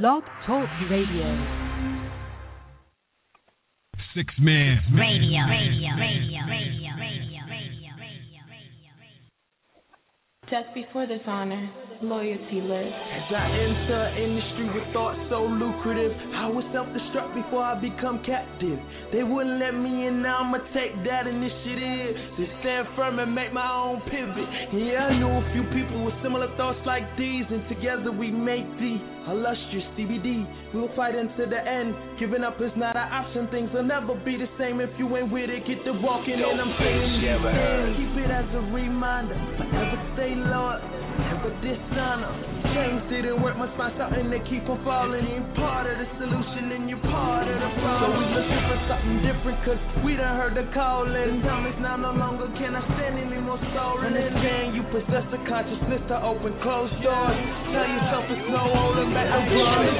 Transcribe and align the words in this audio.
Blog 0.00 0.22
Talk 0.46 0.70
Radio. 0.90 1.28
Sixth 4.14 4.38
Man 4.40 4.78
radio, 4.96 5.44
radio, 5.44 5.92
radio, 6.00 6.40
radio, 6.48 6.96
radio, 6.96 7.42
radio, 7.44 8.40
radio. 8.48 8.80
Just 10.48 10.72
before 10.72 11.06
this 11.06 11.20
honor 11.26 11.70
loyalty 12.02 12.60
lives. 12.60 12.92
As 12.92 13.26
I 13.30 13.46
enter 13.46 14.02
industry 14.18 14.66
with 14.74 14.86
thoughts 14.92 15.18
so 15.30 15.46
lucrative, 15.46 16.12
I 16.34 16.50
was 16.50 16.66
self-destruct 16.74 17.34
before 17.38 17.62
I 17.62 17.78
become 17.78 18.20
captive. 18.26 18.78
They 19.14 19.22
wouldn't 19.22 19.62
let 19.62 19.72
me 19.72 20.06
in, 20.06 20.22
now 20.22 20.42
I'ma 20.42 20.58
take 20.74 20.92
that 21.06 21.30
initiative 21.30 22.18
to 22.36 22.42
stand 22.60 22.88
firm 22.96 23.18
and 23.22 23.30
make 23.34 23.52
my 23.54 23.70
own 23.70 24.02
pivot. 24.10 24.48
Yeah, 24.74 25.08
I 25.08 25.18
knew 25.18 25.30
a 25.30 25.44
few 25.54 25.64
people 25.70 26.04
with 26.04 26.14
similar 26.22 26.50
thoughts 26.56 26.82
like 26.84 27.06
these, 27.16 27.46
and 27.48 27.62
together 27.70 28.10
we 28.10 28.30
make 28.30 28.66
the 28.82 28.98
illustrious 29.30 29.86
CBD. 29.94 30.42
We'll 30.74 30.90
fight 30.96 31.14
until 31.14 31.46
the 31.46 31.62
end. 31.62 31.94
Giving 32.18 32.42
up 32.42 32.58
is 32.58 32.74
not 32.74 32.96
an 32.96 33.06
option. 33.06 33.46
Things 33.54 33.70
will 33.72 33.86
never 33.86 34.18
be 34.24 34.36
the 34.36 34.50
same 34.58 34.80
if 34.80 34.90
you 34.98 35.06
ain't 35.16 35.30
with 35.30 35.50
it. 35.50 35.62
Get 35.68 35.84
to 35.86 35.92
walking, 36.02 36.40
and 36.40 36.58
I'm 36.58 36.74
saying 36.80 36.98
these 37.22 37.22
things. 37.22 37.94
Keep 38.02 38.14
it 38.26 38.30
as 38.32 38.48
a 38.56 38.62
reminder. 38.74 39.36
Forever 39.60 39.98
stay 40.16 40.32
loyal, 40.34 40.80
never 41.18 41.50
dishonor. 41.60 42.32
Change 42.72 43.02
didn't 43.10 43.42
work, 43.42 43.56
must 43.58 43.76
find 43.76 43.92
something 43.98 44.30
to 44.30 44.40
keep 44.48 44.64
on 44.68 44.80
falling. 44.84 45.26
In 45.26 45.44
part 45.56 45.86
of 45.86 45.98
the 45.98 46.06
solution, 46.16 46.72
and 46.72 46.88
you're 46.88 47.00
part 47.04 47.46
of 47.48 47.56
the 47.56 47.70
problem. 47.80 48.00
So 48.02 48.16
we 48.16 48.24
looking 48.32 48.62
for 48.68 48.78
something 48.88 49.18
different, 49.24 49.58
cause 49.66 49.82
we 50.04 50.16
done 50.16 50.36
heard 50.36 50.54
the 50.56 50.66
calling. 50.72 51.42
The 51.42 51.48
time 51.48 51.66
is 51.68 51.78
now 51.82 51.96
no 52.00 52.12
longer 52.16 52.48
can 52.56 52.76
I 52.76 52.82
stand 52.96 53.18
any 53.18 53.40
more 53.40 53.60
stolen. 53.72 54.14
Understand 54.14 54.76
you 54.76 54.82
possess 54.88 55.26
the 55.28 55.40
consciousness 55.44 56.02
to 56.08 56.16
open 56.22 56.56
closed 56.64 56.96
doors. 57.04 57.36
Tell 57.72 57.88
yourself 57.88 58.24
it's 58.32 58.48
no 58.48 58.62
holding 58.72 59.12
back. 59.12 59.28
I'm 59.28 59.44
growing. 59.50 59.92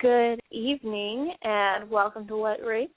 Good 0.00 0.40
evening 0.50 1.34
and 1.42 1.90
welcome 1.90 2.26
to 2.28 2.36
What 2.38 2.64
Race. 2.64 2.88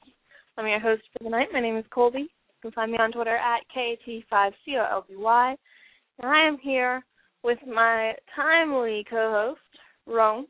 I'm 0.58 0.66
your 0.66 0.80
host 0.80 1.02
for 1.12 1.26
the 1.26 1.30
night. 1.30 1.48
My 1.52 1.60
name 1.60 1.76
is 1.76 1.84
Colby. 1.94 2.20
You 2.20 2.28
can 2.62 2.72
find 2.72 2.94
me 2.94 2.98
on 2.98 3.12
Twitter 3.12 3.36
at 3.36 3.60
KAT5COLBY. 3.76 5.56
And 6.20 6.32
I 6.32 6.48
am 6.48 6.58
here 6.64 7.04
with 7.44 7.58
my 7.68 8.14
timely 8.34 9.04
co 9.10 9.32
host, 9.34 9.60
Rome. 10.08 10.46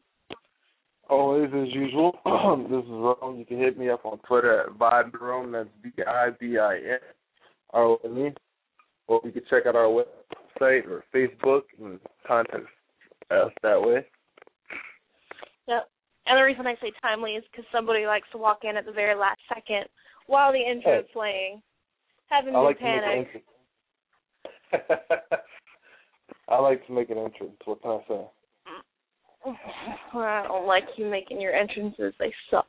Always 1.09 1.49
as 1.55 1.73
usual. 1.73 2.11
this 2.69 2.83
is 2.83 2.91
Rome. 2.91 3.39
You 3.39 3.45
can 3.45 3.57
hit 3.57 3.79
me 3.79 3.89
up 3.89 4.05
on 4.05 4.19
Twitter 4.19 4.61
at 4.61 4.77
Vibe 4.77 5.51
That's 5.51 5.69
B 5.81 6.03
I 6.05 6.29
B 6.39 6.59
I 6.59 6.75
N 6.75 6.99
R 7.71 7.83
O 7.83 7.97
M 8.05 8.27
E. 8.27 8.29
Or 9.07 9.21
you 9.23 9.31
can 9.31 9.41
check 9.49 9.63
out 9.65 9.75
our 9.75 9.87
website 9.87 10.85
or 10.85 11.03
Facebook 11.15 11.63
and 11.81 11.99
contact 12.27 12.67
us 13.31 13.51
that 13.63 13.81
way. 13.81 14.05
And 16.25 16.37
the 16.37 16.43
reason 16.43 16.65
I 16.65 16.75
say 16.75 16.91
timely 17.01 17.31
is 17.31 17.43
because 17.51 17.65
somebody 17.71 18.05
likes 18.05 18.27
to 18.31 18.37
walk 18.37 18.59
in 18.63 18.77
at 18.77 18.85
the 18.85 18.91
very 18.91 19.15
last 19.15 19.39
second 19.53 19.85
while 20.27 20.51
the 20.51 20.59
intro 20.59 20.99
is 20.99 21.05
Hey. 21.07 21.13
playing, 21.13 21.61
having 22.27 22.55
I 22.55 22.59
me 22.59 22.65
like 22.65 22.77
to 22.77 22.83
panic. 22.83 23.45
I 26.47 26.59
like 26.59 26.85
to 26.87 26.93
make 26.93 27.09
an 27.09 27.17
entrance. 27.17 27.57
What 27.65 27.81
can 27.81 27.91
I 27.91 27.99
say? 28.07 28.25
I 30.15 30.43
don't 30.47 30.65
like 30.67 30.85
you 30.95 31.09
making 31.09 31.41
your 31.41 31.53
entrances. 31.53 32.13
They 32.19 32.33
suck. 32.49 32.67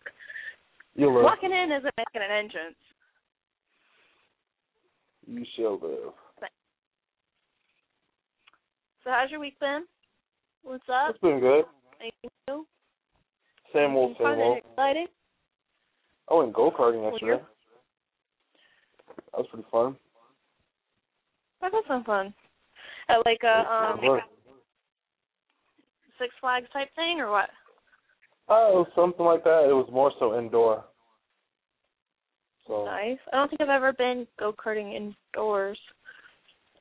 You 0.97 1.13
live. 1.15 1.25
Walking 1.25 1.53
in 1.53 1.71
isn't 1.71 1.95
making 1.97 2.23
an 2.23 2.45
entrance. 2.45 2.77
You 5.27 5.45
shall 5.57 5.75
live. 5.75 6.13
So 9.05 9.11
how's 9.11 9.31
your 9.31 9.41
week 9.41 9.61
been? 9.61 9.85
What's 10.63 10.89
up? 10.89 11.11
It's 11.11 11.19
been 11.21 11.41
good. 11.41 11.65
Anything 12.01 12.31
new? 12.49 12.67
Same 13.75 13.97
old, 13.97 14.17
same 14.19 14.29
and 14.29 14.41
old. 14.41 14.59
exciting? 14.59 15.07
I 16.31 16.35
went 16.35 16.53
go 16.53 16.71
karting 16.71 17.11
yesterday. 17.11 17.43
That 19.33 19.39
was 19.39 19.47
pretty 19.51 19.67
fun. 19.71 19.97
That 21.61 21.73
was 21.73 21.85
some 21.89 22.05
fun. 22.05 22.33
At 23.09 23.19
like 23.27 23.41
a 23.43 23.71
um 23.71 24.21
Six 26.19 26.33
Flags 26.41 26.69
type 26.73 26.89
thing 26.95 27.19
or 27.19 27.31
what? 27.33 27.51
Oh, 28.49 28.87
something 28.95 29.25
like 29.27 29.43
that. 29.43 29.67
It 29.69 29.73
was 29.73 29.89
more 29.93 30.13
so 30.21 30.39
indoor. 30.39 30.85
So 32.69 32.85
Nice. 32.85 33.19
I 33.33 33.37
don't 33.37 33.49
think 33.49 33.61
I've 33.61 33.69
ever 33.69 33.93
been 33.93 34.27
go 34.39 34.53
karting 34.53 34.95
indoors. 34.95 35.79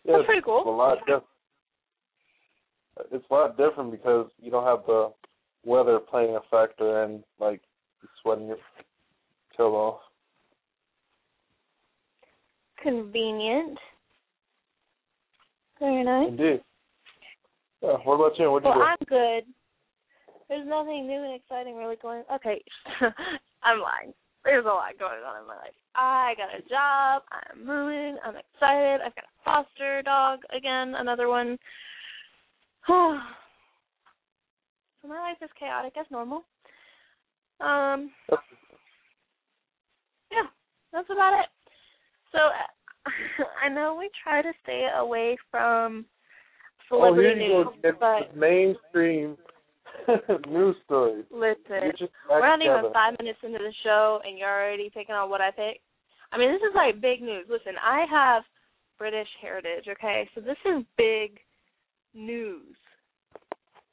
yeah, 0.05 0.17
That's 0.17 0.25
pretty 0.25 0.41
cool. 0.41 0.59
it's 0.59 0.67
a 0.67 0.69
lot 0.69 0.97
diff- 1.07 1.23
It's 3.11 3.25
a 3.29 3.33
lot 3.33 3.57
different 3.57 3.91
because 3.91 4.29
you 4.39 4.51
don't 4.51 4.65
have 4.65 4.85
the 4.85 5.11
weather 5.65 5.99
playing 5.99 6.35
a 6.35 6.41
factor 6.49 7.03
in 7.03 7.23
like 7.39 7.61
sweating 8.21 8.47
your 8.47 8.57
tail 9.55 9.67
off. 9.67 9.99
Convenient. 12.81 13.77
Very 15.79 16.03
nice. 16.03 16.29
Indeed. 16.29 16.61
Yeah. 17.81 17.97
What 18.03 18.15
about 18.15 18.39
you? 18.39 18.51
What 18.51 18.63
you 18.63 18.69
Well, 18.69 18.79
do? 18.79 18.83
I'm 18.83 18.97
good. 19.07 19.43
There's 20.49 20.67
nothing 20.67 21.07
new 21.07 21.23
and 21.23 21.35
exciting 21.35 21.75
really 21.77 21.95
going. 22.01 22.23
Okay, 22.33 22.61
I'm 23.63 23.79
lying. 23.79 24.13
There's 24.43 24.65
a 24.65 24.67
lot 24.67 24.97
going 24.99 25.23
on 25.25 25.41
in 25.41 25.47
my 25.47 25.55
life. 25.55 25.73
I 25.95 26.33
got 26.37 26.49
a 26.53 26.61
job. 26.67 27.23
I'm 27.31 27.65
moving. 27.65 28.17
I'm 28.25 28.35
excited. 28.35 28.99
I've 29.05 29.15
got 29.15 29.23
a 29.23 29.43
foster 29.45 30.01
dog 30.01 30.39
again, 30.55 30.95
another 30.95 31.29
one. 31.29 31.57
so 35.03 35.09
my 35.09 35.19
life 35.19 35.37
is 35.43 35.49
chaotic 35.59 35.93
as 35.99 36.05
normal. 36.09 36.45
Um, 37.59 38.09
yeah, 40.31 40.47
that's 40.91 41.09
about 41.11 41.39
it. 41.39 41.49
So 42.31 42.39
I 43.63 43.69
know 43.69 43.95
we 43.99 44.09
try 44.23 44.41
to 44.41 44.51
stay 44.63 44.87
away 44.97 45.37
from 45.51 46.05
oh, 46.91 46.97
celebrity 46.97 47.41
you 47.43 47.49
news, 47.49 47.67
go. 47.81 47.89
It's 47.89 47.97
but 47.99 48.37
mainstream 48.37 49.37
news 50.49 50.75
stories. 50.85 51.25
listen, 51.31 51.91
we're 52.29 52.47
not 52.47 52.61
even 52.61 52.91
five 52.93 53.13
minutes 53.19 53.39
into 53.43 53.59
the 53.59 53.73
show, 53.83 54.19
and 54.25 54.37
you're 54.37 54.49
already 54.49 54.89
picking 54.89 55.15
on 55.15 55.29
what 55.29 55.41
I 55.41 55.51
pick. 55.51 55.81
I 56.31 56.37
mean, 56.37 56.51
this 56.51 56.61
is 56.61 56.75
like 56.75 56.99
big 56.99 57.21
news. 57.21 57.45
Listen, 57.49 57.73
I 57.83 58.05
have 58.09 58.43
British 58.97 59.27
heritage, 59.41 59.85
okay? 59.87 60.27
So 60.33 60.41
this 60.41 60.57
is 60.65 60.83
big 60.97 61.39
news. 62.13 62.75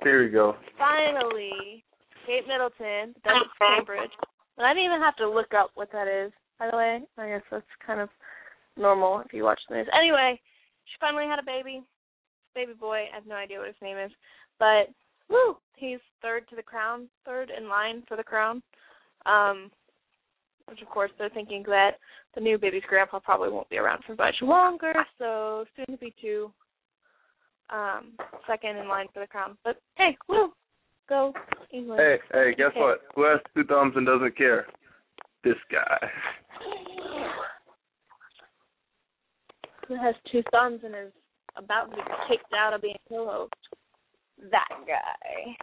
Here 0.03 0.25
we 0.25 0.31
go. 0.31 0.57
Finally, 0.79 1.85
Kate 2.27 2.47
Middleton, 2.49 3.15
of 3.25 3.47
Cambridge. 3.59 4.11
And 4.57 4.67
I 4.67 4.73
didn't 4.73 4.87
even 4.87 5.01
have 5.01 5.17
to 5.17 5.29
look 5.29 5.53
up 5.55 5.71
what 5.75 5.93
that 5.93 6.09
is, 6.09 6.33
by 6.59 6.71
the 6.71 6.77
way. 6.77 7.01
I 7.19 7.29
guess 7.29 7.43
that's 7.51 7.65
kind 7.87 8.01
of 8.01 8.09
normal 8.77 9.21
if 9.21 9.33
you 9.33 9.45
watch 9.45 9.61
the 9.69 9.77
news. 9.77 9.89
Anyway, 9.97 10.41
she 10.85 10.97
finally 11.01 11.27
had 11.27 11.39
a 11.39 11.45
baby. 11.45 11.83
Baby 12.55 12.73
boy. 12.79 13.05
I 13.13 13.15
have 13.15 13.27
no 13.27 13.35
idea 13.35 13.59
what 13.59 13.69
his 13.69 13.77
name 13.83 13.99
is. 13.99 14.11
But 14.59 14.89
woo, 15.29 15.57
he's 15.77 16.01
third 16.23 16.49
to 16.49 16.57
the 16.57 16.63
crown, 16.63 17.09
third 17.25 17.51
in 17.57 17.69
line 17.69 18.03
for 18.09 18.17
the 18.17 18.25
crown. 18.25 18.63
Um 19.27 19.71
which 20.67 20.83
of 20.83 20.89
course 20.89 21.11
they're 21.19 21.31
thinking 21.31 21.65
that 21.67 21.93
the 22.35 22.41
new 22.41 22.57
baby's 22.57 22.85
grandpa 22.89 23.19
probably 23.19 23.51
won't 23.51 23.69
be 23.69 23.77
around 23.77 24.05
for 24.07 24.15
much 24.15 24.37
longer, 24.41 24.93
so 25.19 25.65
soon 25.75 25.87
to 25.87 25.97
be 25.97 26.15
two 26.21 26.53
um 27.73 28.13
second 28.47 28.77
in 28.77 28.89
line 28.89 29.07
for 29.13 29.21
the 29.21 29.27
crown. 29.27 29.57
But 29.65 29.81
hey, 29.97 30.17
woo, 30.29 30.53
go 31.09 31.33
England. 31.73 32.01
Hey, 32.01 32.19
hey, 32.33 32.55
guess 32.57 32.71
Okay. 32.71 32.81
what? 32.81 33.03
Who 33.15 33.23
has 33.25 33.41
two 33.55 33.65
thumbs 33.65 33.95
and 33.97 34.07
doesn't 34.07 34.37
care? 34.37 34.67
This 35.45 35.57
guy. 35.71 36.11
Who 39.89 39.95
has 39.97 40.15
two 40.31 40.43
thumbs 40.53 40.81
and 40.85 40.95
is 40.95 41.13
about 41.57 41.91
to 41.91 41.97
be 41.97 42.03
kicked 42.29 42.53
out 42.57 42.73
of 42.75 42.83
being 42.83 42.97
co-host? 43.09 43.53
That 44.51 44.69
guy. 44.87 45.57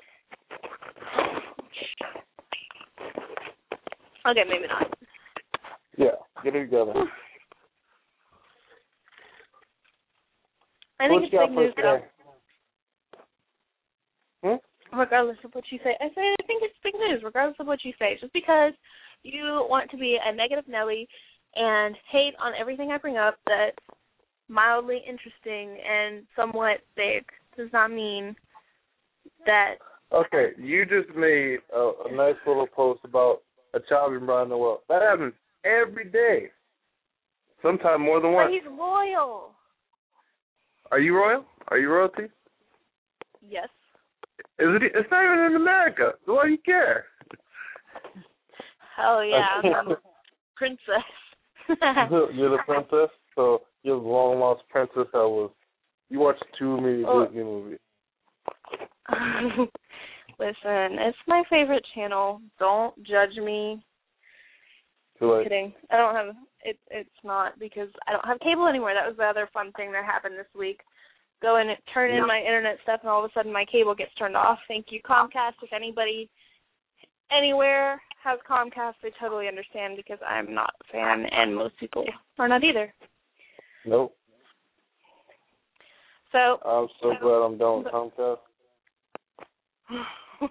Okay, 4.29 4.43
maybe 4.49 4.67
not. 4.67 4.93
Yeah, 5.97 6.09
get 6.43 6.55
it 6.55 6.65
together. 6.65 6.93
I 10.99 11.07
think 11.07 11.21
what 11.21 11.23
it's 11.23 11.31
big 11.31 11.51
news 11.51 11.73
though. 11.77 12.01
regardless 14.93 15.37
of 15.43 15.51
what 15.53 15.65
you 15.71 15.79
say. 15.83 15.95
I 15.99 16.07
say 16.15 16.21
I 16.39 16.43
think 16.47 16.63
it's 16.63 16.75
big 16.83 16.95
news, 16.95 17.21
regardless 17.23 17.57
of 17.59 17.67
what 17.67 17.83
you 17.83 17.93
say. 17.99 18.17
Just 18.19 18.33
because 18.33 18.73
you 19.23 19.65
want 19.69 19.91
to 19.91 19.97
be 19.97 20.17
a 20.23 20.33
negative 20.33 20.65
Nelly 20.67 21.07
and 21.55 21.95
hate 22.11 22.33
on 22.41 22.53
everything 22.59 22.91
I 22.91 22.97
bring 22.97 23.17
up 23.17 23.35
that's 23.45 23.77
mildly 24.49 25.01
interesting 25.07 25.77
and 25.85 26.23
somewhat 26.35 26.77
big 26.95 27.25
does 27.57 27.69
not 27.73 27.91
mean 27.91 28.35
that. 29.45 29.75
Okay, 30.13 30.51
you 30.57 30.85
just 30.85 31.09
made 31.17 31.57
a, 31.75 31.91
a 32.09 32.15
nice 32.15 32.35
little 32.45 32.67
post 32.67 33.01
about 33.03 33.41
a 33.73 33.79
child 33.89 34.11
being 34.13 34.25
brought 34.25 34.43
in 34.43 34.49
the 34.49 34.57
world. 34.57 34.79
That 34.87 35.01
happens 35.01 35.33
every 35.65 36.05
day. 36.09 36.47
Sometimes 37.61 37.99
more 37.99 38.21
than 38.21 38.31
But 38.31 38.35
once. 38.35 38.53
he's 38.53 38.71
loyal. 38.71 39.51
Are 40.91 40.99
you 40.99 41.15
royal? 41.15 41.45
Are 41.69 41.77
you 41.77 41.89
royalty? 41.89 42.23
Yes. 43.41 43.67
Is 44.59 44.67
it? 44.69 44.83
It's 44.95 45.09
not 45.11 45.23
even 45.23 45.45
in 45.51 45.55
America. 45.55 46.13
So 46.25 46.35
why 46.35 46.45
do 46.45 46.51
you 46.51 46.57
care? 46.65 47.05
Oh 48.99 49.21
yeah, 49.21 49.69
I'm 49.75 49.91
a 49.91 49.97
princess. 50.55 51.05
you're 52.33 52.51
the 52.51 52.59
princess, 52.65 53.09
so 53.35 53.61
you're 53.83 53.99
the 53.99 54.07
long 54.07 54.39
lost 54.39 54.63
princess 54.69 55.07
that 55.13 55.19
was. 55.19 55.51
You 56.09 56.19
watched 56.19 56.45
too 56.57 56.79
many 56.79 57.03
Oh. 57.05 57.25
Disney 57.25 57.43
movies. 57.43 57.79
Listen, 60.39 60.97
it's 60.99 61.17
my 61.27 61.43
favorite 61.49 61.85
channel. 61.93 62.41
Don't 62.59 62.95
judge 63.03 63.35
me. 63.43 63.83
Too 65.19 65.33
late. 65.33 65.43
Kidding. 65.43 65.73
I 65.91 65.97
don't 65.97 66.15
have 66.15 66.35
it. 66.67 66.79
It's 66.91 67.23
not 67.23 67.57
because 67.59 67.89
I 68.07 68.11
don't 68.11 68.25
have 68.25 68.39
cable 68.39 68.67
anymore. 68.67 68.93
That 68.93 69.07
was 69.07 69.17
the 69.17 69.23
other 69.23 69.49
fun 69.53 69.71
thing 69.73 69.91
that 69.91 70.05
happened 70.05 70.35
this 70.37 70.51
week. 70.57 70.81
Go 71.41 71.57
and 71.57 71.69
turn 71.93 72.11
in 72.11 72.25
my 72.25 72.39
internet 72.39 72.77
stuff, 72.81 73.01
and 73.03 73.09
all 73.09 73.23
of 73.23 73.29
a 73.29 73.33
sudden 73.33 73.53
my 73.53 73.65
cable 73.71 73.93
gets 73.93 74.13
turned 74.15 74.35
off. 74.35 74.57
Thank 74.67 74.87
you, 74.89 74.99
Comcast. 75.07 75.61
If 75.61 75.71
anybody 75.71 76.29
anywhere 77.31 78.01
has 78.23 78.39
Comcast, 78.49 78.95
they 79.03 79.11
totally 79.19 79.47
understand 79.47 79.97
because 79.97 80.17
I'm 80.27 80.53
not 80.53 80.73
a 80.81 80.91
fan, 80.91 81.25
and 81.31 81.55
most 81.55 81.77
people 81.79 82.05
are 82.39 82.47
not 82.47 82.63
either. 82.63 82.91
Nope. 83.85 84.15
So 86.31 86.37
I'm 86.37 86.87
so 87.01 87.11
um, 87.11 87.17
glad 87.21 87.45
I'm 87.45 87.57
done 87.57 87.83
with 87.83 87.93
Comcast. 87.93 88.37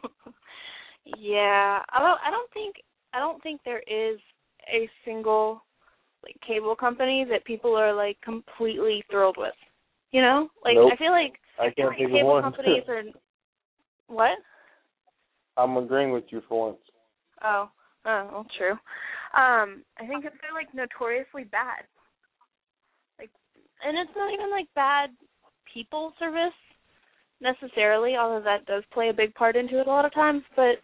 yeah, 1.19 1.83
I 1.91 1.99
don't. 1.99 2.21
I 2.25 2.31
don't 2.31 2.53
think. 2.53 2.77
I 3.13 3.19
don't 3.19 3.43
think 3.43 3.61
there 3.65 3.83
is 3.87 4.19
a 4.73 4.89
single 5.05 5.63
like 6.27 6.37
cable 6.47 6.75
company 6.75 7.25
that 7.31 7.45
people 7.45 7.77
are 7.77 7.93
like 7.95 8.21
completely 8.23 9.05
thrilled 9.11 9.37
with. 9.39 9.55
You 10.11 10.23
know, 10.23 10.49
like 10.65 10.75
Nope. 10.75 10.93
I 10.93 10.97
feel 10.97 11.13
like 11.13 11.35
I 11.59 11.71
can't 11.71 11.97
think 11.97 12.11
of 12.11 12.17
cable 12.17 12.29
one. 12.31 12.43
companies 12.43 12.85
are. 12.89 13.03
What? 14.09 14.39
I'm 15.57 15.77
agreeing 15.77 16.13
with 16.13 16.25
you 16.31 16.43
for 16.49 16.69
once. 16.69 16.79
Oh, 17.43 17.69
oh, 18.05 18.29
well, 18.33 18.47
true. 18.57 18.73
Um, 18.73 19.83
I 19.99 20.07
think 20.07 20.25
that 20.25 20.33
they're 20.41 20.55
like 20.55 20.73
notoriously 20.75 21.45
bad. 21.45 21.85
Like, 23.19 23.31
and 23.85 23.97
it's 23.99 24.17
not 24.17 24.33
even 24.33 24.51
like 24.51 24.67
bad 24.75 25.11
people 25.73 26.13
service 26.19 26.55
necessarily, 27.41 28.17
although 28.17 28.45
that 28.45 28.67
does 28.67 28.85
play 28.93 29.09
a 29.11 29.15
big 29.15 29.35
part 29.35 29.57
into 29.57 29.81
it 29.81 29.87
a 29.87 29.91
lot 29.91 30.05
of 30.05 30.15
times. 30.15 30.43
But 30.55 30.77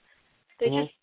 they 0.59 0.67
Mhm. 0.67 0.85
just 0.85 0.95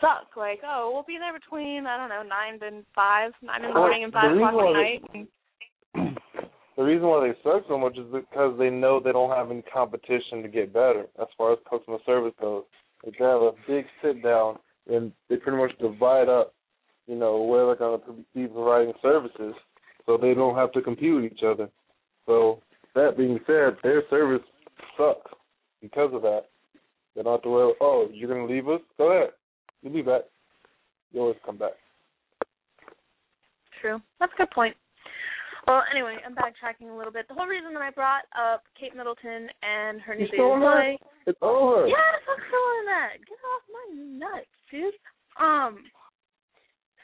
suck. 0.00 0.36
Like, 0.36 0.60
oh, 0.66 0.90
we'll 0.92 1.04
be 1.04 1.18
there 1.18 1.32
between 1.32 1.86
I 1.86 1.96
don't 1.96 2.08
know 2.08 2.22
nine 2.22 2.58
and 2.62 2.84
five, 2.94 3.32
nine 3.42 3.64
in 3.64 3.70
the 3.70 3.74
morning 3.74 4.04
and 4.04 4.12
five 4.12 4.32
o'clock 4.32 4.54
at 4.54 4.72
night. 4.72 5.02
And, 5.14 6.16
the 6.76 6.82
reason 6.82 7.06
why 7.06 7.28
they 7.28 7.38
suck 7.42 7.64
so 7.68 7.78
much 7.78 7.96
is 7.96 8.06
because 8.12 8.58
they 8.58 8.70
know 8.70 9.00
they 9.00 9.12
don't 9.12 9.30
have 9.30 9.50
any 9.50 9.62
competition 9.62 10.42
to 10.42 10.48
get 10.48 10.72
better 10.72 11.06
as 11.20 11.28
far 11.36 11.52
as 11.52 11.58
customer 11.68 11.98
service 12.06 12.34
goes. 12.40 12.64
They 13.04 13.12
have 13.18 13.42
a 13.42 13.52
big 13.66 13.86
sit 14.02 14.22
down 14.22 14.58
and 14.90 15.12
they 15.28 15.36
pretty 15.36 15.58
much 15.58 15.76
divide 15.78 16.28
up, 16.28 16.54
you 17.06 17.16
know, 17.16 17.42
where 17.42 17.66
they're 17.66 17.76
going 17.76 18.00
to 18.00 18.24
be 18.34 18.46
providing 18.46 18.92
services, 19.02 19.54
so 20.06 20.16
they 20.16 20.34
don't 20.34 20.56
have 20.56 20.72
to 20.72 20.82
compete 20.82 21.14
with 21.14 21.24
each 21.24 21.42
other. 21.44 21.68
So 22.26 22.62
that 22.94 23.16
being 23.16 23.38
said, 23.46 23.76
their 23.82 24.02
service 24.10 24.46
sucks 24.96 25.30
because 25.80 26.10
of 26.12 26.22
that. 26.22 26.42
They 27.14 27.22
don't 27.22 27.32
have 27.32 27.42
to 27.42 27.50
worry. 27.50 27.74
Oh, 27.80 28.08
you're 28.12 28.28
going 28.28 28.46
to 28.46 28.52
leave 28.52 28.68
us? 28.68 28.80
Go 28.98 29.12
ahead. 29.12 29.30
You'll 29.82 29.92
be 29.92 30.02
back. 30.02 30.22
You 31.12 31.20
always 31.20 31.36
come 31.44 31.58
back. 31.58 31.72
True. 33.80 34.00
That's 34.18 34.32
a 34.34 34.36
good 34.36 34.50
point. 34.50 34.76
Well, 35.66 35.82
anyway, 35.90 36.16
I'm 36.24 36.34
backtracking 36.34 36.90
a 36.92 36.96
little 36.96 37.12
bit. 37.12 37.28
The 37.28 37.34
whole 37.34 37.46
reason 37.46 37.72
that 37.74 37.82
I 37.82 37.90
brought 37.90 38.24
up 38.38 38.62
Kate 38.78 38.96
Middleton 38.96 39.48
and 39.62 40.00
her 40.00 40.14
new 40.14 40.24
baby 40.24 40.36
still 40.36 40.52
on 40.52 40.60
that? 40.60 40.96
boy. 40.98 41.06
It's 41.26 41.38
over. 41.42 41.86
Yes, 41.86 42.20
I'm 42.28 42.42
still 42.48 42.58
on 42.58 42.84
that. 42.86 43.10
Get 43.28 43.38
off 43.44 43.62
my 43.70 43.86
nuts, 43.94 44.46
dude. 44.70 44.94
Um. 45.38 45.84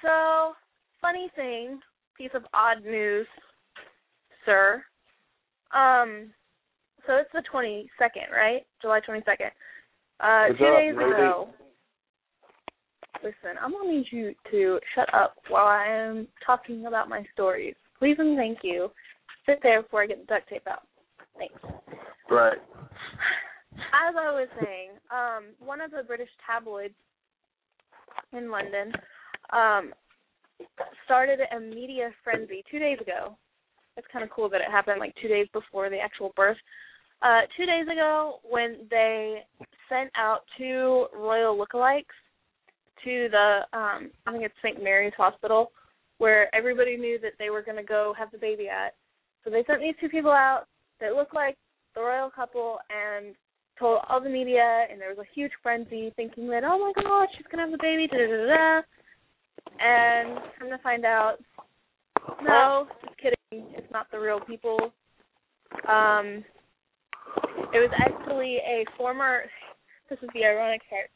So, 0.02 0.52
funny 1.00 1.30
thing, 1.36 1.80
piece 2.16 2.30
of 2.34 2.42
odd 2.52 2.82
news, 2.84 3.26
sir. 4.44 4.82
Um. 5.74 6.32
So 7.06 7.14
it's 7.14 7.30
the 7.32 7.42
22nd, 7.52 8.32
right? 8.34 8.66
July 8.82 9.00
22nd. 9.08 9.50
Uh, 10.18 10.48
Good 10.48 10.58
two 10.58 10.64
job, 10.64 10.80
days 10.80 10.94
lady. 10.96 11.10
ago. 11.12 11.48
Listen, 13.22 13.56
I'm 13.60 13.72
gonna 13.72 13.90
need 13.90 14.06
you 14.10 14.34
to 14.50 14.78
shut 14.94 15.12
up 15.14 15.36
while 15.48 15.66
I 15.66 15.86
am 15.86 16.28
talking 16.44 16.86
about 16.86 17.08
my 17.08 17.24
stories. 17.32 17.74
Please 17.98 18.16
and 18.18 18.36
thank 18.36 18.58
you. 18.62 18.90
Sit 19.46 19.60
there 19.62 19.82
before 19.82 20.02
I 20.02 20.06
get 20.06 20.20
the 20.20 20.26
duct 20.26 20.48
tape 20.48 20.66
out. 20.68 20.82
Thanks. 21.38 21.54
Right. 22.30 22.58
As 23.74 24.14
I 24.18 24.32
was 24.32 24.48
saying, 24.62 24.90
um, 25.10 25.54
one 25.64 25.80
of 25.80 25.90
the 25.90 26.02
British 26.02 26.28
tabloids 26.46 26.94
in 28.32 28.50
London 28.50 28.92
um, 29.52 29.92
started 31.04 31.40
a 31.54 31.60
media 31.60 32.10
frenzy 32.24 32.64
two 32.70 32.78
days 32.78 32.98
ago. 33.00 33.36
It's 33.96 34.06
kind 34.12 34.24
of 34.24 34.30
cool 34.30 34.48
that 34.50 34.60
it 34.60 34.70
happened 34.70 35.00
like 35.00 35.14
two 35.20 35.28
days 35.28 35.46
before 35.52 35.88
the 35.88 35.98
actual 35.98 36.32
birth. 36.36 36.56
Uh, 37.22 37.42
two 37.56 37.64
days 37.64 37.86
ago, 37.90 38.40
when 38.42 38.86
they 38.90 39.42
sent 39.88 40.10
out 40.16 40.40
two 40.58 41.06
royal 41.14 41.56
lookalikes 41.56 42.04
to 43.04 43.28
the, 43.30 43.60
um, 43.72 44.10
I 44.26 44.32
think 44.32 44.44
it's 44.44 44.54
St. 44.62 44.82
Mary's 44.82 45.12
Hospital, 45.16 45.72
where 46.18 46.54
everybody 46.54 46.96
knew 46.96 47.18
that 47.20 47.32
they 47.38 47.50
were 47.50 47.62
going 47.62 47.76
to 47.76 47.82
go 47.82 48.14
have 48.18 48.30
the 48.30 48.38
baby 48.38 48.68
at. 48.68 48.94
So 49.44 49.50
they 49.50 49.64
sent 49.66 49.80
these 49.80 49.94
two 50.00 50.08
people 50.08 50.30
out 50.30 50.64
that 51.00 51.14
looked 51.14 51.34
like 51.34 51.56
the 51.94 52.00
royal 52.00 52.30
couple 52.30 52.78
and 52.90 53.34
told 53.78 54.00
all 54.08 54.20
the 54.20 54.28
media, 54.28 54.86
and 54.90 55.00
there 55.00 55.10
was 55.10 55.18
a 55.18 55.34
huge 55.34 55.52
frenzy, 55.62 56.12
thinking 56.16 56.48
that 56.48 56.64
oh 56.64 56.78
my 56.78 57.02
god, 57.02 57.28
she's 57.36 57.46
gonna 57.50 57.62
have 57.62 57.72
the 57.72 57.78
baby, 57.80 58.06
da 58.06 58.16
da 58.16 58.26
da 58.26 58.46
da. 58.46 58.82
And 59.78 60.38
come 60.58 60.70
to 60.70 60.78
find 60.82 61.04
out, 61.04 61.36
no, 62.42 62.86
just 63.04 63.16
kidding, 63.18 63.66
it's 63.76 63.92
not 63.92 64.10
the 64.10 64.18
real 64.18 64.40
people. 64.40 64.78
Um, 65.88 66.44
it 67.72 67.78
was 67.78 67.90
actually 67.98 68.56
a 68.56 68.84
former. 68.96 69.42
This 70.08 70.18
is 70.22 70.28
the 70.34 70.44
ironic 70.44 70.82
part. 70.88 71.10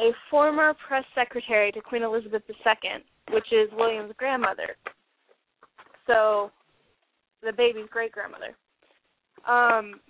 A 0.00 0.10
former 0.30 0.74
press 0.86 1.04
secretary 1.14 1.70
to 1.72 1.80
Queen 1.80 2.02
Elizabeth 2.02 2.42
II, 2.48 3.04
which 3.30 3.46
is 3.52 3.70
William's 3.72 4.12
grandmother. 4.16 4.76
So, 6.06 6.50
the 7.42 7.52
baby's 7.52 7.88
great 7.90 8.12
grandmother. 8.12 8.56
Um, 9.48 10.00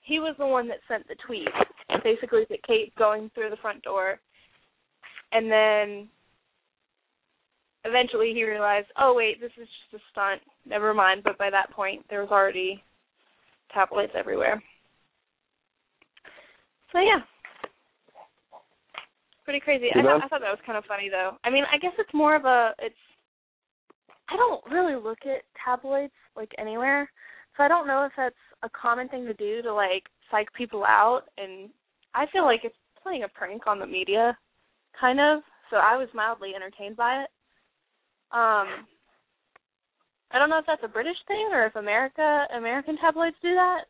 he 0.00 0.20
was 0.20 0.34
the 0.38 0.46
one 0.46 0.68
that 0.68 0.78
sent 0.88 1.06
the 1.08 1.16
tweet, 1.26 1.48
basically 2.02 2.44
that 2.50 2.62
Kate 2.66 2.94
going 2.96 3.30
through 3.34 3.50
the 3.50 3.56
front 3.56 3.82
door, 3.82 4.20
and 5.32 5.50
then 5.50 6.08
eventually 7.84 8.32
he 8.34 8.44
realized, 8.44 8.86
oh 8.98 9.14
wait, 9.14 9.40
this 9.40 9.52
is 9.60 9.68
just 9.90 10.02
a 10.02 10.06
stunt. 10.10 10.40
Never 10.66 10.94
mind. 10.94 11.22
But 11.24 11.38
by 11.38 11.50
that 11.50 11.70
point, 11.70 12.04
there 12.08 12.20
was 12.20 12.30
already 12.30 12.82
tabloids 13.72 14.12
everywhere. 14.16 14.62
So 16.92 17.00
yeah, 17.00 17.20
pretty 19.44 19.60
crazy. 19.60 19.86
I, 19.94 19.98
You 19.98 20.02
know- 20.02 20.18
thought 20.18 20.24
I 20.24 20.28
thought 20.28 20.40
that 20.40 20.50
was 20.50 20.64
kind 20.66 20.78
of 20.78 20.84
funny 20.86 21.08
though. 21.08 21.36
I 21.44 21.50
mean, 21.50 21.64
I 21.72 21.78
guess 21.78 21.92
it's 21.98 22.12
more 22.14 22.34
of 22.34 22.44
a 22.44 22.72
it's. 22.78 22.96
I 24.28 24.36
don't 24.36 24.64
really 24.72 24.96
look 25.00 25.18
at 25.26 25.42
tabloids 25.62 26.12
like 26.34 26.50
anywhere, 26.58 27.10
so 27.56 27.62
I 27.62 27.68
don't 27.68 27.86
know 27.86 28.04
if 28.04 28.12
that's 28.16 28.34
a 28.62 28.70
common 28.70 29.08
thing 29.08 29.26
to 29.26 29.34
do 29.34 29.60
to 29.62 29.72
like 29.72 30.04
psych 30.30 30.48
people 30.54 30.84
out, 30.84 31.22
and 31.36 31.68
I 32.14 32.26
feel 32.32 32.44
like 32.44 32.60
it's 32.64 32.74
playing 33.02 33.24
a 33.24 33.28
prank 33.28 33.66
on 33.66 33.78
the 33.78 33.86
media, 33.86 34.36
kind 34.98 35.20
of. 35.20 35.42
So 35.70 35.76
I 35.76 35.96
was 35.96 36.08
mildly 36.14 36.52
entertained 36.56 36.96
by 36.96 37.22
it. 37.24 37.30
Um, 38.32 38.86
I 40.32 40.38
don't 40.38 40.48
know 40.50 40.58
if 40.58 40.66
that's 40.66 40.82
a 40.84 40.88
British 40.88 41.16
thing 41.28 41.48
or 41.52 41.66
if 41.66 41.76
America 41.76 42.46
American 42.56 42.96
tabloids 42.98 43.36
do 43.42 43.54
that. 43.54 43.82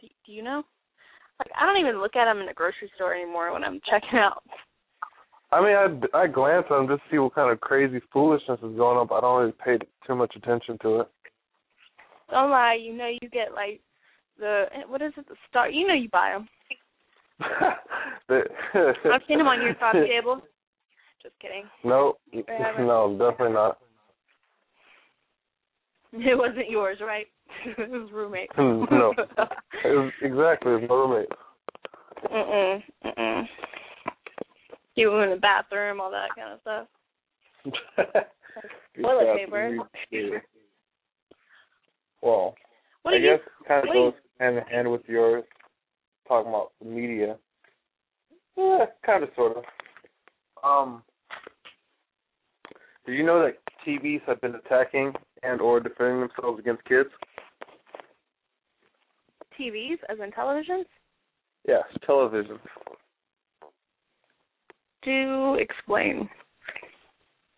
Do, 0.00 0.06
do 0.26 0.32
you 0.32 0.42
know? 0.42 0.62
Like 1.38 1.50
I 1.58 1.64
don't 1.64 1.80
even 1.80 2.00
look 2.00 2.16
at 2.16 2.26
them 2.26 2.38
in 2.40 2.46
the 2.46 2.52
grocery 2.54 2.90
store 2.96 3.14
anymore 3.14 3.52
when 3.52 3.64
I'm 3.64 3.80
checking 3.90 4.18
out. 4.18 4.42
I 5.52 5.60
mean, 5.60 6.08
I, 6.14 6.18
I 6.18 6.26
glance 6.28 6.66
at 6.70 6.76
them 6.76 6.86
just 6.86 7.02
to 7.02 7.10
see 7.10 7.18
what 7.18 7.34
kind 7.34 7.50
of 7.50 7.60
crazy 7.60 8.00
foolishness 8.12 8.58
is 8.58 8.76
going 8.76 8.98
on, 8.98 9.08
but 9.08 9.16
I 9.16 9.20
don't 9.22 9.40
really 9.40 9.54
pay 9.64 9.78
too 10.06 10.14
much 10.14 10.34
attention 10.36 10.78
to 10.82 11.00
it. 11.00 11.08
Don't 12.30 12.50
lie, 12.50 12.78
you 12.80 12.94
know 12.94 13.08
you 13.08 13.28
get 13.28 13.52
like 13.52 13.80
the 14.38 14.66
what 14.88 15.02
is 15.02 15.12
it 15.16 15.28
the 15.28 15.34
star? 15.48 15.68
You 15.68 15.88
know 15.88 15.94
you 15.94 16.08
buy 16.08 16.32
them. 16.32 16.48
I've 18.30 19.22
seen 19.26 19.38
them 19.38 19.48
on 19.48 19.60
your 19.60 19.74
coffee 19.80 20.06
table. 20.06 20.40
Just 21.22 21.34
kidding. 21.40 21.64
No, 21.84 22.14
no, 22.32 23.16
definitely 23.18 23.54
not. 23.54 23.78
It 26.12 26.38
wasn't 26.38 26.70
yours, 26.70 26.98
right? 27.00 27.26
it 27.66 27.90
was 27.90 28.10
roommate. 28.12 28.50
no, 28.56 29.12
it 29.84 29.88
was, 29.88 30.12
exactly, 30.22 30.72
it's 30.72 30.88
my 30.88 30.94
roommate. 30.94 31.28
Mm-mm. 32.32 32.82
Mm-mm. 33.04 33.44
You 35.00 35.18
in 35.20 35.30
the 35.30 35.36
bathroom, 35.36 36.00
all 36.00 36.10
that 36.10 36.28
kind 36.36 36.52
of 36.52 36.60
stuff. 36.60 36.86
Toilet 39.00 39.36
paper. 39.36 39.78
Well, 42.22 42.54
What 43.02 43.14
I 43.14 43.16
you? 43.18 43.36
guess 43.36 43.40
kind 43.66 43.78
of 43.86 43.92
do 43.92 43.98
you- 43.98 44.04
goes 44.10 44.14
hand 44.38 44.56
in 44.58 44.64
hand 44.64 44.90
with 44.90 45.02
yours, 45.08 45.44
talking 46.28 46.48
about 46.50 46.72
the 46.80 46.86
media. 46.86 47.38
Yeah, 48.56 48.86
kind 49.06 49.22
of, 49.24 49.30
sort 49.36 49.56
of. 49.56 49.64
Um, 50.62 51.02
do 53.06 53.12
you 53.12 53.24
know 53.24 53.40
that 53.42 53.56
TVs 53.86 54.20
have 54.26 54.40
been 54.42 54.54
attacking 54.54 55.14
and 55.42 55.60
or 55.62 55.80
defending 55.80 56.20
themselves 56.20 56.58
against 56.58 56.84
kids? 56.84 57.08
TVs, 59.58 59.98
as 60.10 60.18
in 60.22 60.30
televisions? 60.32 60.84
Yes, 61.66 61.84
television. 62.04 62.58
Do 65.02 65.54
explain. 65.54 66.28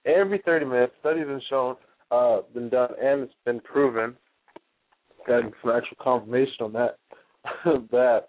Every 0.05 0.41
30 0.45 0.67
minutes, 0.67 0.93
studies 1.01 1.27
have 1.29 1.41
shown, 1.49 1.77
uh, 2.11 2.41
been 2.55 2.69
done, 2.69 2.91
and 3.01 3.23
it's 3.23 3.35
been 3.45 3.61
proven, 3.61 4.17
got 5.27 5.43
some 5.63 5.71
actual 5.71 5.97
confirmation 6.01 6.57
on 6.61 6.73
that, 6.73 6.99
that 7.91 8.29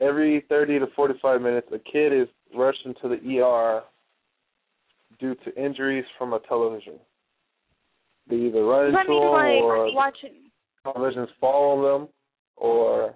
every 0.00 0.44
30 0.48 0.80
to 0.80 0.86
45 0.94 1.40
minutes, 1.40 1.68
a 1.72 1.78
kid 1.78 2.12
is 2.12 2.28
rushed 2.54 2.84
into 2.84 3.08
the 3.08 3.40
ER 3.40 3.82
due 5.18 5.34
to 5.44 5.62
injuries 5.62 6.04
from 6.18 6.32
a 6.32 6.40
television. 6.40 6.94
They 8.28 8.36
either 8.36 8.64
run 8.64 8.86
into 8.86 8.98
them 8.98 9.32
like 9.32 9.62
or 9.62 9.94
watching? 9.94 10.50
televisions 10.86 11.28
fall 11.40 11.78
on 11.78 12.00
them 12.00 12.08
or 12.56 13.14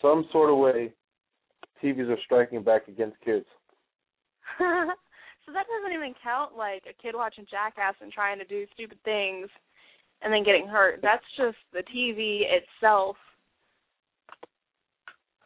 some 0.00 0.26
sort 0.32 0.50
of 0.50 0.58
way 0.58 0.92
TVs 1.82 2.08
are 2.08 2.18
striking 2.24 2.62
back 2.62 2.88
against 2.88 3.16
kids. 3.24 3.46
so 5.46 5.52
that 5.52 5.66
doesn't 5.66 5.94
even 5.94 6.14
count 6.22 6.56
like 6.56 6.84
a 6.88 7.02
kid 7.02 7.14
watching 7.14 7.46
Jackass 7.50 7.94
and 8.00 8.12
trying 8.12 8.38
to 8.38 8.44
do 8.44 8.66
stupid 8.74 8.98
things 9.04 9.48
and 10.22 10.32
then 10.32 10.44
getting 10.44 10.66
hurt. 10.66 11.00
That's 11.02 11.24
just 11.36 11.56
the 11.72 11.82
TV 11.94 12.42
itself 12.48 13.16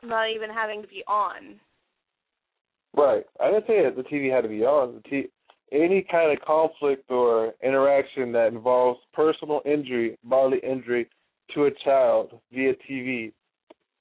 not 0.03 0.31
even 0.31 0.50
having 0.50 0.83
to 0.83 0.88
be 0.88 1.03
on. 1.09 1.59
Right. 2.97 3.25
I 3.41 3.50
didn't 3.50 3.67
say 3.67 3.83
that 3.83 3.97
the 3.97 4.03
TV 4.03 4.33
had 4.33 4.43
to 4.43 4.49
be 4.49 4.65
on. 4.65 4.95
The 4.95 5.09
t- 5.09 5.31
any 5.73 6.07
kind 6.11 6.33
of 6.33 6.45
conflict 6.45 7.11
or 7.11 7.53
interaction 7.62 8.33
that 8.33 8.49
involves 8.49 9.00
personal 9.12 9.61
injury, 9.65 10.17
bodily 10.25 10.61
injury 10.62 11.09
to 11.55 11.65
a 11.65 11.71
child 11.85 12.41
via 12.53 12.73
TV, 12.88 13.33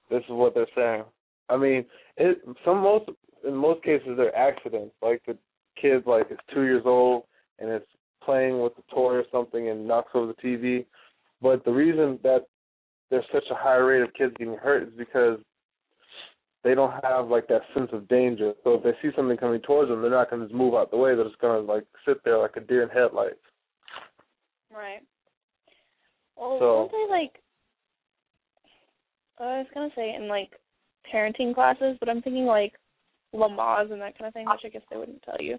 this 0.10 0.22
is 0.24 0.30
what 0.30 0.54
they're 0.54 0.68
saying. 0.76 1.04
I 1.50 1.58
mean, 1.58 1.86
it 2.18 2.40
some 2.64 2.78
most 2.78 3.10
in 3.46 3.56
most 3.56 3.84
cases 3.84 4.10
they're 4.17 4.36
accidents. 4.36 4.96
Like 5.01 5.22
the 5.25 5.38
kid 5.79 6.03
like 6.06 6.32
is 6.32 6.38
two 6.53 6.63
years 6.63 6.84
old 6.86 7.24
and 7.60 7.70
it's 7.70 7.86
playing 8.24 8.62
with 8.62 8.74
a 8.77 8.94
toy 8.94 9.13
or 9.13 9.24
something 9.32 9.70
and 9.70 9.88
knocks 9.88 10.12
over 10.13 10.27
the 10.34 10.48
TV. 10.48 10.86
But 11.41 11.63
the 11.65 11.72
reason 11.72 12.20
that 12.24 12.46
there's 13.10 13.25
such 13.32 13.46
a 13.51 13.56
high 13.56 13.75
rate 13.77 14.01
of 14.01 14.13
kids 14.13 14.34
getting 14.38 14.56
hurt 14.56 14.84
is 14.84 14.94
because 14.98 15.39
they 16.63 16.75
don't 16.75 16.94
have 17.03 17.27
like 17.27 17.48
that 17.48 17.62
sense 17.74 17.89
of 17.94 18.08
danger. 18.08 18.53
So 18.63 18.74
if 18.75 18.84
they 18.84 18.91
see 19.01 19.15
something 19.15 19.38
coming 19.38 19.62
towards 19.62 19.89
them, 19.89 20.01
they're 20.01 20.12
not 20.12 20.29
going 20.29 20.41
to 20.41 20.48
just 20.48 20.58
move 20.58 20.74
out 20.74 20.91
the 20.91 20.98
way. 20.98 21.15
They're 21.15 21.24
just 21.24 21.39
going 21.39 21.65
to 21.65 21.72
like 21.72 21.86
sit 22.06 22.24
there 22.25 22.38
like 22.39 22.58
a 22.58 22.62
deer 22.62 22.84
in 22.84 22.89
headlights. 22.89 23.36
Right. 24.74 25.01
Well, 26.36 26.60
So- 26.60 26.77
weren't 26.79 26.91
they 26.91 27.13
like? 27.13 27.41
I 29.39 29.60
was 29.60 29.67
gonna 29.74 29.89
say 29.96 30.15
in 30.15 30.27
like 30.27 30.50
parenting 31.13 31.53
classes, 31.53 31.96
but 32.00 32.10
I'm 32.10 32.22
thinking 32.22 32.46
like 32.46 32.74
Lamaze 33.34 33.91
and 33.91 34.01
that 34.01 34.17
kind 34.17 34.27
of 34.27 34.34
thing, 34.34 34.48
which 34.48 34.62
I 34.65 34.69
guess 34.69 34.81
they 34.89 34.98
wouldn't 34.98 35.24
tell 35.24 35.39
you. 35.39 35.57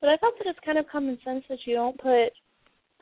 But 0.00 0.10
I 0.10 0.16
thought 0.16 0.34
that 0.38 0.48
it's 0.48 0.58
kind 0.64 0.78
of 0.78 0.86
common 0.90 1.18
sense 1.24 1.44
that 1.48 1.58
you 1.64 1.74
don't 1.74 1.98
put 1.98 2.32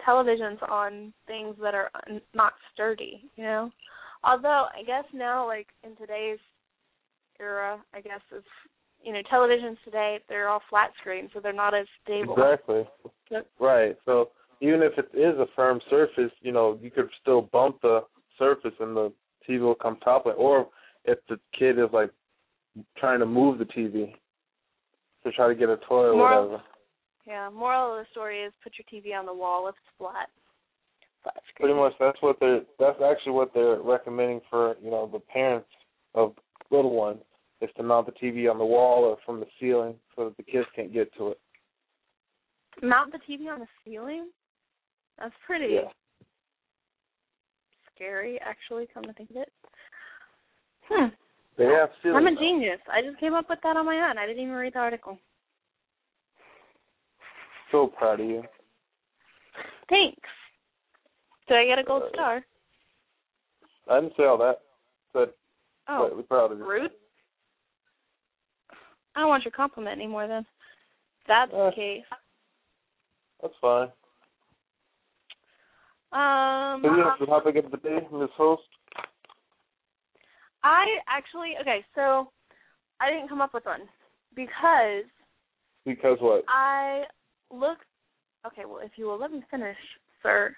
televisions 0.06 0.62
on 0.68 1.12
things 1.26 1.56
that 1.62 1.74
are 1.74 1.90
not 2.34 2.52
sturdy, 2.72 3.24
you 3.36 3.44
know. 3.44 3.70
Although 4.22 4.66
I 4.74 4.82
guess 4.86 5.04
now, 5.12 5.46
like 5.46 5.68
in 5.82 5.96
today's 5.96 6.38
era, 7.40 7.82
I 7.92 8.00
guess 8.00 8.20
it's 8.32 8.46
you 9.02 9.12
know 9.12 9.20
televisions 9.30 9.76
today 9.84 10.18
they're 10.28 10.48
all 10.48 10.62
flat 10.70 10.90
screen, 11.00 11.28
so 11.34 11.40
they're 11.40 11.52
not 11.52 11.74
as 11.74 11.86
stable. 12.02 12.34
Exactly. 12.34 12.84
Yep. 13.30 13.46
Right. 13.58 13.96
So 14.04 14.30
even 14.60 14.82
if 14.82 14.92
it 14.96 15.10
is 15.16 15.38
a 15.38 15.46
firm 15.54 15.80
surface, 15.90 16.32
you 16.40 16.52
know, 16.52 16.78
you 16.80 16.90
could 16.90 17.08
still 17.20 17.42
bump 17.42 17.80
the 17.82 18.00
surface 18.38 18.74
and 18.80 18.96
the 18.96 19.12
TV 19.48 19.60
will 19.60 19.74
come 19.74 19.98
toppling. 20.02 20.36
Or 20.36 20.68
if 21.04 21.18
the 21.28 21.38
kid 21.58 21.78
is 21.78 21.88
like 21.92 22.10
trying 22.96 23.20
to 23.20 23.26
move 23.26 23.58
the 23.58 23.64
TV 23.66 24.14
to 25.24 25.32
try 25.32 25.48
to 25.48 25.54
get 25.54 25.68
a 25.68 25.76
toy 25.88 26.06
or 26.06 26.16
Moral- 26.16 26.48
whatever. 26.48 26.62
Yeah, 27.26 27.48
moral 27.50 27.92
of 27.98 28.04
the 28.04 28.10
story 28.10 28.42
is 28.42 28.52
put 28.62 28.74
your 28.78 28.84
TV 29.02 29.18
on 29.18 29.24
the 29.24 29.32
wall 29.32 29.66
if 29.68 29.74
it's 29.76 29.96
flat. 29.96 30.28
Flat 31.22 31.42
screen. 31.48 31.68
Pretty 31.68 31.74
much 31.74 31.94
that's 31.98 32.20
what 32.20 32.38
they're 32.38 32.60
that's 32.78 33.00
actually 33.00 33.32
what 33.32 33.54
they're 33.54 33.80
recommending 33.80 34.40
for, 34.50 34.76
you 34.82 34.90
know, 34.90 35.06
the 35.10 35.20
parents 35.20 35.68
of 36.14 36.34
little 36.70 36.94
ones 36.94 37.20
is 37.62 37.70
to 37.76 37.82
mount 37.82 38.04
the 38.06 38.12
TV 38.12 38.50
on 38.50 38.58
the 38.58 38.64
wall 38.64 39.04
or 39.04 39.16
from 39.24 39.40
the 39.40 39.46
ceiling 39.58 39.94
so 40.14 40.24
that 40.26 40.36
the 40.36 40.42
kids 40.42 40.66
can't 40.76 40.92
get 40.92 41.10
to 41.14 41.28
it. 41.28 41.40
Mount 42.82 43.10
the 43.12 43.18
TV 43.20 43.50
on 43.50 43.60
the 43.60 43.68
ceiling? 43.84 44.28
That's 45.18 45.34
pretty 45.46 45.74
Yeah. 45.74 45.90
scary, 47.94 48.38
actually, 48.40 48.86
come 48.88 49.04
to 49.04 49.12
think 49.14 49.30
of 49.30 49.36
it. 49.36 49.52
Hmm. 50.88 51.06
They 51.56 51.66
have 51.66 51.90
ceilings. 52.02 52.26
I'm 52.26 52.36
a 52.36 52.38
genius. 52.40 52.80
I 52.92 53.00
just 53.02 53.20
came 53.20 53.34
up 53.34 53.46
with 53.48 53.60
that 53.62 53.76
on 53.76 53.86
my 53.86 53.96
own. 53.96 54.18
I 54.18 54.26
didn't 54.26 54.42
even 54.42 54.54
read 54.54 54.74
the 54.74 54.78
article. 54.80 55.18
So 57.70 57.86
proud 57.86 58.20
of 58.20 58.26
you. 58.26 58.42
Thanks. 59.88 60.28
Did 61.48 61.58
I 61.58 61.66
get 61.66 61.78
a 61.78 61.84
gold 61.84 62.04
star? 62.12 62.44
I 63.88 64.00
didn't 64.00 64.14
say 64.16 64.24
all 64.24 64.38
that. 64.38 64.58
Said 65.12 65.28
Oh, 65.88 66.06
slightly 66.08 66.22
proud 66.24 66.52
of 66.52 66.58
you. 66.58 66.68
rude. 66.68 66.90
I 69.14 69.20
don't 69.20 69.28
want 69.28 69.44
your 69.44 69.52
compliment 69.52 70.00
anymore 70.00 70.26
then. 70.26 70.46
That's 71.28 71.52
Uh, 71.52 71.66
the 71.70 71.72
case. 71.76 72.04
That's 73.42 73.54
fine. 73.60 73.92
Um 76.12 76.82
you 76.84 76.90
have 77.02 77.18
the 77.18 77.26
topic 77.26 77.56
of 77.56 77.70
the 77.70 77.76
day, 77.78 78.06
Miss 78.12 78.30
Host. 78.36 78.62
I 80.64 80.86
actually 81.06 81.52
okay, 81.60 81.84
so 81.94 82.30
I 83.00 83.10
didn't 83.10 83.28
come 83.28 83.40
up 83.40 83.54
with 83.54 83.66
one 83.66 83.82
because 84.34 85.04
Because 85.84 86.18
what? 86.20 86.44
I 86.48 87.02
looked. 87.52 87.84
Okay, 88.46 88.62
well, 88.66 88.80
if 88.82 88.92
you 88.96 89.06
will 89.06 89.20
let 89.20 89.30
me 89.30 89.42
finish, 89.50 89.76
sir. 90.22 90.54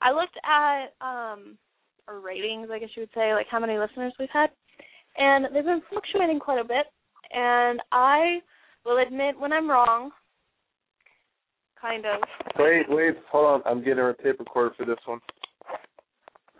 I 0.00 0.10
looked 0.10 0.36
at 0.44 0.86
um 1.00 1.58
our 2.08 2.20
ratings, 2.20 2.68
I 2.72 2.78
guess 2.78 2.90
you 2.94 3.02
would 3.02 3.10
say, 3.14 3.32
like 3.34 3.46
how 3.50 3.60
many 3.60 3.78
listeners 3.78 4.14
we've 4.18 4.28
had, 4.32 4.50
and 5.16 5.44
they've 5.54 5.64
been 5.64 5.82
fluctuating 5.90 6.40
quite 6.40 6.60
a 6.60 6.64
bit. 6.64 6.86
And 7.32 7.80
I 7.92 8.38
will 8.84 8.98
admit 8.98 9.38
when 9.38 9.52
I'm 9.52 9.68
wrong. 9.68 10.10
Kind 11.80 12.06
of. 12.06 12.22
Wait, 12.58 12.86
wait, 12.88 13.16
hold 13.30 13.46
on. 13.46 13.62
I'm 13.66 13.84
getting 13.84 13.98
a 13.98 14.14
tape 14.22 14.38
recorder 14.38 14.74
for 14.76 14.86
this 14.86 14.96
one. 15.04 15.20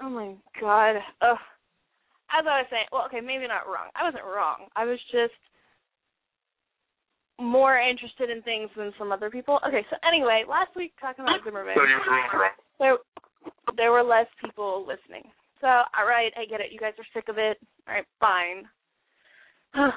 Oh 0.03 0.11
my 0.11 0.35
god. 0.61 0.97
Ugh. 1.23 1.39
As 2.37 2.45
I 2.45 2.61
was 2.61 2.69
saying, 2.69 2.85
well, 2.93 3.07
okay, 3.07 3.21
maybe 3.21 3.49
not 3.49 3.65
wrong. 3.65 3.89
I 3.97 4.05
wasn't 4.05 4.29
wrong. 4.29 4.69
I 4.77 4.85
was 4.85 4.99
just 5.11 5.33
more 7.41 7.79
interested 7.79 8.29
in 8.29 8.43
things 8.43 8.69
than 8.77 8.93
some 8.99 9.13
other 9.13 9.31
people. 9.31 9.59
Okay, 9.67 9.85
so 9.89 9.97
anyway, 10.07 10.45
last 10.49 10.77
week 10.77 10.93
talking 11.01 11.25
about 11.25 11.41
Zimmerman, 11.45 11.75
there 12.79 12.97
there 13.77 13.93
were 13.93 14.03
less 14.03 14.27
people 14.43 14.87
listening. 14.87 15.25
So, 15.61 15.67
all 15.67 16.07
right, 16.07 16.33
I 16.37 16.45
get 16.45 16.61
it. 16.61 16.73
You 16.73 16.79
guys 16.79 16.93
are 16.99 17.13
sick 17.15 17.29
of 17.29 17.39
it. 17.39 17.59
All 17.89 17.95
right, 17.95 18.07
fine. 18.21 18.69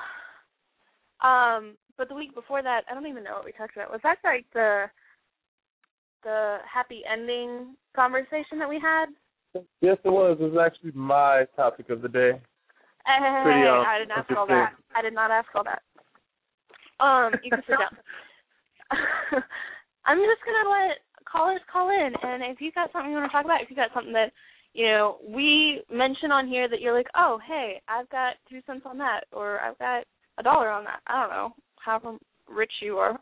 um, 1.24 1.75
but 1.98 2.08
the 2.08 2.15
week 2.15 2.34
before 2.34 2.63
that, 2.63 2.81
I 2.89 2.93
don't 2.93 3.08
even 3.08 3.24
know 3.24 3.36
what 3.36 3.46
we 3.46 3.51
talked 3.51 3.75
about. 3.75 3.91
Was 3.91 4.01
that 4.03 4.17
like 4.24 4.46
the 4.53 4.86
the 6.24 6.58
happy 6.72 7.01
ending 7.10 7.75
conversation 7.96 8.60
that 8.60 8.69
we 8.69 8.79
had? 8.79 9.08
Yes, 9.53 9.98
it 10.03 10.10
was. 10.10 10.38
It 10.39 10.51
was 10.51 10.62
actually 10.63 10.91
my 10.91 11.46
topic 11.56 11.89
of 11.89 12.01
the 12.01 12.10
day. 12.10 12.32
Hey, 13.06 13.41
Pretty, 13.44 13.68
um, 13.68 13.86
I 13.88 13.98
didn't 13.98 14.12
ask 14.12 14.29
all 14.38 14.48
that. 14.48 14.74
I 14.96 15.01
did 15.01 15.13
not 15.13 15.32
ask 15.32 15.48
all 15.56 15.63
that. 15.63 15.82
Um, 17.00 17.34
you 17.44 17.50
can 17.50 17.63
sit 17.65 17.77
down. 17.79 17.96
I'm 20.06 20.18
just 20.18 20.46
gonna 20.46 20.70
let 20.70 20.98
callers 21.25 21.62
call 21.72 21.89
in, 21.89 22.13
and 22.22 22.44
if 22.44 22.62
you 22.62 22.72
got 22.72 22.91
something 22.91 23.12
you 23.12 23.18
want 23.18 23.29
to 23.29 23.34
talk 23.34 23.46
about, 23.46 23.62
if 23.62 23.70
you 23.70 23.75
got 23.75 23.94
something 23.94 24.13
that 24.13 24.32
you 24.74 24.86
know 24.86 25.18
we 25.27 25.82
mention 25.91 26.32
on 26.32 26.48
here 26.48 26.70
that 26.70 26.82
you're 26.82 26.96
like, 26.96 27.10
oh, 27.15 27.39
hey, 27.48 27.82
I've 27.88 28.10
got 28.10 28.36
two 28.50 28.62
cents 28.68 28.84
on 28.86 28.98
that, 29.00 29.22
or 29.32 29.60
I've 29.60 29.77
got 29.79 30.03
a 30.38 30.44
dollar 30.44 30.70
on 30.70 30.84
that. 30.84 31.00
I 31.08 31.22
don't 31.22 31.32
know. 31.32 31.53
However 31.77 32.18
rich 32.48 32.74
you 32.82 32.98
are. 32.98 33.20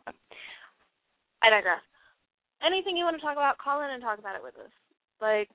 I 1.42 1.50
digress. 1.50 1.80
Anything 2.64 2.96
you 2.96 3.04
want 3.04 3.16
to 3.16 3.22
talk 3.22 3.36
about, 3.36 3.58
call 3.58 3.82
in 3.84 3.90
and 3.90 4.02
talk 4.02 4.18
about 4.18 4.34
it 4.34 4.42
with 4.42 4.56
us. 4.56 4.72
Like, 5.20 5.48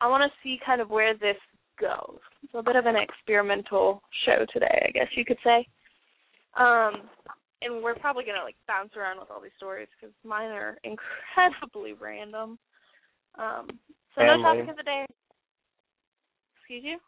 I 0.00 0.08
want 0.08 0.30
to 0.30 0.38
see 0.42 0.58
kind 0.64 0.80
of 0.80 0.90
where 0.90 1.14
this 1.14 1.36
goes. 1.80 2.18
It's 2.42 2.54
a 2.54 2.62
bit 2.62 2.76
of 2.76 2.86
an 2.86 2.96
experimental 2.96 4.02
show 4.24 4.44
today, 4.52 4.86
I 4.88 4.90
guess 4.90 5.08
you 5.16 5.24
could 5.24 5.38
say. 5.44 5.66
Um, 6.56 7.08
and 7.62 7.82
we're 7.82 7.94
probably 7.96 8.24
gonna 8.24 8.44
like 8.44 8.56
bounce 8.66 8.92
around 8.96 9.18
with 9.18 9.30
all 9.30 9.40
these 9.40 9.56
stories 9.56 9.88
because 9.98 10.14
mine 10.24 10.50
are 10.50 10.78
incredibly 10.84 11.92
random. 12.00 12.58
Um, 13.36 13.68
so 14.14 14.22
no 14.22 14.42
topic 14.42 14.68
of 14.68 14.76
the 14.76 14.82
day. 14.82 15.06
Excuse 16.58 16.84
you. 16.84 16.98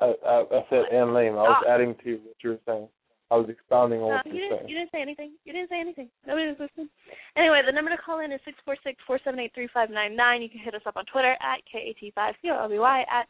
I, 0.00 0.14
I, 0.26 0.44
I 0.52 0.66
said 0.70 0.84
and 0.92 1.14
lame. 1.14 1.34
I 1.34 1.42
was 1.42 1.64
oh. 1.66 1.70
adding 1.70 1.94
to 2.04 2.12
what 2.16 2.36
you 2.42 2.50
were 2.50 2.58
saying. 2.66 2.88
I 3.30 3.36
was 3.36 3.48
expounding 3.48 4.00
on 4.00 4.08
no, 4.08 4.16
what 4.16 4.26
you, 4.26 4.32
you 4.34 4.40
didn't, 4.40 4.58
saying. 4.58 4.68
You 4.68 4.76
didn't 4.78 4.92
say 4.92 5.02
anything. 5.02 5.32
You 5.44 5.52
didn't 5.52 5.68
say 5.68 5.80
anything. 5.80 6.08
Nobody 6.26 6.46
was 6.48 6.56
listening. 6.56 6.88
Anyway, 7.36 7.60
the 7.64 7.72
number 7.72 7.90
to 7.90 7.98
call 8.00 8.20
in 8.24 8.32
is 8.32 8.40
six 8.44 8.56
four 8.64 8.76
six 8.82 8.96
four 9.06 9.18
seven 9.22 9.38
eight 9.38 9.52
three 9.54 9.68
five 9.72 9.90
nine 9.90 10.16
nine. 10.16 10.40
You 10.40 10.48
can 10.48 10.60
hit 10.60 10.74
us 10.74 10.80
up 10.86 10.96
on 10.96 11.04
Twitter 11.12 11.36
at 11.44 11.60
KAT5COLBY 11.68 13.04
at 13.04 13.28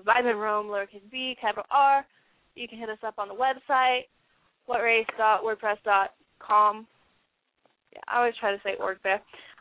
VibinRome, 0.00 0.70
lowercase 0.72 1.04
b, 1.12 1.36
capital 1.40 1.66
R. 1.70 2.06
You 2.54 2.68
can 2.68 2.78
hit 2.78 2.88
us 2.88 2.96
up 3.06 3.18
on 3.18 3.28
the 3.28 3.34
website, 3.34 4.04
whatrace.wordpress.com. 4.68 6.86
Yeah, 7.92 8.00
I 8.08 8.18
always 8.18 8.34
try 8.40 8.52
to 8.52 8.60
say 8.64 8.76
org 8.80 8.96
there. 9.04 9.20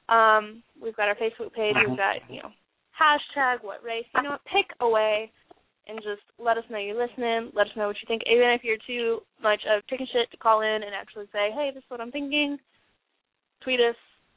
Um, 0.10 0.64
we've 0.82 0.96
got 0.96 1.10
our 1.10 1.16
Facebook 1.16 1.52
page. 1.54 1.76
We've 1.88 1.98
got, 1.98 2.16
you 2.30 2.42
know, 2.42 2.52
hashtag 2.96 3.64
what 3.64 3.84
race. 3.84 4.06
You 4.16 4.24
know 4.24 4.32
what? 4.32 4.46
Pick 4.46 4.68
away 4.80 5.32
and 5.88 5.98
just 5.98 6.22
let 6.38 6.58
us 6.58 6.64
know 6.70 6.78
you're 6.78 7.00
listening. 7.00 7.52
Let 7.56 7.68
us 7.68 7.74
know 7.76 7.88
what 7.88 7.98
you 8.02 8.08
think. 8.08 8.24
Even 8.30 8.50
if 8.50 8.64
you're 8.64 8.78
too 8.86 9.22
much 9.42 9.62
of 9.70 9.86
chicken 9.88 10.08
shit 10.12 10.30
to 10.32 10.38
call 10.38 10.62
in 10.62 10.84
and 10.84 10.94
actually 10.94 11.26
say, 11.32 11.50
hey, 11.54 11.72
this 11.74 11.84
is 11.84 11.90
what 11.90 12.02
I'm 12.02 12.12
thinking, 12.12 12.58
tweet 13.64 13.80
us, 13.80 13.96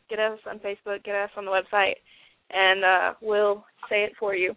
get 0.08 0.18
us 0.18 0.38
on 0.48 0.58
Facebook, 0.58 1.04
get 1.04 1.14
us 1.14 1.30
on 1.36 1.44
the 1.44 1.50
website, 1.50 1.94
and 2.50 2.84
uh, 2.84 3.14
we'll 3.20 3.64
say 3.88 4.04
it 4.04 4.12
for 4.18 4.34
you. 4.34 4.54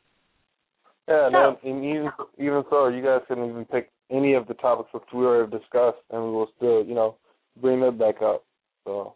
Yeah, 1.08 1.30
so, 1.32 1.58
and, 1.68 1.84
even 1.84 2.10
even 2.40 2.64
so, 2.70 2.88
you 2.88 3.04
guys 3.04 3.22
can 3.28 3.44
even 3.44 3.66
pick 3.66 3.90
any 4.10 4.36
of 4.36 4.48
the 4.48 4.54
topics 4.54 4.90
that 4.94 5.02
we 5.14 5.26
already 5.26 5.52
discussed, 5.52 6.00
and 6.12 6.24
we 6.24 6.32
will 6.32 6.50
still, 6.56 6.86
you 6.86 6.96
know, 6.96 7.18
bring 7.62 7.82
that 7.82 8.00
back 8.00 8.22
up. 8.22 8.46
So. 8.86 9.16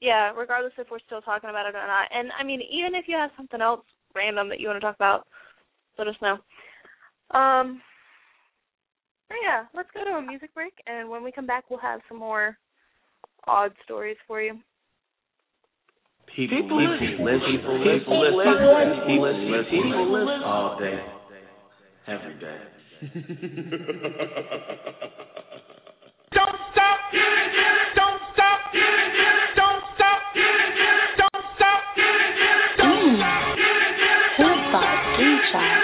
Yeah, 0.00 0.30
regardless 0.32 0.74
if 0.78 0.86
we're 0.90 1.00
still 1.04 1.20
talking 1.20 1.50
about 1.50 1.66
it 1.66 1.74
or 1.74 1.86
not. 1.86 2.08
And 2.14 2.30
I 2.38 2.44
mean, 2.44 2.60
even 2.70 2.94
if 2.94 3.06
you 3.08 3.16
have 3.16 3.30
something 3.36 3.60
else 3.60 3.80
random 4.14 4.48
that 4.48 4.60
you 4.60 4.68
want 4.68 4.76
to 4.76 4.86
talk 4.86 4.94
about, 4.94 5.26
let 5.98 6.08
us 6.08 6.16
know. 6.22 6.38
Um. 7.38 7.82
Yeah, 9.30 9.64
let's 9.74 9.90
go 9.92 10.04
to 10.04 10.16
a 10.18 10.22
music 10.22 10.54
break, 10.54 10.72
and 10.86 11.08
when 11.10 11.22
we 11.22 11.30
come 11.30 11.46
back, 11.46 11.68
we'll 11.68 11.78
have 11.80 12.00
some 12.08 12.18
more 12.18 12.56
odd 13.46 13.72
stories 13.84 14.16
for 14.26 14.40
you. 14.40 14.58
People, 16.34 16.62
people 16.62 16.76
listen, 16.80 17.08
people 17.12 17.24
listen, 17.24 17.48
people 17.52 17.80
listen, 17.80 18.04
people 19.06 19.20
listen, 19.20 19.64
people 19.68 20.12
listen 20.12 20.42
all 20.44 20.78
day, 20.78 21.00
every 22.06 22.34
day. 22.40 22.58
Don't 26.32 26.58
stop, 26.72 26.98
get 27.12 27.20
it, 27.20 27.52
get 27.54 27.74
it. 27.78 27.94
don't 27.96 28.20
stop, 28.34 28.60
get 28.74 28.82
it, 28.82 29.12
get 29.14 29.34
it. 29.38 29.56
don't 29.56 29.82
stop, 29.94 30.20
Get 30.34 30.48
don't 31.16 31.44
stop, 31.56 31.82
don't 32.76 33.18
stop. 33.18 33.54
Food 34.36 34.62
Box 34.72 34.98
Screenshot. 35.14 35.68
Don't 35.68 35.77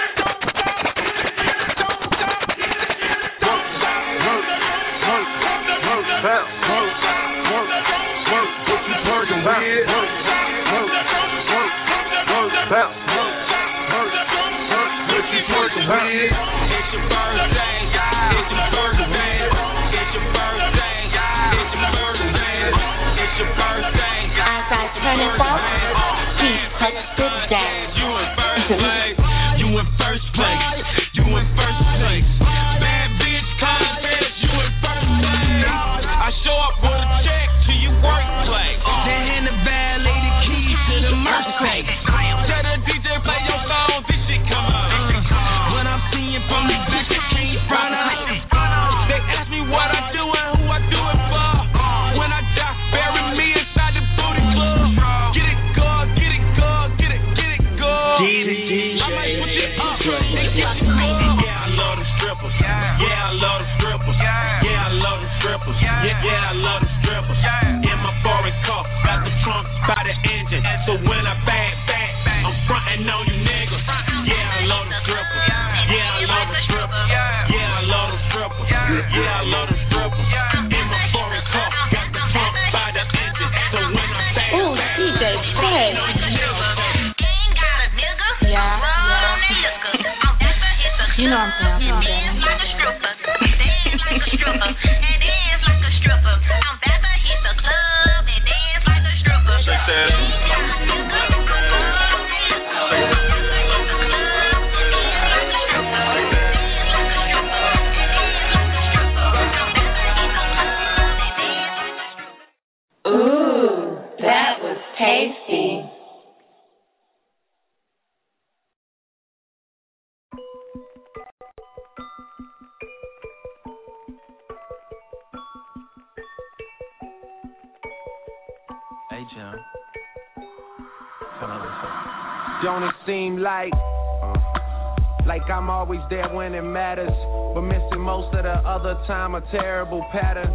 I'm 135.55 135.69
always 135.69 136.01
there 136.09 136.27
when 136.35 136.53
it 136.53 136.63
matters, 136.63 137.15
but 137.53 137.61
missing 137.61 138.01
most 138.01 138.35
of 138.35 138.43
the 138.43 138.59
other 138.67 138.99
time 139.07 139.35
a 139.35 139.41
terrible 139.51 140.05
pattern. 140.11 140.51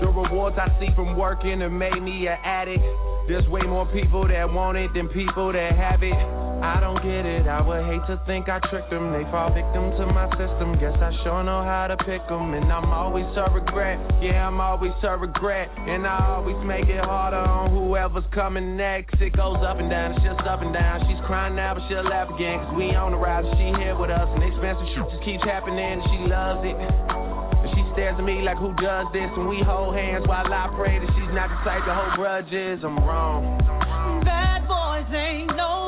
The 0.00 0.08
rewards 0.08 0.58
I 0.60 0.68
see 0.78 0.92
from 0.94 1.16
working 1.16 1.60
have 1.60 1.72
made 1.72 2.02
me 2.02 2.26
an 2.26 2.36
addict. 2.44 2.84
There's 3.28 3.48
way 3.48 3.62
more 3.62 3.86
people 3.86 4.28
that 4.28 4.52
want 4.52 4.76
it 4.76 4.92
than 4.92 5.08
people 5.08 5.54
that 5.54 5.72
have 5.72 6.02
it. 6.02 6.12
I 6.62 6.78
don't 6.78 7.02
get 7.02 7.26
it, 7.26 7.50
I 7.50 7.58
would 7.58 7.82
hate 7.90 8.06
to 8.06 8.22
think 8.22 8.46
I 8.46 8.62
tricked 8.70 8.94
them. 8.94 9.10
They 9.10 9.26
fall 9.34 9.50
victim 9.50 9.90
to 9.98 10.06
my 10.06 10.30
system. 10.38 10.78
Guess 10.78 10.94
I 11.02 11.10
sure 11.26 11.42
know 11.42 11.58
how 11.66 11.90
to 11.90 11.98
pick 12.06 12.22
them. 12.30 12.54
And 12.54 12.70
I'm 12.70 12.86
always 12.86 13.26
a 13.34 13.50
regret, 13.50 13.98
yeah, 14.22 14.46
I'm 14.46 14.62
always 14.62 14.94
a 15.02 15.18
regret. 15.18 15.66
And 15.74 16.06
I 16.06 16.38
always 16.38 16.54
make 16.62 16.86
it 16.86 17.02
harder 17.02 17.42
on 17.42 17.74
whoever's 17.74 18.22
coming 18.30 18.78
next. 18.78 19.18
It 19.18 19.34
goes 19.34 19.58
up 19.66 19.82
and 19.82 19.90
down, 19.90 20.14
it's 20.14 20.22
just 20.22 20.38
up 20.46 20.62
and 20.62 20.70
down. 20.70 21.02
She's 21.10 21.18
crying 21.26 21.58
now, 21.58 21.74
but 21.74 21.82
she'll 21.90 22.06
laugh 22.06 22.30
again. 22.30 22.62
Cause 22.62 22.78
we 22.78 22.94
on 22.94 23.10
the 23.10 23.18
ride, 23.18 23.42
she 23.58 23.66
here 23.82 23.98
with 23.98 24.14
us. 24.14 24.30
And 24.30 24.46
expensive 24.46 24.86
shit 24.94 25.02
just 25.10 25.22
keeps 25.26 25.42
happening, 25.42 25.82
and 25.82 26.02
she 26.14 26.18
loves 26.30 26.62
it. 26.62 26.78
And 26.78 27.74
she 27.74 27.82
stares 27.90 28.14
at 28.14 28.22
me 28.22 28.38
like, 28.46 28.62
who 28.62 28.70
does 28.78 29.10
this? 29.10 29.26
And 29.34 29.50
we 29.50 29.58
hold 29.66 29.98
hands 29.98 30.30
while 30.30 30.46
I 30.46 30.70
pray 30.78 30.94
that 31.02 31.10
she's 31.18 31.32
not 31.34 31.50
the 31.50 31.58
type 31.66 31.82
to 31.82 31.94
hold 31.94 32.14
grudges. 32.14 32.86
I'm 32.86 33.02
wrong. 33.02 33.58
Bad 34.22 34.62
boys 34.70 35.10
ain't 35.10 35.58
no 35.58 35.81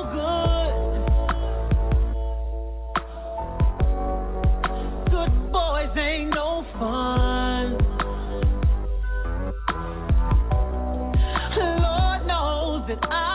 that 13.00 13.10
I 13.10 13.33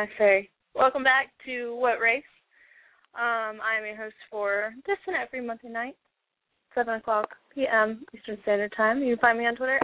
I 0.00 0.08
say? 0.16 0.48
Welcome 0.74 1.04
back 1.04 1.28
to 1.44 1.76
What 1.76 2.00
Race? 2.00 2.24
Um, 3.14 3.60
I 3.60 3.76
am 3.78 3.84
your 3.84 3.96
host 3.96 4.14
for 4.30 4.72
this 4.86 4.96
and 5.06 5.14
every 5.14 5.46
Monday 5.46 5.68
night, 5.68 5.94
7 6.74 6.94
o'clock 6.94 7.28
p.m. 7.54 8.02
Eastern 8.16 8.38
Standard 8.40 8.72
Time. 8.74 9.02
You 9.02 9.16
can 9.16 9.20
find 9.20 9.38
me 9.38 9.46
on 9.46 9.56
Twitter 9.56 9.78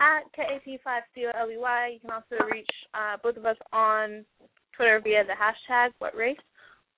at 0.00 0.22
KAT5COLBY. 0.36 1.92
You 1.92 2.00
can 2.00 2.10
also 2.10 2.44
reach 2.50 2.66
uh, 2.94 3.16
both 3.22 3.36
of 3.36 3.46
us 3.46 3.56
on 3.72 4.24
Twitter 4.76 5.00
via 5.04 5.22
the 5.22 5.34
hashtag 5.38 5.90
What 6.00 6.16
Race 6.16 6.36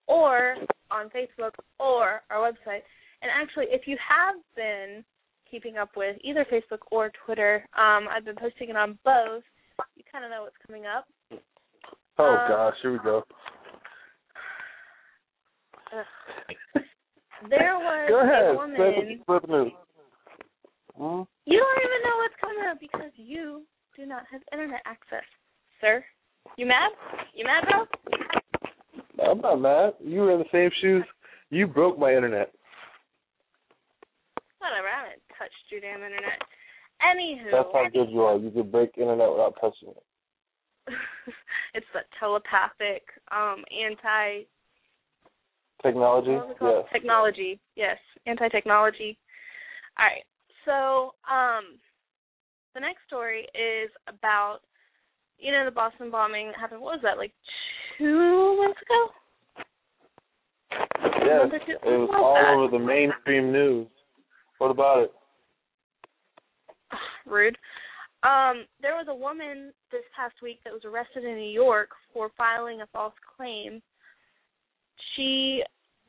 or 0.07 0.55
on 0.90 1.11
Facebook 1.11 1.53
or 1.79 2.23
our 2.31 2.51
website. 2.51 2.81
And 3.21 3.31
actually, 3.31 3.66
if 3.69 3.87
you 3.87 3.99
have 4.01 4.37
been 4.57 5.05
keeping 5.51 5.77
up 5.77 5.90
with 5.95 6.16
either 6.25 6.47
Facebook 6.51 6.81
or 6.90 7.12
Twitter, 7.27 7.69
um, 7.77 8.07
I've 8.11 8.25
been 8.25 8.37
posting 8.37 8.71
it 8.71 8.77
on 8.77 8.99
both. 9.05 9.42
You 9.95 10.05
kind 10.11 10.25
of 10.25 10.31
know 10.31 10.45
what's 10.45 10.57
coming 10.66 10.85
up. 10.87 11.07
Oh 12.19 12.25
Um, 12.25 12.49
gosh, 12.49 12.75
here 12.83 12.93
we 12.93 12.99
go. 12.99 13.23
There 17.51 17.75
was 17.79 18.09
Go 18.09 18.19
a 18.21 18.25
ahead, 18.25 18.57
woman. 18.57 18.77
the, 18.77 19.17
spread 19.23 19.43
the 19.43 19.49
news. 19.49 19.73
Hmm? 20.97 21.23
You 21.45 21.59
don't 21.61 21.81
even 21.85 22.01
know 22.05 22.17
what's 22.19 22.41
coming 22.41 22.65
up 22.71 22.81
because 22.81 23.13
you 23.17 23.63
do 23.97 24.07
not 24.07 24.23
have 24.33 24.41
internet 24.53 24.81
access, 24.87 25.25
sir. 25.81 26.05
You 26.57 26.67
mad? 26.67 26.91
You 27.35 27.45
mad, 27.45 27.65
bro? 27.69 29.31
I'm 29.31 29.41
not 29.41 29.57
mad. 29.61 29.93
You 30.01 30.21
were 30.21 30.33
in 30.33 30.39
the 30.39 30.45
same 30.53 30.71
shoes. 30.81 31.05
You 31.51 31.67
broke 31.67 31.99
my 31.99 32.15
internet. 32.15 32.51
Whatever. 34.59 34.89
I 34.89 35.05
haven't 35.05 35.23
touched 35.39 35.53
your 35.71 35.81
damn 35.81 36.03
internet. 36.03 36.41
Anywho, 37.05 37.51
That's 37.53 37.69
how 37.73 37.85
good 37.93 38.11
you 38.11 38.23
are. 38.23 38.39
You 38.39 38.51
can 38.51 38.71
break 38.71 38.91
internet 38.97 39.31
without 39.31 39.55
touching 39.61 39.91
it. 39.91 40.03
it's 41.75 41.87
the 41.93 42.01
telepathic, 42.21 43.03
um, 43.31 43.65
anti 43.71 44.47
Technology? 45.83 46.31
what 46.31 46.49
was 46.49 46.57
it 46.57 46.59
called? 46.59 46.85
Yes. 46.85 46.93
Technology, 46.93 47.61
yes, 47.77 47.99
anti-technology. 48.27 49.19
All 49.99 50.07
right, 50.07 50.25
so 50.65 51.15
um, 51.31 51.79
the 52.75 52.81
next 52.81 53.01
story 53.07 53.47
is 53.55 53.91
about 54.09 54.61
you 55.39 55.53
know 55.53 55.65
the 55.65 55.71
Boston 55.71 56.11
bombing 56.11 56.49
that 56.49 56.59
happened. 56.59 56.81
What 56.81 56.95
was 56.95 57.03
that 57.03 57.19
like 57.19 57.33
two 57.99 58.57
months 58.57 58.81
ago? 58.83 59.09
Yes. 61.25 61.61
Two? 61.67 61.73
It 61.73 61.99
was 61.99 62.11
all 62.15 62.35
that? 62.35 62.55
over 62.57 62.71
the 62.71 62.85
mainstream 62.85 63.53
news. 63.53 63.87
What 64.59 64.71
about 64.71 65.05
it? 65.05 65.12
Rude. 67.27 67.59
Um, 68.23 68.65
there 68.81 68.97
was 68.97 69.07
a 69.09 69.15
woman 69.15 69.73
this 69.93 70.03
past 70.17 70.35
week 70.43 70.59
that 70.65 70.73
was 70.73 70.83
arrested 70.85 71.25
in 71.25 71.37
New 71.37 71.51
York 71.51 71.91
for 72.13 72.31
filing 72.37 72.81
a 72.81 72.87
false 72.93 73.15
claim. 73.37 73.83
She 75.15 75.63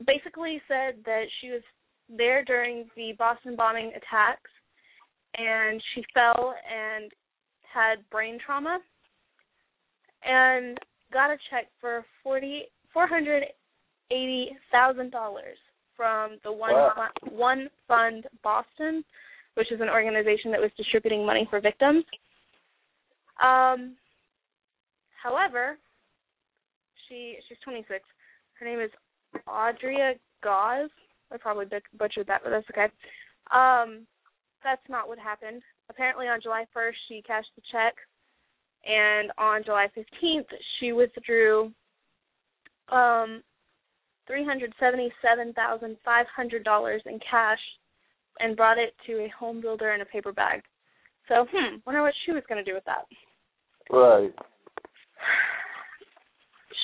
basically 0.06 0.62
said 0.68 0.96
that 1.06 1.26
she 1.42 1.50
was 1.50 1.62
there 2.10 2.44
during 2.46 2.86
the 2.96 3.14
Boston 3.18 3.56
bombing 3.56 3.90
attacks 3.90 4.50
and 5.38 5.82
she 5.94 6.04
fell 6.14 6.56
and 6.72 7.12
had 7.74 8.10
brain 8.10 8.40
trauma 8.44 8.80
and 10.24 10.78
got 11.12 11.30
a 11.30 11.38
check 11.50 11.68
for 11.80 12.06
forty 12.24 12.64
four 12.94 13.08
hundred 13.08 13.44
eighty 14.12 14.50
thousand 14.72 15.12
dollars 15.12 15.58
from 15.96 16.38
the 16.44 16.52
one 16.52 16.74
Wow. 16.74 16.94
Fund, 16.96 17.38
one 17.38 17.70
fund 17.88 18.28
Boston, 18.44 19.04
which 19.58 19.72
is 19.72 19.82
an 19.82 19.90
organization 19.90 20.52
that 20.52 20.62
was 20.62 20.70
distributing 20.78 21.26
money 21.26 21.48
for 21.50 21.60
victims. 21.60 22.06
Um, 23.44 23.96
however, 25.22 25.78
she 27.10 27.38
she's 27.48 27.58
26. 27.64 28.04
Her 28.60 28.66
name 28.66 28.80
is 28.80 28.92
Audrea 29.48 30.14
Gause. 30.44 30.92
I 31.32 31.38
probably 31.38 31.66
butchered 31.98 32.28
that, 32.28 32.42
but 32.44 32.52
that's 32.52 32.70
okay. 32.70 32.90
Um, 33.52 34.06
that's 34.64 34.88
not 34.90 35.08
what 35.08 35.18
happened. 35.18 35.64
Apparently, 35.90 36.28
on 36.28 36.40
July 36.42 36.66
1st, 36.76 36.92
she 37.08 37.24
cashed 37.26 37.50
the 37.56 37.62
check, 37.72 37.96
and 38.86 39.32
on 39.38 39.64
July 39.64 39.88
15th, 39.98 40.46
she 40.80 40.92
withdrew 40.92 41.72
um, 42.90 43.42
$377,500 44.30 47.00
in 47.06 47.20
cash 47.30 47.60
and 48.40 48.56
brought 48.56 48.78
it 48.78 48.94
to 49.06 49.14
a 49.14 49.34
home 49.38 49.62
builder 49.62 49.94
in 49.94 50.02
a 50.02 50.06
paper 50.06 50.32
bag. 50.32 50.62
So, 51.28 51.46
hmm, 51.52 51.78
wonder 51.86 52.02
what 52.02 52.14
she 52.26 52.32
was 52.32 52.44
going 52.48 52.64
to 52.64 52.70
do 52.70 52.76
with 52.76 52.86
that. 52.86 53.06
Right. 53.90 54.34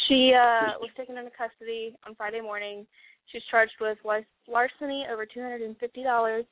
She 0.08 0.34
uh, 0.34 0.80
was 0.80 0.90
taken 0.98 1.18
into 1.18 1.32
custody 1.32 1.96
on 2.06 2.16
Friday 2.16 2.42
morning. 2.42 2.86
She's 3.32 3.42
charged 3.50 3.74
with 3.80 3.98
lar- 4.04 4.26
larceny 4.48 5.06
over 5.12 5.26
$250 5.26 6.44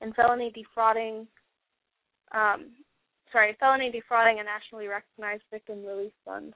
and 0.00 0.14
felony 0.14 0.52
defrauding 0.54 1.26
um, 2.32 2.70
sorry, 3.32 3.56
felony 3.60 3.90
defrauding 3.90 4.40
a 4.40 4.44
nationally 4.44 4.86
recognized 4.86 5.42
victim 5.50 5.84
relief 5.84 6.12
fund. 6.24 6.54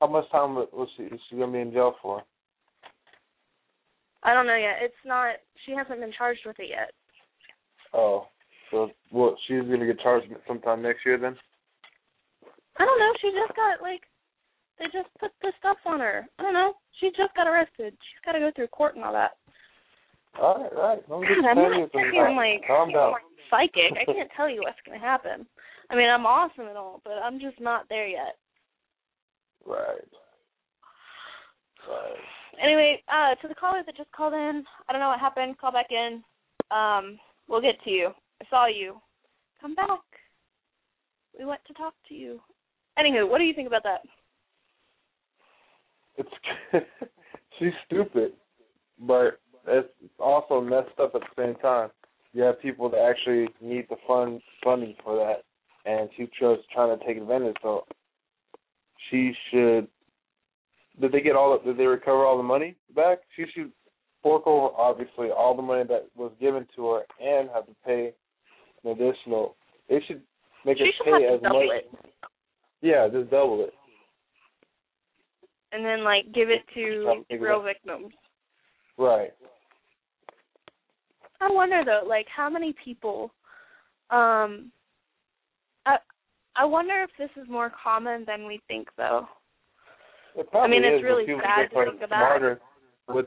How 0.00 0.06
much 0.06 0.30
time 0.30 0.54
was 0.54 0.88
she 0.96 1.04
is 1.04 1.20
she 1.28 1.36
gonna 1.36 1.52
be 1.52 1.58
in 1.58 1.72
jail 1.72 1.94
for? 2.00 2.22
I 4.22 4.34
don't 4.34 4.46
know 4.46 4.56
yet. 4.56 4.76
It's 4.80 5.02
not. 5.04 5.36
She 5.64 5.72
hasn't 5.72 6.00
been 6.00 6.12
charged 6.16 6.40
with 6.46 6.58
it 6.58 6.70
yet. 6.70 6.92
Oh. 7.94 8.26
So 8.70 8.90
well, 9.10 9.36
she's 9.46 9.62
gonna 9.62 9.86
get 9.86 10.00
charged 10.00 10.26
sometime 10.46 10.82
next 10.82 11.06
year 11.06 11.18
then? 11.18 11.36
I 12.76 12.84
don't 12.84 12.98
know. 12.98 13.12
She 13.20 13.30
just 13.32 13.56
got 13.56 13.80
like 13.80 14.02
they 14.78 14.86
just 14.86 15.08
put 15.18 15.30
the 15.42 15.52
stuff 15.58 15.78
on 15.86 16.00
her. 16.00 16.26
I 16.38 16.42
don't 16.42 16.52
know. 16.52 16.74
She 17.00 17.08
just 17.16 17.34
got 17.34 17.46
arrested. 17.46 17.94
She's 17.94 18.24
got 18.24 18.32
to 18.32 18.38
go 18.38 18.50
through 18.54 18.68
court 18.68 18.94
and 18.94 19.04
all 19.04 19.12
that. 19.12 19.32
All 20.40 20.62
right, 20.62 21.02
all 21.10 21.20
right. 21.20 21.28
Get 21.28 21.42
God, 21.42 21.58
I'm 21.58 21.80
not 21.80 21.92
freaking 21.92 22.36
like 22.36 22.66
Calm 22.66 22.92
down. 22.92 23.14
psychic. 23.50 23.98
I 23.98 24.04
can't 24.04 24.30
tell 24.36 24.48
you 24.48 24.60
what's 24.62 24.78
gonna 24.86 25.00
happen. 25.00 25.46
I 25.90 25.96
mean, 25.96 26.08
I'm 26.08 26.26
awesome 26.26 26.68
and 26.68 26.76
all, 26.76 27.00
but 27.04 27.14
I'm 27.14 27.40
just 27.40 27.60
not 27.60 27.88
there 27.88 28.06
yet. 28.06 28.36
Right. 29.66 30.06
Right. 31.88 32.22
Anyway, 32.62 33.02
uh, 33.08 33.34
to 33.36 33.48
the 33.48 33.54
caller 33.54 33.82
that 33.84 33.96
just 33.96 34.10
called 34.12 34.32
in, 34.34 34.64
I 34.88 34.92
don't 34.92 35.00
know 35.00 35.08
what 35.08 35.20
happened. 35.20 35.58
Call 35.58 35.72
back 35.72 35.90
in. 35.90 36.22
Um, 36.70 37.18
we'll 37.48 37.62
get 37.62 37.82
to 37.84 37.90
you. 37.90 38.10
I 38.42 38.44
saw 38.50 38.66
you. 38.66 39.00
Come 39.60 39.74
back. 39.74 40.00
We 41.38 41.44
want 41.44 41.60
to 41.66 41.74
talk 41.74 41.94
to 42.08 42.14
you. 42.14 42.40
Anywho, 42.98 43.28
what 43.28 43.38
do 43.38 43.44
you 43.44 43.54
think 43.54 43.68
about 43.68 43.84
that? 43.84 44.00
It's 46.16 46.84
she's 47.58 47.72
stupid, 47.86 48.32
but 48.98 49.40
it's 49.66 49.88
also 50.18 50.60
messed 50.60 50.98
up 51.00 51.14
at 51.14 51.20
the 51.20 51.42
same 51.42 51.54
time. 51.56 51.90
You 52.32 52.42
have 52.42 52.60
people 52.60 52.90
that 52.90 53.00
actually 53.00 53.48
need 53.60 53.86
the 53.88 53.96
fund 54.06 54.40
funding 54.64 54.94
for 55.02 55.16
that, 55.16 55.44
and 55.90 56.08
she 56.16 56.24
just 56.24 56.68
trying 56.72 56.98
to 56.98 57.04
take 57.04 57.16
advantage. 57.16 57.56
So 57.62 57.84
she 59.10 59.32
should. 59.50 59.88
Did 61.00 61.12
they 61.12 61.20
get 61.20 61.36
all? 61.36 61.58
The, 61.58 61.64
did 61.72 61.78
they 61.78 61.86
recover 61.86 62.24
all 62.26 62.36
the 62.36 62.42
money 62.42 62.76
back? 62.94 63.18
She 63.36 63.44
should 63.54 63.70
fork 64.22 64.46
over 64.46 64.74
obviously 64.76 65.28
all 65.30 65.54
the 65.54 65.62
money 65.62 65.84
that 65.88 66.08
was 66.16 66.32
given 66.40 66.66
to 66.76 66.86
her 66.88 67.02
and 67.20 67.48
have 67.54 67.66
to 67.66 67.74
pay 67.86 68.12
an 68.84 68.90
additional. 68.90 69.56
They 69.88 70.00
should 70.06 70.22
make 70.64 70.78
She 70.78 70.84
her 70.84 70.90
should 70.96 71.04
pay 71.04 71.10
have 71.12 71.20
to 71.20 71.34
as 71.36 71.42
double 71.42 71.66
much. 71.66 71.76
it. 71.84 71.90
Yeah, 72.82 73.08
just 73.12 73.30
double 73.30 73.64
it. 73.64 73.72
and 75.72 75.84
then 75.84 76.02
like 76.02 76.32
give 76.32 76.48
it 76.50 76.62
to 76.74 77.04
Try 77.04 77.14
to 77.16 77.24
figure 77.24 77.46
real 77.48 77.62
victims. 77.62 78.12
Right. 78.96 79.30
I 81.40 81.48
wonder 81.52 81.82
though, 81.84 82.02
like 82.08 82.26
how 82.34 82.48
many 82.50 82.74
people 82.84 83.30
um 84.10 84.72
I 85.86 85.96
I 86.56 86.64
wonder 86.64 87.02
if 87.04 87.10
this 87.18 87.30
is 87.40 87.48
more 87.48 87.70
common 87.82 88.24
than 88.26 88.46
we 88.46 88.60
think 88.66 88.88
though. 88.96 89.28
It 90.36 90.50
probably 90.50 90.76
I 90.76 90.80
mean, 90.80 90.84
it's 90.92 91.00
is, 91.00 91.04
really 91.04 91.26
people 91.26 91.40
sad 91.42 91.70
to 91.70 91.84
think 91.90 92.02
about. 92.02 92.08
smarter 92.08 92.60
with 93.08 93.26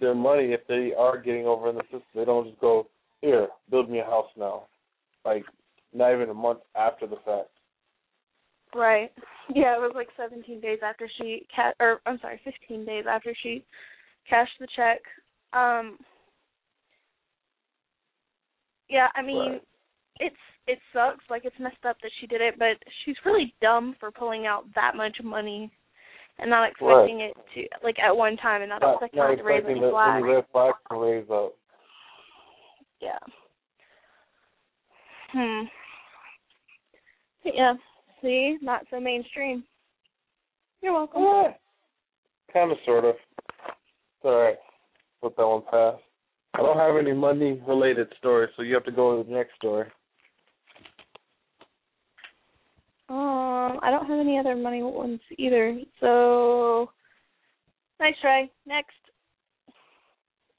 their 0.00 0.14
money 0.14 0.52
if 0.52 0.60
they 0.68 0.92
are 0.96 1.20
getting 1.20 1.46
over 1.46 1.68
in 1.70 1.76
the 1.76 1.82
system. 1.84 2.02
They 2.14 2.24
don't 2.24 2.48
just 2.48 2.60
go, 2.60 2.88
here, 3.20 3.48
build 3.70 3.90
me 3.90 3.98
a 3.98 4.04
house 4.04 4.28
now. 4.36 4.64
Like, 5.24 5.44
not 5.92 6.12
even 6.12 6.30
a 6.30 6.34
month 6.34 6.60
after 6.76 7.06
the 7.06 7.16
fact. 7.24 7.50
Right. 8.74 9.10
Yeah, 9.54 9.76
it 9.76 9.80
was 9.80 9.92
like 9.94 10.08
17 10.16 10.60
days 10.60 10.80
after 10.82 11.08
she 11.18 11.46
ca- 11.54 11.72
or 11.78 12.00
I'm 12.04 12.18
sorry, 12.18 12.40
15 12.42 12.84
days 12.84 13.04
after 13.08 13.32
she 13.44 13.64
cashed 14.28 14.58
the 14.58 14.66
check. 14.74 14.98
Um 15.52 15.98
Yeah, 18.88 19.06
I 19.14 19.22
mean, 19.22 19.52
Right. 19.52 19.62
it's 20.18 20.36
it 20.66 20.80
sucks 20.92 21.22
like 21.30 21.44
it's 21.44 21.54
messed 21.60 21.84
up 21.88 21.96
that 22.02 22.10
she 22.18 22.26
did 22.26 22.40
it, 22.40 22.58
but 22.58 22.76
she's 23.04 23.14
really 23.24 23.54
dumb 23.62 23.94
for 24.00 24.10
pulling 24.10 24.46
out 24.46 24.64
that 24.74 24.96
much 24.96 25.16
money 25.22 25.70
and 26.38 26.50
not 26.50 26.68
expecting 26.68 27.20
it 27.20 27.34
to 27.54 27.66
like 27.82 27.98
at 27.98 28.16
one 28.16 28.36
time 28.36 28.62
and 28.62 28.70
not, 28.70 28.82
Not, 28.82 28.94
expecting 28.94 29.18
not 29.18 29.32
it 29.32 29.36
to 29.36 29.42
raise 29.44 29.64
any 29.64 29.80
any 29.80 30.22
red 30.22 30.44
to 30.52 30.96
raise 30.96 31.26
up. 31.30 31.54
Yeah. 33.00 33.18
Hmm. 35.32 35.64
Yeah. 37.44 37.74
See, 38.22 38.56
not 38.62 38.86
so 38.90 39.00
mainstream. 39.00 39.64
You're 40.82 40.92
welcome. 40.92 41.22
Yeah. 41.22 41.52
Kind 42.52 42.72
of, 42.72 42.78
sort 42.84 43.04
of. 43.04 43.14
It's 43.68 44.24
alright. 44.24 44.56
Let 45.22 45.36
that 45.36 45.46
one 45.46 45.62
pass. 45.70 46.00
I 46.54 46.58
don't 46.58 46.78
have 46.78 46.96
any 46.96 47.12
money 47.12 47.60
related 47.66 48.08
stories, 48.18 48.50
so 48.56 48.62
you 48.62 48.74
have 48.74 48.84
to 48.84 48.92
go 48.92 49.22
to 49.22 49.28
the 49.28 49.34
next 49.34 49.56
story. 49.56 49.86
Um, 53.08 53.78
I 53.82 53.90
don't 53.90 54.06
have 54.06 54.18
any 54.18 54.38
other 54.38 54.56
money 54.56 54.82
ones 54.82 55.20
either. 55.38 55.78
So, 56.00 56.90
nice 58.00 58.14
try. 58.20 58.50
Next. 58.66 58.94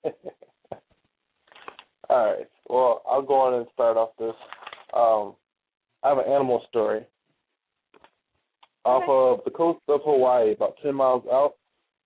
All 2.09 2.25
right. 2.25 2.47
Well, 2.69 3.01
I'll 3.09 3.21
go 3.21 3.35
on 3.35 3.53
and 3.55 3.67
start 3.73 3.97
off 3.97 4.11
this. 4.17 4.35
Um, 4.93 5.35
I 6.03 6.09
have 6.09 6.19
an 6.19 6.31
animal 6.31 6.63
story. 6.69 7.05
Off 8.85 9.03
of 9.09 9.43
the 9.43 9.51
coast 9.51 9.81
of 9.89 9.99
Hawaii, 10.05 10.53
about 10.53 10.77
10 10.81 10.95
miles 10.95 11.23
out, 11.29 11.55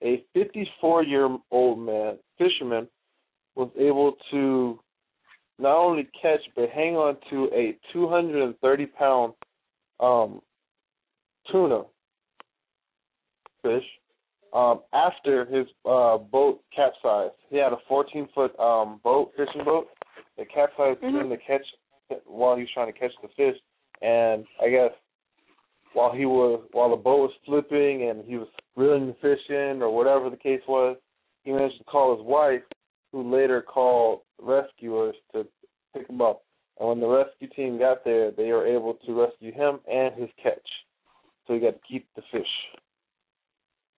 a 0.03 0.23
54 0.33 1.03
year 1.03 1.37
old 1.51 1.77
man, 1.77 2.17
fisherman, 2.39 2.87
was 3.55 3.69
able 3.79 4.13
to 4.31 4.79
not 5.59 5.77
only 5.77 6.07
catch 6.19 6.39
but 6.55 6.69
hang 6.69 6.95
on 6.95 7.17
to 7.29 7.49
a 7.53 7.77
230 7.93 8.85
pound 8.87 9.33
um, 10.01 10.41
tuna 11.51 11.83
fish 13.61 13.83
um, 14.53 14.81
after 14.93 15.45
his 15.45 15.67
uh, 15.85 16.17
boat 16.17 16.61
capsized. 16.75 17.33
He 17.49 17.57
had 17.57 17.73
a 17.73 17.77
14 17.87 18.27
foot 18.33 18.57
um, 18.59 18.99
boat, 19.03 19.31
fishing 19.37 19.63
boat, 19.63 19.87
that 20.37 20.49
capsized 20.49 21.01
Mhm. 21.01 21.21
him 21.21 21.29
to 21.29 21.37
catch 21.37 21.65
while 22.25 22.55
he 22.55 22.63
was 22.63 22.71
trying 22.71 22.91
to 22.91 22.99
catch 22.99 23.13
the 23.21 23.29
fish. 23.29 23.57
And 24.01 24.45
I 24.61 24.69
guess 24.69 24.91
while 25.93 26.11
he 26.11 26.25
was 26.25 26.61
while 26.71 26.89
the 26.89 26.95
boat 26.95 27.21
was 27.21 27.31
flipping 27.45 28.09
and 28.09 28.25
he 28.25 28.37
was 28.37 28.47
reeling 28.75 29.07
the 29.07 29.13
fish 29.15 29.49
in 29.49 29.81
or 29.81 29.91
whatever 29.95 30.29
the 30.29 30.37
case 30.37 30.61
was, 30.67 30.97
he 31.43 31.51
managed 31.51 31.77
to 31.77 31.83
call 31.85 32.15
his 32.15 32.25
wife, 32.25 32.63
who 33.11 33.29
later 33.29 33.61
called 33.61 34.21
rescuers 34.39 35.15
to 35.33 35.47
pick 35.93 36.07
him 36.09 36.21
up. 36.21 36.43
And 36.79 36.89
when 36.89 36.99
the 36.99 37.07
rescue 37.07 37.47
team 37.49 37.77
got 37.77 38.03
there, 38.03 38.31
they 38.31 38.47
were 38.51 38.65
able 38.65 38.95
to 39.05 39.21
rescue 39.21 39.51
him 39.51 39.79
and 39.91 40.15
his 40.15 40.29
catch. 40.41 40.67
So 41.45 41.53
he 41.53 41.59
got 41.59 41.73
to 41.73 41.79
keep 41.87 42.07
the 42.15 42.21
fish. 42.31 42.47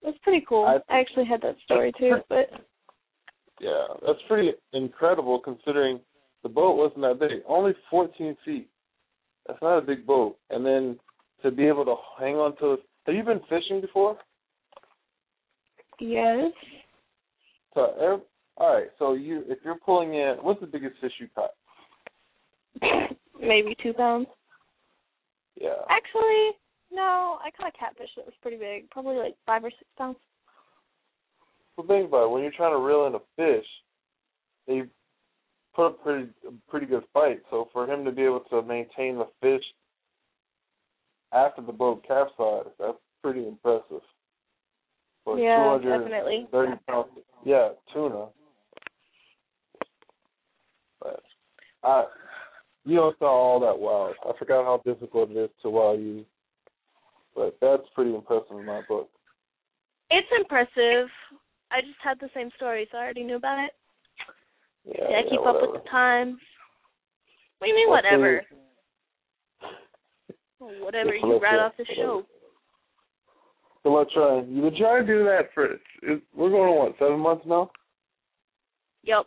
That's 0.03 0.17
pretty 0.19 0.45
cool. 0.47 0.65
I- 0.65 0.81
I 0.93 0.99
actually 0.99 1.25
had 1.25 1.41
that 1.41 1.57
story 1.59 1.91
too, 1.93 2.23
but 2.29 2.49
Yeah, 3.59 3.87
that's 4.05 4.21
pretty 4.23 4.53
incredible 4.73 5.39
considering 5.39 6.03
the 6.41 6.49
boat 6.49 6.75
wasn't 6.75 7.01
that 7.01 7.19
big. 7.19 7.43
Only 7.45 7.73
14 7.89 8.35
feet. 8.43 8.69
That's 9.45 9.61
not 9.61 9.77
a 9.77 9.81
big 9.81 10.05
boat. 10.05 10.37
And 10.49 10.65
then 10.65 10.99
to 11.43 11.51
be 11.51 11.67
able 11.67 11.85
to 11.85 11.95
hang 12.19 12.35
on 12.35 12.55
to. 12.57 12.81
Have 13.05 13.15
you 13.15 13.23
been 13.23 13.41
fishing 13.49 13.79
before? 13.81 14.17
yes. 15.99 16.51
So, 17.73 18.21
all 18.57 18.73
right. 18.73 18.87
So 18.99 19.13
you, 19.13 19.43
if 19.47 19.59
you're 19.63 19.79
pulling 19.79 20.13
in, 20.15 20.37
what's 20.41 20.59
the 20.59 20.67
biggest 20.67 20.99
fish 20.99 21.13
you 21.19 21.27
caught? 21.33 21.51
Maybe 23.39 23.75
two 23.81 23.93
pounds. 23.93 24.27
Yeah. 25.59 25.69
Actually, 25.89 26.51
no, 26.91 27.37
I 27.43 27.49
caught 27.55 27.73
a 27.73 27.77
catfish 27.77 28.09
that 28.15 28.25
was 28.25 28.33
pretty 28.41 28.57
big, 28.57 28.89
probably 28.89 29.15
like 29.15 29.35
five 29.45 29.63
or 29.63 29.69
six 29.69 29.89
pounds. 29.97 30.17
So 31.75 31.83
think 31.87 32.07
about 32.07 32.25
it. 32.25 32.31
When 32.31 32.43
you're 32.43 32.51
trying 32.55 32.73
to 32.73 32.83
reel 32.83 33.07
in 33.07 33.15
a 33.15 33.19
fish, 33.35 33.65
they 34.67 34.83
put 35.75 35.87
up 35.87 36.03
pretty 36.03 36.29
pretty 36.69 36.85
good 36.85 37.03
fight. 37.13 37.41
So 37.49 37.69
for 37.73 37.91
him 37.91 38.05
to 38.05 38.11
be 38.11 38.23
able 38.23 38.41
to 38.51 38.61
maintain 38.61 39.17
the 39.17 39.27
fish 39.41 39.63
after 41.31 41.61
the 41.61 41.71
boat 41.71 42.03
capsized, 42.07 42.69
that's 42.79 42.97
pretty 43.23 43.47
impressive. 43.47 44.01
For 45.23 45.39
Yeah, 45.39 45.77
definitely. 45.81 46.47
pounds, 46.87 47.09
yeah, 47.45 47.69
tuna. 47.93 48.27
But 51.01 51.23
I, 51.83 52.05
you 52.85 52.95
don't 52.95 53.17
sound 53.19 53.29
all 53.29 53.59
that 53.61 53.79
wild. 53.79 54.15
I 54.25 54.37
forgot 54.37 54.65
how 54.65 54.81
difficult 54.85 55.31
it 55.31 55.37
is 55.37 55.49
to 55.61 55.69
wild 55.69 55.99
you, 55.99 56.25
but 57.35 57.57
that's 57.61 57.83
pretty 57.95 58.13
impressive 58.13 58.57
in 58.57 58.65
my 58.65 58.81
book. 58.87 59.09
It's 60.09 60.27
impressive. 60.37 61.09
I 61.71 61.81
just 61.81 61.97
had 62.03 62.19
the 62.19 62.29
same 62.35 62.49
story, 62.55 62.87
so 62.91 62.97
I 62.97 63.01
already 63.01 63.23
knew 63.23 63.37
about 63.37 63.63
it. 63.63 63.71
Yeah, 64.85 65.05
Yeah, 65.09 65.17
I 65.17 65.29
keep 65.29 65.39
up 65.39 65.55
with 65.61 65.81
the 65.81 65.89
times. 65.89 66.37
What 67.59 67.67
do 67.67 67.71
you 67.71 67.75
mean, 67.75 67.87
Well, 67.89 68.01
whatever? 68.01 68.43
Whatever, 70.59 71.15
you 71.15 71.39
write 71.39 71.59
off 71.59 71.73
the 71.77 71.85
show. 71.95 72.23
So 73.83 73.93
let's 73.93 74.13
try. 74.13 74.43
You've 74.47 74.63
been 74.63 74.77
trying 74.77 75.05
to 75.05 75.13
do 75.13 75.23
that 75.25 75.49
for. 75.53 75.77
We're 76.33 76.49
going 76.49 76.69
on 76.69 76.77
what 76.77 76.95
seven 76.99 77.19
months 77.19 77.43
now. 77.45 77.69
Yep. 79.03 79.25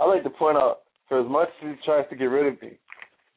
I'd 0.00 0.06
like 0.06 0.24
to 0.24 0.30
point 0.30 0.56
out 0.56 0.81
for 1.12 1.20
as 1.20 1.28
much 1.28 1.50
as 1.62 1.68
he 1.68 1.84
tries 1.84 2.08
to 2.08 2.16
get 2.16 2.24
rid 2.24 2.50
of 2.54 2.62
me, 2.62 2.70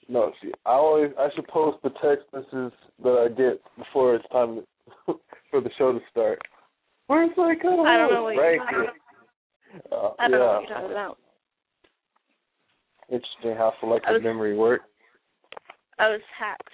no, 0.07 0.31
see, 0.41 0.49
I 0.65 0.71
always 0.71 1.11
I 1.19 1.27
should 1.35 1.45
post 1.49 1.77
the 1.83 1.89
text 2.01 2.25
messages 2.31 2.71
that 3.03 3.09
I 3.09 3.27
get 3.27 3.61
before 3.77 4.15
it's 4.15 4.23
time 4.31 4.61
to, 5.07 5.15
for 5.51 5.59
the 5.59 5.69
show 5.77 5.91
to 5.91 5.99
start. 6.09 6.39
Where's 7.07 7.31
my 7.35 7.53
co-host? 7.61 7.85
I 7.85 7.97
don't 7.97 8.13
know 8.13 8.23
what 8.23 8.35
you're 8.35 8.43
right 8.43 8.59
talking 8.59 8.79
here. 8.79 9.91
Uh, 9.91 10.11
I 10.19 10.29
don't 10.29 10.39
know 10.39 10.45
what 10.45 10.61
you're 10.61 10.77
talking 10.77 10.91
about. 10.91 11.17
Interesting 13.09 13.57
how 13.57 13.73
selective 13.81 14.13
was- 14.13 14.23
memory 14.23 14.55
works. 14.55 14.85
I 15.99 16.07
was 16.09 16.21
hacked. 16.39 16.69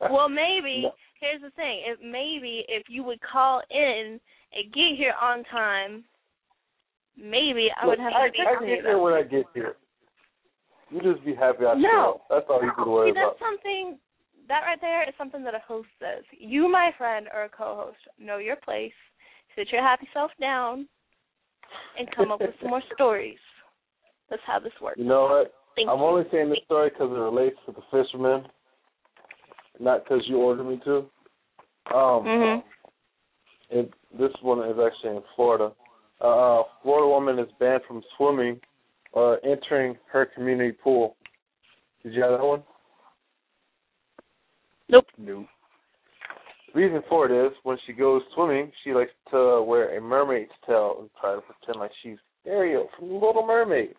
well, 0.10 0.28
maybe 0.28 0.82
No. 0.82 0.92
here's 1.18 1.40
the 1.40 1.50
thing. 1.56 1.80
If 1.86 1.98
maybe 2.02 2.66
if 2.68 2.84
you 2.90 3.04
would 3.04 3.20
call 3.22 3.62
in 3.70 4.20
and 4.52 4.72
get 4.74 4.96
here 4.98 5.14
on 5.18 5.44
time, 5.44 6.04
maybe 7.18 7.68
I 7.80 7.86
would 7.86 7.98
have 7.98 8.12
I, 8.12 8.26
to 8.26 8.32
be 8.32 8.38
I 8.40 8.66
get 8.66 8.82
there 8.82 8.98
when 8.98 9.12
I 9.12 9.22
get 9.22 9.46
here. 9.54 9.74
You 10.90 11.00
just 11.02 11.24
be 11.24 11.34
happy 11.34 11.66
I 11.66 11.74
No. 11.74 12.22
That's 12.30 12.46
all 12.48 12.62
you 12.62 12.72
can 12.72 12.88
worry 12.90 13.12
See, 13.12 13.18
about. 13.18 13.36
that's 13.38 13.50
something 13.50 13.98
that 14.48 14.60
right 14.60 14.80
there 14.80 15.06
is 15.06 15.14
something 15.18 15.44
that 15.44 15.54
a 15.54 15.60
host 15.66 15.88
says. 15.98 16.24
You, 16.38 16.70
my 16.70 16.90
friend, 16.96 17.26
or 17.34 17.44
a 17.44 17.48
co-host, 17.48 17.98
know 18.18 18.38
your 18.38 18.56
place. 18.56 18.92
Sit 19.54 19.70
your 19.70 19.82
happy 19.82 20.08
self 20.14 20.30
down 20.40 20.88
and 21.98 22.08
come 22.16 22.30
up 22.30 22.40
with 22.40 22.54
some 22.60 22.70
more 22.70 22.82
stories. 22.94 23.38
That's 24.30 24.42
how 24.46 24.58
this 24.58 24.72
works. 24.80 24.98
You 24.98 25.04
know 25.04 25.22
what? 25.24 25.54
Thank 25.76 25.88
I'm 25.88 25.98
you. 25.98 26.04
only 26.04 26.24
saying 26.30 26.48
this 26.50 26.58
story 26.64 26.90
because 26.90 27.10
it 27.10 27.18
relates 27.18 27.56
to 27.66 27.72
the 27.72 27.82
fisherman, 27.90 28.44
not 29.78 30.04
because 30.04 30.22
you 30.26 30.38
ordered 30.38 30.64
me 30.64 30.80
to. 30.84 30.96
Um, 31.94 32.24
Mhm. 32.24 32.64
it, 33.70 33.92
this 34.18 34.32
one 34.42 34.66
is 34.68 34.78
actually 34.78 35.16
in 35.16 35.22
Florida. 35.36 35.72
Uh, 36.22 36.26
a 36.26 36.64
Florida 36.82 37.08
woman 37.08 37.38
is 37.38 37.50
banned 37.60 37.82
from 37.86 38.02
swimming 38.16 38.60
or 39.12 39.44
entering 39.44 39.96
her 40.12 40.26
community 40.26 40.72
pool. 40.72 41.16
Did 42.02 42.14
you 42.14 42.22
have 42.22 42.32
that 42.32 42.44
one? 42.44 42.62
Nope. 44.88 45.06
No. 45.18 45.46
Reason 46.74 47.02
for 47.08 47.30
it 47.30 47.46
is 47.46 47.52
when 47.62 47.78
she 47.86 47.92
goes 47.92 48.22
swimming, 48.34 48.70
she 48.84 48.92
likes 48.92 49.10
to 49.30 49.62
wear 49.62 49.96
a 49.96 50.00
mermaid's 50.00 50.50
tail 50.66 50.96
and 51.00 51.10
try 51.20 51.34
to 51.34 51.40
pretend 51.40 51.80
like 51.80 51.90
she's 52.02 52.18
Ariel 52.46 52.88
from 52.96 53.08
The 53.08 53.14
Little 53.14 53.46
Mermaid. 53.46 53.94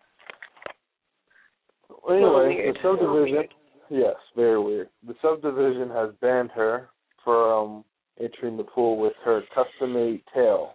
Anyway, 2.08 2.72
the 2.72 2.78
subdivision, 2.82 3.44
yes, 3.90 4.14
very 4.36 4.60
weird. 4.60 4.88
The 5.06 5.14
subdivision 5.20 5.90
has 5.90 6.10
banned 6.20 6.50
her 6.52 6.88
from 7.24 7.84
entering 8.20 8.56
the 8.56 8.64
pool 8.64 8.98
with 8.98 9.12
her 9.24 9.42
custom-made 9.54 10.22
tail, 10.34 10.74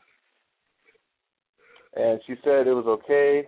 and 1.96 2.20
she 2.28 2.36
said 2.44 2.68
it 2.68 2.74
was 2.74 2.86
okay 2.86 3.48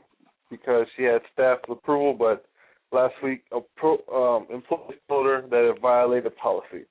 because 0.49 0.87
she 0.95 1.03
had 1.03 1.21
staff 1.33 1.59
approval, 1.69 2.13
but 2.13 2.45
last 2.91 3.13
week 3.23 3.43
a 3.51 3.59
pro, 3.75 3.93
um, 4.13 4.47
employees 4.53 4.99
told 5.07 5.25
her 5.25 5.41
that 5.49 5.69
it 5.69 5.81
violated 5.81 6.35
policy 6.37 6.85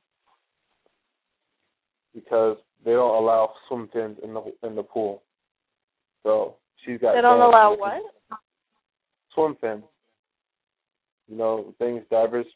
because 2.14 2.56
they 2.84 2.92
don't 2.92 3.22
allow 3.22 3.52
swim 3.68 3.88
fins 3.92 4.18
in 4.22 4.34
the 4.34 4.42
in 4.62 4.74
the 4.74 4.82
pool. 4.82 5.22
So 6.22 6.56
she's 6.84 7.00
got. 7.00 7.14
They 7.14 7.20
don't 7.20 7.40
allow 7.40 7.76
what? 7.76 8.02
Swim 9.34 9.56
fins. 9.60 9.84
You 11.28 11.36
know, 11.36 11.74
things 11.78 12.02
divers 12.10 12.46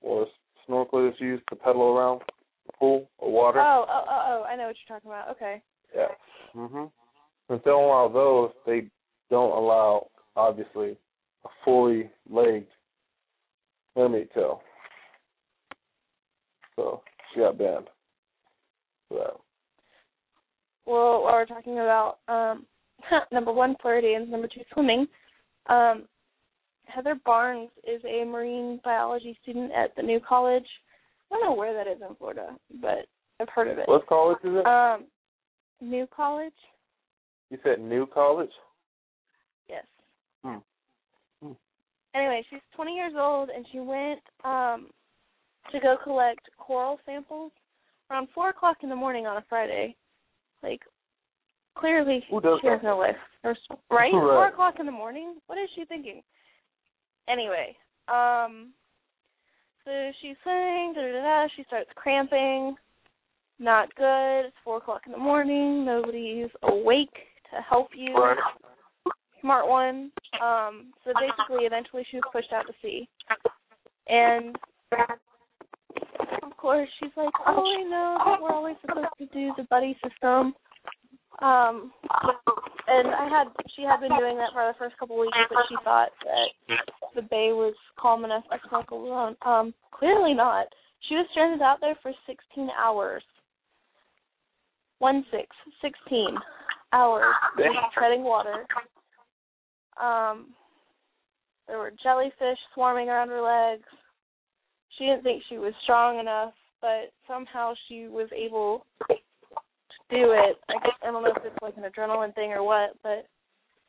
or 0.00 0.26
snorkelers 0.68 1.18
use 1.20 1.40
to 1.50 1.56
pedal 1.56 1.96
around 1.96 2.22
the 2.66 2.72
pool 2.78 3.08
or 3.18 3.30
water. 3.30 3.60
Oh, 3.60 3.86
oh, 3.88 4.04
oh, 4.08 4.24
oh! 4.28 4.44
I 4.44 4.56
know 4.56 4.66
what 4.66 4.76
you're 4.88 4.98
talking 4.98 5.10
about. 5.10 5.30
Okay. 5.30 5.62
Yeah. 5.94 6.08
Mhm. 6.54 6.90
Since 7.48 7.62
they 7.64 7.70
don't 7.70 7.84
allow 7.84 8.08
those, 8.08 8.50
they 8.66 8.88
don't 9.30 9.56
allow 9.56 10.08
obviously 10.36 10.96
a 11.44 11.48
fully 11.64 12.10
legged 12.28 12.66
mermaid 13.96 14.28
tail. 14.34 14.62
So 16.76 17.02
she 17.32 17.40
got 17.40 17.58
banned 17.58 17.88
for 19.08 19.18
that. 19.18 19.34
Well, 20.86 21.22
while 21.22 21.32
we're 21.34 21.46
talking 21.46 21.74
about 21.74 22.18
um, 22.28 22.66
number 23.32 23.52
one 23.52 23.76
Floridians, 23.82 24.30
number 24.30 24.48
two 24.48 24.62
swimming, 24.72 25.06
um, 25.68 26.04
Heather 26.86 27.16
Barnes 27.24 27.68
is 27.86 28.00
a 28.04 28.24
marine 28.24 28.80
biology 28.84 29.38
student 29.42 29.72
at 29.72 29.94
the 29.96 30.02
New 30.02 30.20
College. 30.26 30.64
I 31.30 31.34
don't 31.34 31.44
know 31.44 31.54
where 31.54 31.74
that 31.74 31.90
is 31.90 31.98
in 32.00 32.14
Florida, 32.16 32.56
but 32.80 33.06
I've 33.40 33.48
heard 33.50 33.68
of 33.68 33.78
it. 33.78 33.88
What 33.88 34.06
college 34.06 34.38
is 34.42 34.52
it? 34.54 34.66
Um, 34.66 35.04
New 35.80 36.06
College. 36.14 36.54
You 37.50 37.58
said 37.62 37.80
New 37.80 38.06
College? 38.06 38.50
Yes. 39.68 39.84
Hmm. 40.44 40.58
Hmm. 41.42 41.52
Anyway, 42.14 42.44
she's 42.50 42.60
20 42.76 42.94
years 42.94 43.12
old 43.16 43.50
and 43.54 43.66
she 43.72 43.80
went 43.80 44.20
um 44.44 44.88
to 45.72 45.80
go 45.80 45.96
collect 46.02 46.48
coral 46.56 46.98
samples 47.04 47.52
around 48.10 48.28
four 48.34 48.50
o'clock 48.50 48.78
in 48.82 48.88
the 48.88 48.96
morning 48.96 49.26
on 49.26 49.36
a 49.36 49.44
Friday. 49.48 49.94
Like, 50.62 50.80
clearly 51.76 52.24
she 52.28 52.34
has 52.34 52.80
no 52.82 52.98
life, 52.98 53.16
right? 53.44 53.56
Right. 53.90 54.10
Four 54.12 54.48
o'clock 54.48 54.74
in 54.80 54.86
the 54.86 54.92
morning. 54.92 55.36
What 55.46 55.58
is 55.58 55.68
she 55.74 55.84
thinking? 55.84 56.22
Anyway, 57.28 57.76
um, 58.08 58.70
so 59.84 60.10
she's 60.20 60.36
saying 60.44 60.94
da 60.94 61.02
da 61.02 61.12
da. 61.12 61.22
da. 61.22 61.48
She 61.56 61.64
starts 61.64 61.90
cramping. 61.94 62.74
Not 63.58 63.94
good. 63.96 64.46
It's 64.46 64.56
four 64.64 64.78
o'clock 64.78 65.02
in 65.06 65.12
the 65.12 65.18
morning. 65.18 65.84
Nobody's 65.84 66.50
awake 66.62 67.16
to 67.50 67.60
help 67.62 67.88
you 67.94 68.14
Right. 68.16 68.38
smart 69.40 69.68
one. 69.68 70.10
Um, 70.40 70.92
so 71.04 71.12
basically, 71.14 71.64
eventually, 71.66 72.04
she 72.10 72.16
was 72.16 72.24
pushed 72.32 72.52
out 72.52 72.66
to 72.66 72.74
sea, 72.82 73.08
and 74.08 74.56
of 76.42 76.56
course, 76.56 76.88
she's 76.98 77.16
like, 77.16 77.32
"Oh, 77.46 77.64
I 77.64 77.82
know 77.84 78.22
that 78.24 78.42
we're 78.42 78.52
always 78.52 78.76
supposed 78.80 79.16
to 79.18 79.26
do 79.26 79.52
the 79.56 79.64
buddy 79.64 79.98
system." 80.02 80.54
Um, 81.40 81.92
and 82.88 83.08
I 83.14 83.28
had 83.28 83.48
she 83.76 83.82
had 83.82 84.00
been 84.00 84.16
doing 84.18 84.36
that 84.38 84.52
for 84.52 84.66
the 84.66 84.78
first 84.78 84.96
couple 84.98 85.16
of 85.16 85.20
weeks, 85.20 85.38
but 85.48 85.64
she 85.68 85.76
thought 85.84 86.10
that 86.24 86.78
the 87.14 87.22
bay 87.22 87.52
was 87.52 87.74
calm 87.98 88.24
enough 88.24 88.44
to 88.50 88.58
snorkel 88.68 89.04
alone. 89.04 89.36
Um, 89.42 89.74
clearly 89.92 90.34
not. 90.34 90.66
She 91.08 91.14
was 91.14 91.26
stranded 91.30 91.62
out 91.62 91.78
there 91.80 91.96
for 92.02 92.12
16 92.26 92.68
hours. 92.76 93.22
One 94.98 95.24
six, 95.30 95.46
16 95.80 96.36
hours 96.92 97.34
just 97.56 97.68
treading 97.94 98.22
water. 98.22 98.66
Um, 100.00 100.54
there 101.66 101.78
were 101.78 101.92
jellyfish 102.02 102.58
swarming 102.74 103.08
around 103.08 103.28
her 103.28 103.42
legs. 103.42 103.84
She 104.96 105.04
didn't 105.04 105.22
think 105.22 105.42
she 105.48 105.58
was 105.58 105.74
strong 105.82 106.18
enough, 106.18 106.54
but 106.80 107.12
somehow 107.26 107.74
she 107.88 108.06
was 108.08 108.28
able 108.34 108.84
to 109.08 109.14
do 110.10 110.32
it. 110.32 110.56
I 110.68 110.74
guess 110.82 110.92
I 111.02 111.10
don't 111.10 111.22
know 111.22 111.30
if 111.30 111.44
it's 111.44 111.56
like 111.62 111.76
an 111.76 111.84
adrenaline 111.84 112.34
thing 112.34 112.50
or 112.52 112.62
what, 112.64 112.90
but 113.02 113.26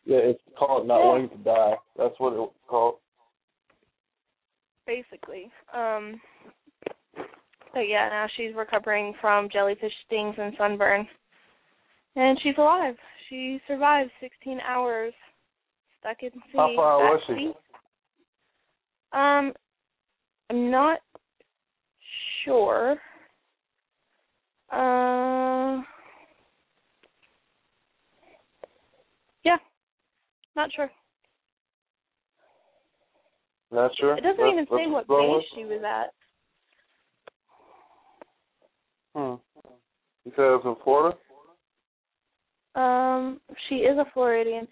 Yeah, 0.05 0.17
it's 0.17 0.41
called 0.57 0.87
not 0.87 0.99
Yeah. 0.99 1.05
wanting 1.05 1.29
to 1.29 1.37
die. 1.37 1.73
That's 1.97 2.19
what 2.19 2.33
it's 2.33 2.53
called. 2.67 2.99
basically. 4.85 5.51
Um 5.73 6.19
but 7.73 7.81
yeah, 7.87 8.09
now 8.09 8.27
she's 8.35 8.55
recovering 8.55 9.13
from 9.21 9.47
jellyfish 9.49 9.93
stings 10.07 10.35
and 10.39 10.53
sunburn. 10.57 11.07
And 12.15 12.37
she's 12.41 12.55
alive. 12.57 12.95
She 13.29 13.59
survived 13.67 14.11
16 14.19 14.59
hours 14.67 15.13
stuck 15.99 16.17
in 16.23 16.31
sea. 16.31 16.39
How 16.55 16.73
far 16.75 16.97
was 16.99 17.21
she? 17.27 17.53
Um, 19.11 19.53
I'm 20.49 20.71
not 20.71 20.99
sure. 22.43 22.93
Uh, 24.71 25.81
yeah, 29.43 29.57
not 30.55 30.69
sure. 30.75 30.89
Not 33.71 33.91
sure. 33.99 34.17
It 34.17 34.21
doesn't 34.21 34.37
That's- 34.37 34.53
even 34.53 34.67
say 34.67 34.87
what 34.87 35.07
base 35.07 35.45
she 35.55 35.65
was 35.65 35.83
at. 35.83 36.13
Hmm. 39.15 39.35
You 40.25 40.31
said 40.35 40.45
it 40.45 40.63
was 40.63 40.65
in 40.65 40.75
Florida? 40.83 41.17
Um, 42.75 43.39
she 43.67 43.75
is 43.75 43.97
a 43.97 44.05
Floridian. 44.13 44.67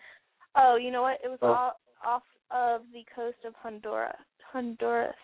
Oh, 0.55 0.75
you 0.75 0.91
know 0.91 1.01
what? 1.01 1.19
It 1.23 1.29
was 1.29 1.39
Oh. 1.41 1.51
off, 1.51 1.73
off 2.05 2.23
of 2.51 2.81
the 2.93 3.03
coast 3.13 3.37
of 3.45 3.53
Honduras. 3.55 4.15
Honduras. 4.51 5.15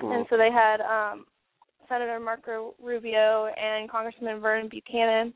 Hmm. 0.00 0.12
And 0.12 0.26
so 0.30 0.36
they 0.36 0.50
had 0.50 0.80
um 0.80 1.26
Senator 1.88 2.20
Marco 2.20 2.74
Rubio 2.80 3.46
and 3.46 3.90
Congressman 3.90 4.40
Vernon 4.40 4.68
Buchanan 4.68 5.34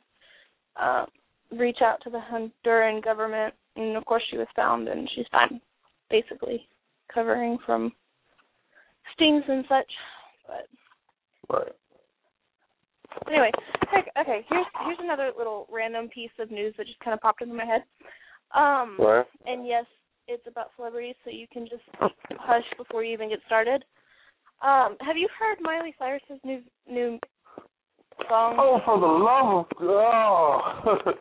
um 0.77 1.07
reach 1.51 1.79
out 1.83 2.01
to 2.03 2.11
the 2.11 2.21
Honduran 2.21 3.03
government 3.03 3.55
and 3.77 3.97
of 3.97 4.05
course 4.05 4.23
she 4.31 4.39
was 4.39 4.47
found 4.55 4.89
and 4.89 5.11
she's 5.15 5.27
fine 5.33 5.61
basically 6.11 6.69
covering 7.13 7.59
from 7.67 7.93
stings 9.15 9.45
and 9.49 9.65
such. 9.69 9.93
But 10.47 10.69
Right. 11.49 11.73
Anyway, 13.29 13.51
heck, 13.91 14.09
okay. 14.21 14.45
Here's 14.49 14.67
here's 14.85 14.99
another 15.01 15.31
little 15.37 15.67
random 15.71 16.09
piece 16.09 16.31
of 16.39 16.51
news 16.51 16.75
that 16.77 16.87
just 16.87 17.01
kind 17.01 17.15
of 17.15 17.21
popped 17.21 17.43
into 17.43 17.55
my 17.55 17.65
head. 17.65 17.83
Um, 18.55 18.97
Right. 18.99 19.27
and 19.47 19.67
yes, 19.67 19.85
it's 20.29 20.47
about 20.47 20.71
celebrities, 20.77 21.15
so 21.25 21.31
you 21.31 21.47
can 21.53 21.67
just 21.67 21.83
hush 22.39 22.65
before 22.77 23.05
you 23.05 23.13
even 23.13 23.29
get 23.29 23.41
started. 23.47 23.85
Um, 24.63 24.97
have 25.01 25.17
you 25.17 25.29
heard 25.39 25.59
Miley 25.61 25.95
Cyrus's 25.99 26.41
new 26.45 26.63
new 26.89 27.19
song? 28.29 28.57
Oh, 28.59 28.81
for 28.85 29.01
the 29.01 29.07
love 29.07 29.67
of 29.71 29.77
God. 29.79 31.17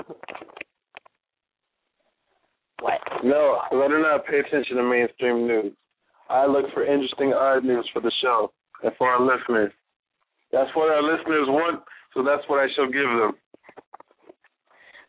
What? 2.81 2.99
No, 3.23 3.59
I 3.71 3.87
do 3.87 3.99
not 3.99 4.25
pay 4.25 4.39
attention 4.39 4.77
to 4.77 4.83
mainstream 4.83 5.47
news. 5.47 5.73
I 6.29 6.47
look 6.47 6.65
for 6.73 6.83
interesting 6.83 7.33
odd 7.33 7.63
news 7.63 7.87
for 7.93 8.01
the 8.01 8.11
show 8.21 8.51
and 8.83 8.91
for 8.97 9.07
our 9.07 9.21
listeners. 9.21 9.71
That's 10.51 10.69
what 10.75 10.91
our 10.91 11.01
listeners 11.01 11.47
want, 11.47 11.81
so 12.13 12.23
that's 12.23 12.43
what 12.47 12.59
I 12.59 12.67
shall 12.75 12.87
give 12.87 13.07
them. 13.07 13.33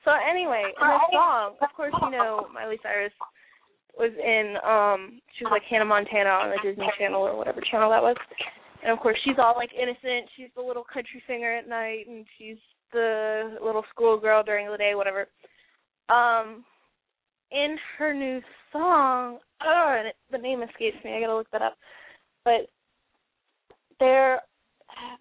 So 0.05 0.11
anyway, 0.11 0.65
in 0.67 0.89
the 0.89 0.99
song, 1.13 1.55
of 1.63 1.69
course, 1.77 1.95
you 2.03 2.11
know 2.11 2.47
Miley 2.53 2.79
Cyrus 2.83 3.13
was 3.97 4.11
in 4.19 4.57
um 4.65 5.21
she 5.37 5.45
was 5.45 5.53
like 5.53 5.63
Hannah 5.69 5.85
Montana 5.85 6.31
on 6.31 6.51
the 6.51 6.59
Disney 6.63 6.91
Channel 6.99 7.23
or 7.23 7.37
whatever 7.37 7.61
channel 7.71 7.91
that 7.91 8.03
was. 8.03 8.17
And 8.83 8.91
of 8.91 8.99
course 8.99 9.19
she's 9.25 9.39
all 9.39 9.55
like 9.57 9.71
innocent, 9.75 10.31
she's 10.37 10.49
the 10.57 10.63
little 10.63 10.85
country 10.85 11.23
singer 11.27 11.57
at 11.57 11.69
night 11.69 12.07
and 12.09 12.25
she's 12.39 12.57
the 12.93 13.59
little 13.65 13.85
schoolgirl 13.91 14.43
during 14.45 14.71
the 14.71 14.79
day, 14.79 14.95
whatever. 14.95 15.29
Um 16.09 16.65
in 17.51 17.77
her 17.99 18.15
new 18.15 18.41
song, 18.73 19.39
oh 19.63 19.97
and 19.99 20.09
it, 20.09 20.17
the 20.31 20.39
name 20.39 20.63
escapes 20.63 20.97
me, 21.05 21.15
I 21.15 21.21
gotta 21.21 21.37
look 21.37 21.51
that 21.53 21.63
up. 21.63 21.77
But 22.45 22.71
there 24.01 24.41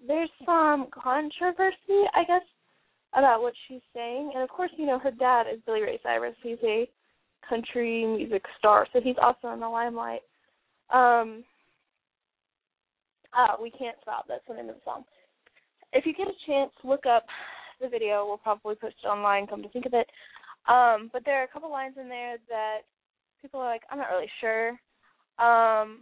there's 0.07 0.30
some 0.45 0.88
controversy, 0.91 2.05
I 2.13 2.24
guess, 2.28 2.41
about 3.13 3.41
what 3.41 3.53
she's 3.67 3.82
saying. 3.93 4.32
And 4.34 4.43
of 4.43 4.49
course, 4.49 4.72
you 4.78 4.86
know, 4.86 4.99
her 4.99 5.11
dad 5.11 5.43
is 5.51 5.59
Billy 5.65 5.82
Ray 5.82 5.99
Cyrus. 6.03 6.36
He's 6.41 6.57
a 6.63 6.89
country 7.47 8.05
music 8.05 8.43
star, 8.57 8.88
so 8.93 8.99
he's 9.01 9.15
also 9.22 9.53
in 9.53 9.59
the 9.59 9.69
limelight. 9.69 10.22
Um 10.89 11.43
uh, 13.34 13.55
We 13.61 13.72
Can't 13.72 13.95
Stop, 14.01 14.26
that's 14.28 14.43
the 14.47 14.53
name 14.53 14.69
of 14.69 14.76
the 14.76 14.82
song. 14.84 15.03
If 15.93 16.05
you 16.05 16.13
get 16.13 16.28
a 16.28 16.45
chance, 16.45 16.72
look 16.84 17.05
up 17.05 17.26
the 17.82 17.88
video. 17.88 18.26
We'll 18.26 18.38
probably 18.38 18.76
post 18.76 18.95
it 19.03 19.07
online, 19.07 19.47
come 19.47 19.63
to 19.63 19.69
think 19.69 19.86
of 19.86 19.93
it. 19.93 20.07
Um, 20.69 21.09
but 21.11 21.24
there 21.26 21.39
are 21.41 21.43
a 21.43 21.47
couple 21.47 21.72
lines 21.72 21.95
in 21.99 22.07
there 22.07 22.38
that 22.49 22.80
people 23.41 23.59
are 23.59 23.69
like, 23.69 23.82
I'm 23.89 23.97
not 23.97 24.09
really 24.11 24.30
sure. 24.39 24.69
Um, 25.39 25.99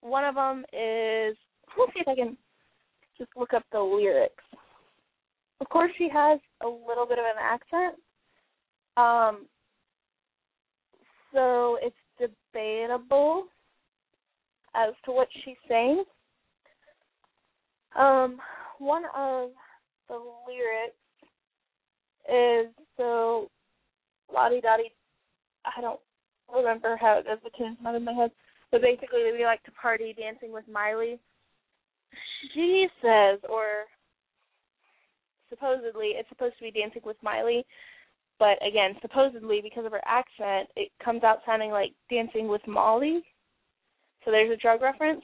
one 0.00 0.24
of 0.24 0.34
them 0.34 0.64
is, 0.72 1.36
let's 1.78 1.92
see 1.94 2.00
if 2.00 2.08
I 2.08 2.14
can 2.14 2.36
just 3.18 3.30
look 3.36 3.54
up 3.54 3.64
the 3.72 3.80
lyrics. 3.80 4.44
Of 5.60 5.68
course, 5.68 5.92
she 5.96 6.08
has 6.12 6.40
a 6.62 6.66
little 6.66 7.06
bit 7.06 7.18
of 7.18 7.24
an 7.24 7.40
accent. 7.40 7.94
Um, 8.96 9.46
so 11.32 11.78
it's 11.80 11.96
debatable 12.18 13.44
as 14.74 14.94
to 15.04 15.12
what 15.12 15.28
she's 15.44 15.56
saying. 15.68 16.04
Um, 17.96 18.38
one 18.78 19.04
of 19.16 19.50
the 20.08 20.20
lyrics 20.46 20.96
is 22.28 22.72
so 22.96 23.48
lottie 24.32 24.60
dottie. 24.60 24.92
I 25.64 25.80
don't 25.80 26.00
remember 26.52 26.96
how 27.00 27.18
it 27.18 27.26
goes. 27.26 27.38
The 27.42 27.50
tune's 27.56 27.78
not 27.82 27.94
in 27.94 28.04
my 28.04 28.12
head. 28.12 28.30
But 28.70 28.82
basically, 28.82 29.22
we 29.32 29.44
like 29.44 29.62
to 29.64 29.70
party 29.72 30.14
dancing 30.18 30.52
with 30.52 30.64
Miley. 30.70 31.18
She 32.52 32.86
says, 33.02 33.40
or 33.48 33.84
supposedly, 35.48 36.12
it's 36.18 36.28
supposed 36.28 36.56
to 36.58 36.64
be 36.64 36.70
dancing 36.70 37.02
with 37.04 37.16
Miley. 37.22 37.64
But 38.38 38.58
again, 38.66 38.96
supposedly, 39.00 39.60
because 39.62 39.86
of 39.86 39.92
her 39.92 40.02
accent, 40.06 40.68
it 40.76 40.90
comes 41.02 41.22
out 41.22 41.38
sounding 41.46 41.70
like 41.70 41.92
dancing 42.10 42.48
with 42.48 42.62
Molly. 42.66 43.22
So 44.24 44.30
there's 44.30 44.52
a 44.52 44.60
drug 44.60 44.82
reference. 44.82 45.22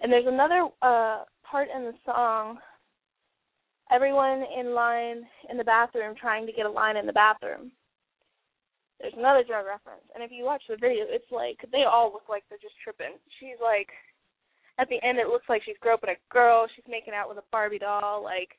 And 0.00 0.12
there's 0.12 0.26
another 0.26 0.68
uh 0.82 1.24
part 1.50 1.68
in 1.74 1.84
the 1.84 1.94
song 2.04 2.58
everyone 3.90 4.44
in 4.58 4.74
line 4.74 5.22
in 5.50 5.56
the 5.56 5.64
bathroom 5.64 6.14
trying 6.14 6.46
to 6.46 6.52
get 6.52 6.66
a 6.66 6.70
line 6.70 6.96
in 6.96 7.06
the 7.06 7.12
bathroom. 7.12 7.72
There's 9.00 9.14
another 9.16 9.44
drug 9.46 9.66
reference. 9.66 10.04
And 10.14 10.24
if 10.24 10.30
you 10.32 10.44
watch 10.44 10.62
the 10.68 10.76
video, 10.76 11.04
it's 11.08 11.30
like 11.30 11.58
they 11.70 11.84
all 11.84 12.12
look 12.12 12.28
like 12.28 12.42
they're 12.48 12.58
just 12.60 12.74
tripping. 12.82 13.16
She's 13.38 13.58
like 13.62 13.88
at 14.78 14.88
the 14.88 15.02
end 15.02 15.18
it 15.18 15.28
looks 15.28 15.48
like 15.48 15.62
she's 15.64 15.76
groping 15.80 16.10
a 16.10 16.32
girl, 16.32 16.66
she's 16.74 16.84
making 16.88 17.14
out 17.14 17.28
with 17.28 17.38
a 17.38 17.46
Barbie 17.50 17.78
doll, 17.78 18.22
like 18.22 18.50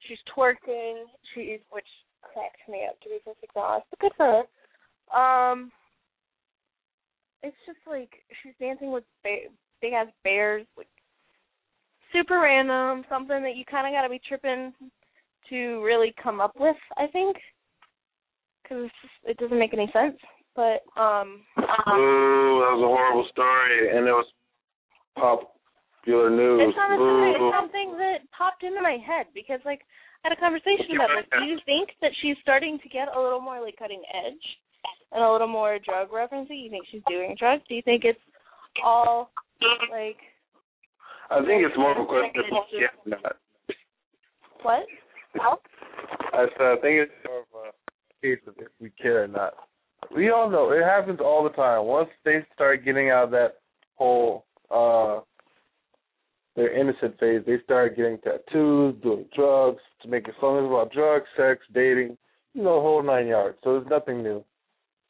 she's 0.00 0.18
twerking, 0.36 1.04
she's 1.34 1.60
which 1.70 1.86
cracks 2.22 2.60
me 2.68 2.86
up 2.88 3.00
to 3.00 3.08
be 3.08 3.18
perfectly 3.24 3.62
honest. 3.62 3.86
But 3.90 4.00
good 4.00 4.12
for 4.16 4.44
her. 5.12 5.18
Um 5.18 5.70
it's 7.42 7.56
just 7.66 7.78
like 7.86 8.10
she's 8.42 8.54
dancing 8.58 8.90
with 8.90 9.04
ba- 9.22 9.52
big 9.80 9.92
ass 9.92 10.08
bears, 10.24 10.66
like 10.76 10.88
super 12.12 12.40
random, 12.40 13.04
something 13.08 13.42
that 13.42 13.56
you 13.56 13.64
kind 13.64 13.86
of 13.86 13.92
got 13.96 14.02
to 14.02 14.08
be 14.08 14.20
tripping 14.26 14.72
to 15.50 15.82
really 15.82 16.14
come 16.20 16.40
up 16.40 16.52
with, 16.58 16.76
I 16.96 17.06
think, 17.08 17.36
because 18.62 18.90
it 19.24 19.36
doesn't 19.36 19.58
make 19.58 19.72
any 19.72 19.90
sense. 19.92 20.16
But 20.54 20.82
um, 21.00 21.42
Ooh, 21.58 22.64
that 22.64 22.72
was 22.72 22.82
a 22.82 22.88
horrible 22.88 23.28
story, 23.30 23.96
and 23.96 24.06
it 24.08 24.12
was 24.12 24.26
popular 26.06 26.30
news. 26.30 26.62
it's 26.62 26.76
not 26.76 26.92
a 26.92 26.96
story. 26.96 27.34
Ooh. 27.34 27.34
It's 27.34 27.56
something 27.58 27.98
that 27.98 28.18
popped 28.30 28.62
into 28.62 28.80
my 28.80 28.98
head 29.02 29.26
because, 29.34 29.60
like, 29.64 29.82
I 30.22 30.30
had 30.30 30.38
a 30.38 30.40
conversation 30.40 30.94
about 30.94 31.10
this. 31.18 31.26
Do 31.38 31.44
you 31.44 31.58
think 31.66 31.90
that 32.00 32.10
she's 32.22 32.36
starting 32.42 32.78
to 32.82 32.88
get 32.88 33.08
a 33.14 33.20
little 33.20 33.40
more 33.40 33.60
like 33.60 33.76
cutting 33.76 34.02
edge 34.14 34.46
and 35.12 35.22
a 35.22 35.30
little 35.30 35.48
more 35.48 35.78
drug 35.82 36.10
referencing? 36.10 36.62
You 36.62 36.70
think 36.70 36.86
she's 36.90 37.02
doing 37.08 37.34
drugs? 37.38 37.62
Do 37.68 37.74
you 37.74 37.82
think 37.82 38.04
it's 38.04 38.18
all 38.84 39.30
like 39.90 40.18
I 41.30 41.38
think 41.40 41.62
it's 41.62 41.76
more 41.76 41.92
of 41.92 42.02
a 42.02 42.06
question 42.06 42.42
of 42.54 42.64
yeah, 42.72 42.94
not. 43.04 43.36
what? 44.62 44.86
I 46.32 46.46
said 46.56 46.66
I 46.66 46.76
think 46.80 47.06
it's 47.06 47.12
more 47.26 47.40
of 47.40 47.46
a 47.54 48.22
case 48.22 48.42
of 48.46 48.54
if 48.58 48.68
we 48.80 48.90
care 48.90 49.24
or 49.24 49.28
not. 49.28 49.54
We 50.14 50.30
all 50.30 50.50
know 50.50 50.70
it 50.70 50.82
happens 50.82 51.20
all 51.20 51.44
the 51.44 51.50
time. 51.50 51.84
Once 51.84 52.08
they 52.24 52.44
start 52.54 52.84
getting 52.84 53.10
out 53.10 53.24
of 53.24 53.30
that 53.30 53.58
whole 53.94 54.44
uh 54.70 55.20
their 56.56 56.72
innocent 56.74 57.18
phase, 57.20 57.42
they 57.46 57.58
start 57.64 57.96
getting 57.96 58.18
tattoos, 58.18 58.96
doing 59.02 59.26
drugs, 59.34 59.82
to 60.02 60.08
making 60.08 60.34
songs 60.40 60.66
about 60.66 60.92
drugs, 60.92 61.26
sex, 61.36 61.60
dating, 61.74 62.16
you 62.54 62.62
know, 62.62 62.80
whole 62.80 63.02
nine 63.02 63.26
yards. 63.26 63.58
So 63.62 63.74
there's 63.74 63.90
nothing 63.90 64.22
new. 64.22 64.42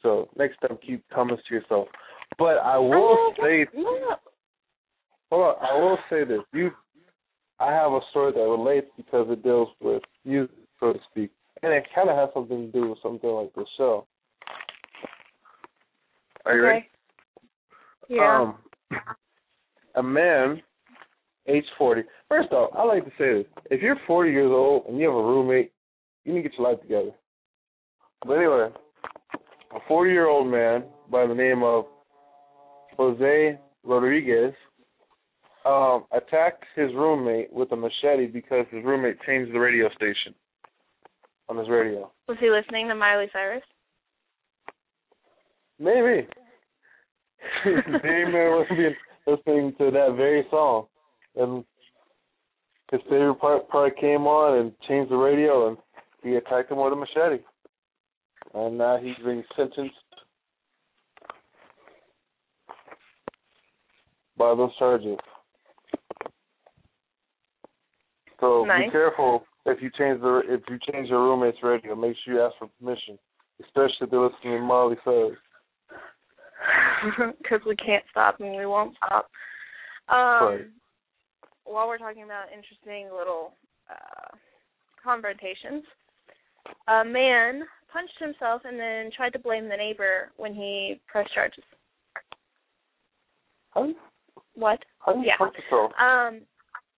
So 0.03 0.29
next 0.37 0.59
time 0.61 0.77
keep 0.85 1.05
comments 1.15 1.45
to 1.49 1.55
yourself. 1.55 1.89
But 2.39 2.59
I 2.59 2.77
will 2.79 3.33
say 3.41 3.67
No. 3.75 4.17
Hold 5.31 5.43
on, 5.43 5.55
I 5.61 5.81
will 5.81 5.99
say 6.09 6.25
this. 6.25 6.41
You, 6.53 6.71
I 7.59 7.73
have 7.73 7.93
a 7.93 8.01
story 8.11 8.33
that 8.33 8.41
relates 8.41 8.87
because 8.97 9.27
it 9.31 9.43
deals 9.43 9.69
with 9.81 10.03
music, 10.25 10.55
so 10.79 10.93
to 10.93 10.99
speak, 11.11 11.31
and 11.63 11.73
it 11.73 11.85
kind 11.95 12.09
of 12.09 12.17
has 12.17 12.29
something 12.35 12.71
to 12.71 12.81
do 12.81 12.91
with 12.91 12.99
something 13.03 13.31
like 13.31 13.53
this 13.55 13.67
show. 13.77 14.07
Are 16.45 16.57
you 16.57 16.63
ready? 16.63 16.89
Yeah. 18.09 18.55
Um, 18.93 19.01
a 19.97 20.03
man, 20.03 20.63
age 21.49 21.65
forty. 21.79 22.03
First 22.29 22.53
off, 22.53 22.71
I 22.77 22.85
like 22.85 23.05
to 23.05 23.11
say 23.19 23.43
this: 23.43 23.47
if 23.71 23.83
you're 23.83 23.97
forty 24.07 24.31
years 24.31 24.51
old 24.51 24.87
and 24.87 24.99
you 24.99 25.07
have 25.07 25.15
a 25.15 25.23
roommate, 25.23 25.73
you 26.25 26.33
need 26.35 26.43
to 26.43 26.49
get 26.49 26.59
your 26.59 26.71
life 26.71 26.81
together. 26.81 27.11
But 28.27 28.35
anyway, 28.35 28.69
a 29.75 29.79
forty-year-old 29.89 30.47
man 30.49 30.85
by 31.11 31.27
the 31.27 31.35
name 31.35 31.63
of 31.63 31.85
Jose 32.97 33.59
Rodriguez 33.85 34.55
um, 35.67 36.05
attacked 36.13 36.65
his 36.75 36.91
roommate 36.95 37.53
with 37.53 37.73
a 37.73 37.77
machete 37.77 38.27
because 38.27 38.67
his 38.71 38.85
roommate 38.85 39.17
changed 39.27 39.53
the 39.53 39.59
radio 39.59 39.89
station 39.91 40.35
on 41.49 41.57
his 41.57 41.69
radio. 41.69 42.11
Was 42.29 42.39
he 42.41 42.51
listening 42.51 42.89
to 42.89 42.95
Miley 42.95 43.27
Cyrus? 43.33 43.63
Maybe. 45.79 46.27
Maybe 47.67 48.33
was 48.33 48.67
listening 49.27 49.75
to 49.79 49.91
that 49.91 50.15
very 50.17 50.45
song, 50.51 50.87
and 51.37 51.65
his 52.91 53.01
favorite 53.03 53.37
part 53.37 53.69
part 53.69 53.99
came 53.99 54.27
on 54.27 54.59
and 54.59 54.73
changed 54.89 55.11
the 55.11 55.17
radio, 55.17 55.69
and 55.69 55.77
he 56.23 56.37
attacked 56.37 56.71
him 56.71 56.79
with 56.79 56.93
a 56.93 56.97
machete, 56.97 57.43
and 58.55 58.79
now 58.79 58.97
he's 58.97 59.17
being 59.25 59.45
sentenced 59.57 59.95
by 64.37 64.55
those 64.55 64.77
charges. 64.79 65.17
So 68.41 68.65
Nice. 68.65 68.87
be 68.87 68.91
careful 68.91 69.45
if 69.65 69.81
you 69.83 69.91
change 69.99 70.21
the 70.21 70.43
if 70.47 70.61
you 70.69 70.79
change 70.93 71.09
your 71.09 71.23
roommate's 71.23 71.63
radio. 71.63 71.95
Make 71.95 72.17
sure 72.25 72.35
you 72.35 72.43
ask 72.43 72.55
for 72.59 72.69
permission, 72.79 73.19
especially 73.63 74.03
if 74.03 74.11
they're 74.11 74.21
listening 74.21 74.59
to 74.59 74.61
Miley 74.61 74.97
Cyrus. 75.05 75.39
Because 77.39 77.61
we 77.67 77.77
can't 77.77 78.05
stop 78.11 78.41
and 78.41 78.57
we 78.57 78.67
won't 78.67 78.97
stop. 78.97 79.29
Um, 80.09 80.49
Right. 80.49 80.67
While 81.67 81.89
we're 81.89 81.99
talking 81.99 82.23
about 82.23 82.47
interesting 82.55 83.09
little 83.17 83.53
uh, 83.91 84.37
confrontations. 85.03 85.85
A 86.89 87.05
man 87.05 87.63
punched 87.93 88.19
himself 88.19 88.63
and 88.65 88.79
then 88.79 89.11
tried 89.17 89.33
to 89.33 89.39
blame 89.39 89.69
the 89.69 89.77
neighbor 89.77 90.33
when 90.37 90.53
he 90.55 91.01
pressed 91.07 91.33
charges. 91.33 91.65
Huh? 93.71 93.89
What? 94.55 94.81
How 95.05 95.13
do 95.13 95.21
you 95.21 95.27
Yeah. 95.27 95.37
punch 95.39 95.55
yourself? 95.57 95.93
Um, 95.99 96.41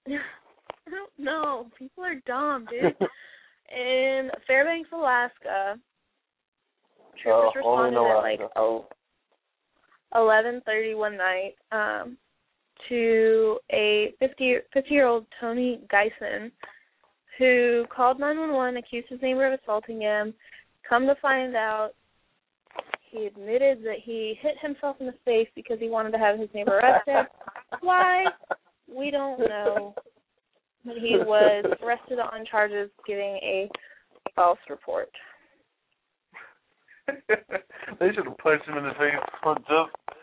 I 0.09 0.91
don't 0.91 1.19
know. 1.19 1.71
People 1.79 2.05
are 2.05 2.15
dumb, 2.27 2.67
dude. 2.71 2.97
In 3.71 4.31
Fairbanks, 4.47 4.89
Alaska, 4.93 5.79
troopers 7.23 7.53
in 7.55 7.59
responded 7.59 7.99
at 7.99 8.23
like 8.23 8.41
oh, 8.57 8.87
eleven 10.15 10.63
thirty 10.65 10.95
one 10.95 11.19
night 11.19 11.55
um, 11.71 12.17
to 12.89 13.59
a 13.73 14.15
50, 14.19 14.57
50 14.73 14.95
year 14.95 15.07
old 15.07 15.27
Tony 15.41 15.81
Geisen 15.93 16.51
who 17.39 17.85
called 17.95 18.19
nine 18.19 18.39
one 18.39 18.53
one, 18.53 18.77
accused 18.77 19.09
his 19.09 19.23
neighbor 19.23 19.47
of 19.47 19.59
assaulting 19.61 20.01
him. 20.01 20.35
Come 20.89 21.07
to 21.07 21.15
find 21.23 21.55
out, 21.55 21.91
he 23.11 23.27
admitted 23.27 23.83
that 23.85 23.99
he 24.03 24.35
hit 24.41 24.57
himself 24.61 24.97
in 25.01 25.07
the 25.07 25.15
face 25.25 25.49
because 25.55 25.79
he 25.81 25.89
wanted 25.89 26.11
to 26.13 26.19
have 26.19 26.39
his 26.39 26.49
neighbor 26.53 26.79
arrested. 26.79 27.27
Why? 27.81 28.25
We 28.93 29.11
don't 29.11 29.39
know. 29.39 29.95
But 30.85 30.97
he 30.97 31.17
was 31.17 31.65
arrested 31.83 32.19
on 32.19 32.45
charges 32.51 32.91
giving 33.07 33.39
a 33.43 33.71
false 34.35 34.59
report. 34.69 35.11
they 37.09 38.09
should 38.15 38.27
have 38.27 38.39
punched 38.39 38.69
him 38.69 38.79
in 38.79 38.85
the 38.85 38.95
face 38.99 39.15
for 39.43 39.55
just 39.57 40.19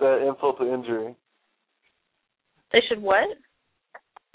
that 0.00 0.26
insult 0.28 0.58
to 0.58 0.72
injury. 0.72 1.14
They 2.72 2.80
should 2.88 3.02
what? 3.02 3.24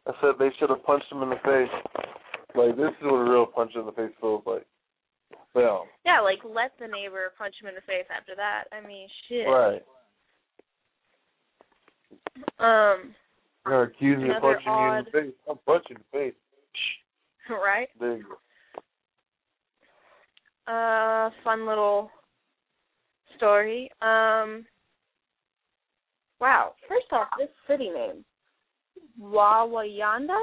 I 0.08 0.12
said 0.20 0.32
they 0.40 0.50
should 0.60 0.70
have 0.70 0.84
punched 0.84 1.12
him 1.12 1.22
in 1.24 1.30
the 1.30 1.36
face. 1.44 1.70
Like 2.56 2.76
this 2.76 2.90
is 3.00 3.04
what 3.04 3.16
a 3.16 3.32
real 3.32 3.46
punch 3.46 3.72
in 3.76 3.86
the 3.86 3.92
face 3.92 4.12
feels 4.20 4.44
like. 4.46 4.66
Well, 5.56 5.88
Yeah, 6.06 6.20
like 6.22 6.40
let 6.44 6.72
the 6.80 6.88
neighbor 6.88 7.32
punch 7.38 7.56
him 7.62 7.70
in 7.70 7.76
the 7.76 7.82
face 7.82 8.06
after 8.16 8.34
that. 8.36 8.64
I 8.72 8.86
mean, 8.86 9.08
shit. 9.30 9.48
right. 9.48 9.82
Um, 12.60 13.14
You're 13.66 13.84
accusing 13.84 14.24
me 14.24 14.30
of 14.36 14.42
punching 14.42 14.64
you 14.66 14.92
in 14.94 15.06
the 15.06 15.12
face. 15.12 15.34
I'm 15.50 15.58
punching 15.66 15.98
the 15.98 16.18
face. 16.18 16.34
right? 17.50 17.88
There 18.00 18.18
you 18.18 18.24
go. 18.24 20.72
Uh, 20.72 21.30
fun 21.44 21.68
little 21.68 22.10
story. 23.38 23.92
Um, 24.02 24.66
wow. 26.40 26.74
First 26.88 27.08
off, 27.12 27.28
this 27.38 27.50
city 27.68 27.90
name, 27.90 28.24
Wawayanda, 29.22 30.40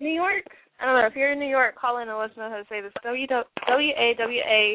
New 0.00 0.10
York. 0.10 0.44
I 0.80 0.86
don't 0.86 0.94
know 0.94 1.06
if 1.06 1.16
you're 1.16 1.32
in 1.32 1.40
New 1.40 1.48
York. 1.48 1.74
Call 1.76 1.98
in 1.98 2.08
and 2.08 2.18
let 2.18 2.30
us 2.30 2.36
know 2.36 2.50
how 2.50 2.56
to 2.56 2.66
say 2.68 2.80
this. 2.80 2.92
W 3.02 3.26
W 3.26 3.92
A 3.96 4.14
W 4.16 4.40
A 4.40 4.74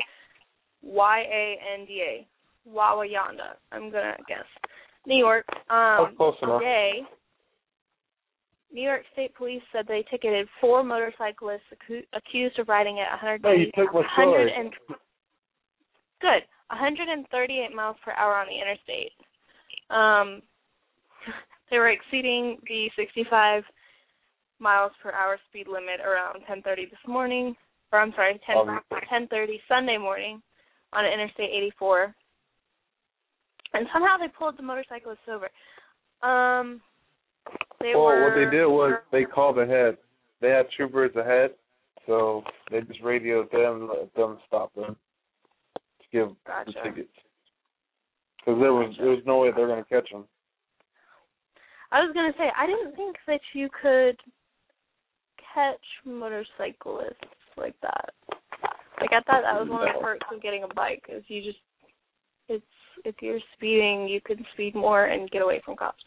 Y 0.83 1.19
A 1.19 1.57
N 1.79 1.85
D 1.85 2.01
A. 2.01 2.27
Wawayanda. 2.69 3.55
I'm 3.71 3.91
gonna 3.91 4.15
guess. 4.27 4.45
New 5.05 5.17
York. 5.17 5.45
Um, 5.69 6.05
That's 6.05 6.17
close 6.17 6.35
enough. 6.41 6.59
today, 6.59 7.01
New 8.71 8.81
York 8.81 9.03
State 9.13 9.35
Police 9.35 9.61
said 9.71 9.85
they 9.87 10.03
ticketed 10.09 10.47
four 10.59 10.83
motorcyclists 10.83 11.69
acu- 11.71 12.07
accused 12.13 12.57
of 12.59 12.67
riding 12.67 12.99
at 12.99 13.11
100 13.11 13.41
Hey, 13.43 13.59
you 13.59 13.71
took 13.75 13.93
my 13.93 13.99
100 14.01 14.47
and 14.47 14.71
good 16.21 16.43
138 16.69 17.75
miles 17.75 17.97
per 18.03 18.11
hour 18.13 18.35
on 18.35 18.47
the 18.47 18.57
interstate. 18.57 19.11
Um, 19.89 20.41
they 21.71 21.77
were 21.77 21.89
exceeding 21.89 22.57
the 22.67 22.89
65 22.95 23.63
miles 24.59 24.91
per 25.01 25.11
hour 25.11 25.37
speed 25.49 25.67
limit 25.67 25.99
around 25.99 26.41
10:30 26.49 26.89
this 26.89 26.99
morning, 27.07 27.55
or 27.91 27.99
I'm 27.99 28.13
sorry, 28.15 28.39
10 28.45 28.57
Obviously. 28.57 29.07
10:30 29.11 29.61
Sunday 29.67 29.97
morning 29.97 30.41
on 30.93 31.05
Interstate 31.05 31.49
84. 31.51 32.15
And 33.73 33.87
somehow 33.91 34.17
they 34.17 34.27
pulled 34.27 34.57
the 34.57 34.63
motorcyclists 34.63 35.27
over. 35.27 35.49
Um, 36.21 36.81
they 37.81 37.93
well, 37.95 38.05
were 38.05 38.23
what 38.23 38.35
they 38.35 38.49
did 38.49 38.67
was 38.67 38.93
they 39.11 39.25
called 39.25 39.59
ahead. 39.59 39.97
They 40.41 40.49
had 40.49 40.69
troopers 40.71 41.15
ahead, 41.15 41.51
so 42.05 42.43
they 42.71 42.81
just 42.81 43.01
radioed 43.01 43.51
them 43.51 43.81
and 43.81 43.89
let 43.89 44.13
them 44.13 44.37
stop 44.47 44.73
them 44.75 44.95
to 45.99 46.05
give 46.11 46.29
Gotcha. 46.45 46.71
the 46.83 46.89
tickets. 46.89 47.17
Because 48.43 48.59
there 48.59 48.73
was 48.73 48.93
there 48.99 49.09
was 49.09 49.23
no 49.25 49.39
way 49.39 49.51
they're 49.55 49.67
gonna 49.67 49.85
catch 49.85 50.09
them. 50.11 50.25
I 51.91 52.01
was 52.01 52.11
gonna 52.13 52.33
say 52.37 52.51
I 52.57 52.67
didn't 52.67 52.95
think 52.95 53.15
that 53.27 53.39
you 53.53 53.69
could 53.81 54.19
catch 55.53 55.83
motorcyclists 56.05 57.23
like 57.55 57.75
that. 57.81 58.09
Like 58.99 59.11
I 59.11 59.21
thought 59.23 59.43
that 59.43 59.59
was 59.59 59.69
one 59.69 59.87
of 59.87 59.95
the 59.95 60.01
perks 60.01 60.27
of 60.33 60.41
getting 60.41 60.63
a 60.63 60.73
bike 60.73 61.03
is 61.07 61.23
you 61.27 61.41
just 61.43 61.59
it's 62.49 62.65
if 63.05 63.15
you're 63.21 63.39
speeding 63.55 64.07
you 64.07 64.19
can 64.21 64.43
speed 64.53 64.75
more 64.75 65.05
and 65.05 65.31
get 65.31 65.41
away 65.41 65.61
from 65.63 65.77
cops. 65.77 66.03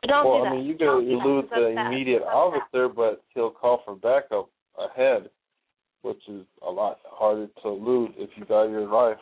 But 0.00 0.08
don't 0.08 0.26
well, 0.26 0.38
do 0.38 0.44
that. 0.44 0.50
I 0.50 0.56
mean, 0.56 0.66
you 0.66 0.74
could 0.76 0.86
elude 0.86 1.46
the 1.50 1.86
immediate 1.86 2.22
That's 2.24 2.34
officer, 2.34 2.88
but 2.88 3.22
he'll 3.34 3.50
call 3.50 3.82
for 3.84 3.96
backup 3.96 4.50
ahead, 4.78 5.30
which 6.02 6.20
is 6.28 6.44
a 6.66 6.70
lot 6.70 6.98
harder 7.04 7.48
to 7.62 7.68
elude 7.68 8.12
if 8.16 8.30
you 8.36 8.44
got 8.44 8.64
your 8.64 8.86
life. 8.86 9.18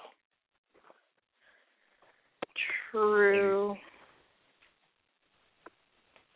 True. 2.93 3.75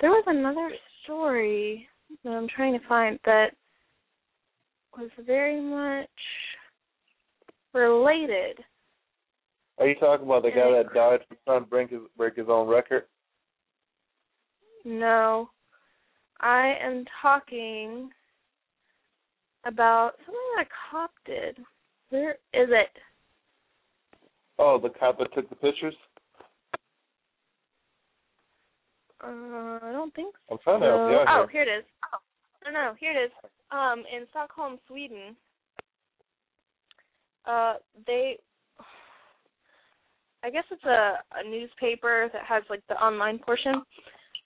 There 0.01 0.11
was 0.11 0.25
another 0.27 0.71
story 1.05 1.87
that 2.25 2.31
I'm 2.31 2.49
trying 2.49 2.79
to 2.79 2.89
find 2.89 3.19
that 3.27 3.49
was 4.97 5.11
very 5.27 5.61
much 5.61 6.09
related. 7.75 8.59
Are 9.79 9.87
you 9.87 9.95
talking 9.97 10.25
about 10.25 10.43
the 10.43 10.51
guy 10.51 10.71
that 10.71 10.95
died 10.95 11.21
for 11.29 11.37
trying 11.45 11.65
to 11.65 11.67
break 11.67 11.91
his 11.91 12.01
break 12.17 12.37
his 12.37 12.47
own 12.49 12.67
record? 12.67 13.05
No. 14.85 15.51
I 16.41 16.75
am 16.83 17.05
talking 17.21 18.09
about 19.67 20.13
something 20.25 20.35
that 20.57 20.67
a 20.67 20.69
cop 20.91 21.11
did. 21.27 21.59
Where 22.09 22.33
is 22.55 22.69
it? 22.71 22.89
Oh, 24.59 24.79
the 24.83 24.89
cop 24.89 25.19
that 25.19 25.35
took 25.35 25.51
the 25.51 25.57
pictures. 25.57 25.95
Uh, 29.23 29.79
I 29.83 29.91
don't 29.93 30.15
think 30.15 30.35
I'm 30.51 30.59
trying 30.63 30.81
to 30.81 30.87
help 30.87 31.11
you 31.11 31.17
so. 31.17 31.29
out 31.29 31.45
Oh, 31.45 31.47
here. 31.47 31.63
it 31.63 31.69
is. 31.69 31.85
No, 32.65 32.71
no, 32.71 32.95
here 32.99 33.13
it 33.13 33.25
is. 33.27 33.31
Um, 33.71 34.01
in 34.15 34.27
Stockholm, 34.31 34.79
Sweden, 34.87 35.37
uh, 37.47 37.75
they, 38.07 38.39
I 40.43 40.51
guess 40.51 40.65
it's 40.71 40.85
a, 40.85 41.15
a 41.35 41.49
newspaper 41.49 42.29
that 42.33 42.43
has 42.45 42.63
like 42.69 42.83
the 42.89 42.95
online 42.95 43.39
portion. 43.39 43.83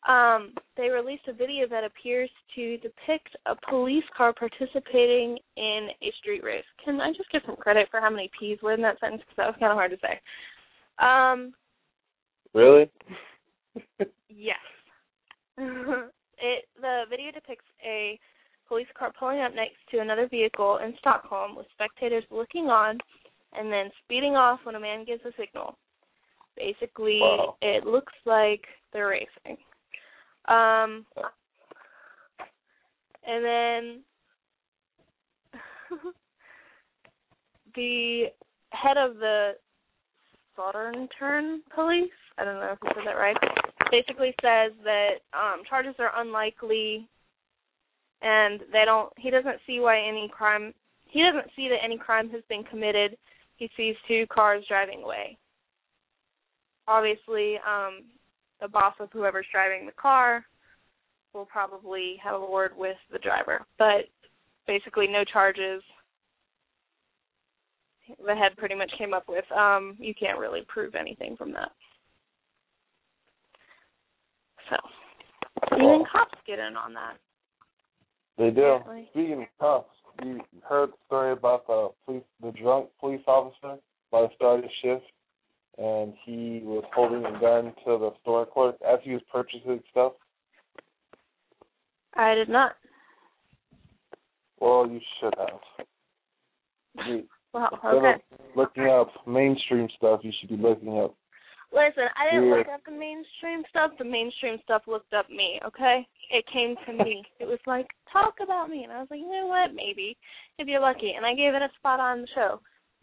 Um, 0.09 0.55
they 0.77 0.89
released 0.89 1.29
a 1.29 1.33
video 1.33 1.67
that 1.69 1.85
appears 1.85 2.31
to 2.55 2.77
depict 2.79 3.37
a 3.47 3.55
police 3.69 4.05
car 4.17 4.33
participating 4.33 5.37
in 5.57 5.89
a 6.03 6.13
street 6.21 6.43
race. 6.43 6.65
Can 6.85 7.01
I 7.01 7.13
just 7.13 7.31
give 7.31 7.43
some 7.45 7.57
credit 7.57 7.89
for 7.91 8.01
how 8.01 8.09
many 8.09 8.31
P's 8.39 8.59
were 8.63 8.73
in 8.73 8.81
that 8.83 8.99
sentence? 9.01 9.23
Because 9.23 9.37
that 9.37 9.47
was 9.47 9.57
kind 9.61 9.73
of 9.73 9.77
hard 9.77 9.91
to 9.91 9.99
say. 9.99 10.21
Um, 11.05 11.53
Really? 12.55 12.91
Yes. 14.29 14.57
it 15.59 16.65
the 16.81 17.03
video 17.11 17.31
depicts 17.33 17.65
a 17.85 18.19
police 18.67 18.87
car 18.99 19.13
pulling 19.19 19.41
up 19.41 19.55
next 19.55 19.77
to 19.91 19.99
another 19.99 20.29
vehicle 20.29 20.79
in 20.79 20.95
Stockholm 20.99 21.57
with 21.57 21.67
spectators 21.73 22.25
looking 22.31 22.67
on 22.67 22.99
and 23.53 23.73
then 23.73 23.91
speeding 24.05 24.37
off 24.37 24.61
when 24.65 24.77
a 24.77 24.81
man 24.81 25.05
gives 25.05 25.25
a 25.25 25.33
signal. 25.39 25.77
Basically, 26.57 27.19
Wow. 27.21 27.57
it 27.63 27.85
looks 27.85 28.13
like 28.25 28.65
they're 28.93 29.09
racing. 29.09 29.57
Um 30.47 31.05
and 33.27 33.45
then 33.45 34.03
the 37.75 38.25
head 38.71 38.97
of 38.97 39.17
the 39.17 39.53
Southern 40.57 41.09
Turn 41.19 41.63
Police, 41.75 42.11
I 42.39 42.45
don't 42.45 42.57
know 42.57 42.73
if 42.73 42.79
I 42.83 42.95
said 42.95 43.05
that 43.07 43.17
right, 43.17 43.37
basically 43.91 44.35
says 44.43 44.73
that 44.85 45.21
um 45.33 45.63
charges 45.69 45.95
are 45.99 46.13
unlikely 46.21 47.09
and 48.23 48.61
they 48.73 48.85
don't 48.85 49.13
he 49.19 49.31
doesn't 49.31 49.59
see 49.67 49.81
why 49.81 49.99
any 49.99 50.31
crime 50.33 50.73
he 51.07 51.23
doesn't 51.23 51.51
see 51.57 51.69
that 51.69 51.85
any 51.85 51.99
crime 51.99 52.31
has 52.31 52.43
been 52.49 52.63
committed. 52.65 53.17
He 53.57 53.69
sees 53.77 53.97
two 54.07 54.27
cars 54.33 54.65
driving 54.69 55.03
away. 55.03 55.37
Obviously, 56.87 57.57
um 57.67 58.05
the 58.61 58.69
boss 58.69 58.95
of 59.01 59.09
whoever's 59.13 59.47
driving 59.51 59.87
the 59.87 59.93
car 59.93 60.45
will 61.33 61.47
probably 61.47 62.17
have 62.23 62.41
a 62.41 62.51
word 62.51 62.73
with 62.77 62.97
the 63.13 63.19
driver. 63.19 63.65
But 63.79 64.07
basically 64.67 65.07
no 65.09 65.25
charges 65.25 65.83
the 68.25 68.35
head 68.35 68.57
pretty 68.57 68.75
much 68.75 68.91
came 68.99 69.15
up 69.15 69.25
with. 69.29 69.45
Um, 69.53 69.97
you 69.99 70.15
can't 70.15 70.39
really 70.39 70.63
prove 70.69 70.95
anything 70.95 71.37
from 71.37 71.53
that. 71.53 71.71
So 74.69 74.77
even 75.77 76.05
cops 76.11 76.39
get 76.47 76.59
in 76.59 76.77
on 76.77 76.95
that. 76.95 77.17
They 78.39 78.51
do. 78.51 78.63
Apparently. 78.63 79.09
Speaking 79.11 79.43
of 79.43 79.49
cops, 79.59 79.95
you 80.25 80.41
heard 80.63 80.91
the 80.91 80.97
story 81.07 81.33
about 81.33 81.67
the 81.67 81.91
police, 82.05 82.23
the 82.43 82.53
drunk 82.53 82.89
police 83.01 83.21
officer 83.27 83.77
by 84.11 84.23
the 84.23 84.29
start 84.37 84.61
of 84.61 84.65
the 84.65 84.71
shift, 84.83 85.05
and 85.79 86.15
he 86.25 86.61
was 86.65 86.85
holding 86.95 87.25
a 87.25 87.41
gun 87.41 87.73
to 87.85 87.99
the 87.99 88.11
store 88.23 88.47
clerk 88.47 88.77
as 88.89 88.99
he 89.03 89.13
was 89.13 89.23
purchasing 89.33 89.81
stuff. 89.91 90.13
I 92.15 92.35
did 92.35 92.49
not. 92.49 92.73
Well, 94.61 94.89
you 94.89 95.01
should 95.19 95.35
have. 95.39 95.87
You, 97.07 97.25
Well, 97.53 97.69
okay. 97.85 98.23
looking 98.55 98.87
up 98.87 99.09
mainstream 99.27 99.89
stuff, 99.97 100.21
you 100.23 100.33
should 100.39 100.51
be 100.51 100.57
looking 100.57 100.99
up. 100.99 101.15
Listen, 101.73 102.09
I 102.17 102.31
didn't 102.31 102.49
Yeah. 102.49 102.55
look 102.57 102.69
up 102.69 102.85
the 102.85 102.91
mainstream 102.91 103.65
stuff. 103.71 103.97
The 103.97 104.05
mainstream 104.05 104.59
stuff 104.63 104.83
looked 104.87 105.15
up 105.15 105.31
me, 105.31 105.61
okay? 105.65 106.07
It 106.31 106.45
came 106.47 106.77
to 106.87 106.93
me. 106.93 107.25
It 107.39 107.47
was 107.47 107.61
like, 107.67 107.87
talk 108.13 108.41
about 108.41 108.71
me. 108.71 108.83
And 108.85 108.93
I 108.93 109.01
was 109.01 109.09
like, 109.11 109.21
you 109.21 109.29
know 109.29 109.47
what? 109.47 109.75
Maybe, 109.75 110.17
if 110.59 110.67
you're 110.67 110.81
lucky. 110.81 111.13
And 111.13 111.25
I 111.25 111.35
gave 111.35 111.55
it 111.55 111.63
a 111.63 111.71
spot 111.79 112.01
on 112.01 112.23
the 112.23 112.29
show. 112.35 112.61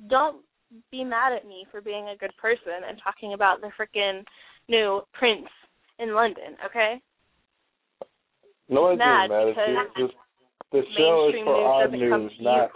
Don't 0.08 0.44
be 0.92 1.04
mad 1.04 1.32
at 1.32 1.48
me 1.48 1.66
for 1.72 1.80
being 1.80 2.10
a 2.10 2.18
good 2.18 2.36
person 2.38 2.84
and 2.88 3.00
talking 3.02 3.34
about 3.34 3.62
the 3.62 3.72
freaking 3.80 4.26
new 4.68 5.02
Prince 5.14 5.48
in 6.00 6.14
London, 6.14 6.58
okay? 6.66 7.02
No 8.70 8.82
one's 8.84 9.00
Mad 9.00 9.30
mad 9.30 9.48
at 9.48 9.48
you. 9.48 9.54
because 9.54 10.10
Just 10.10 10.14
the 10.72 10.82
show 10.98 11.30
is 11.30 11.36
for 11.46 11.56
odd 11.56 11.92
news, 11.92 12.32
to 12.38 12.44
you. 12.44 12.68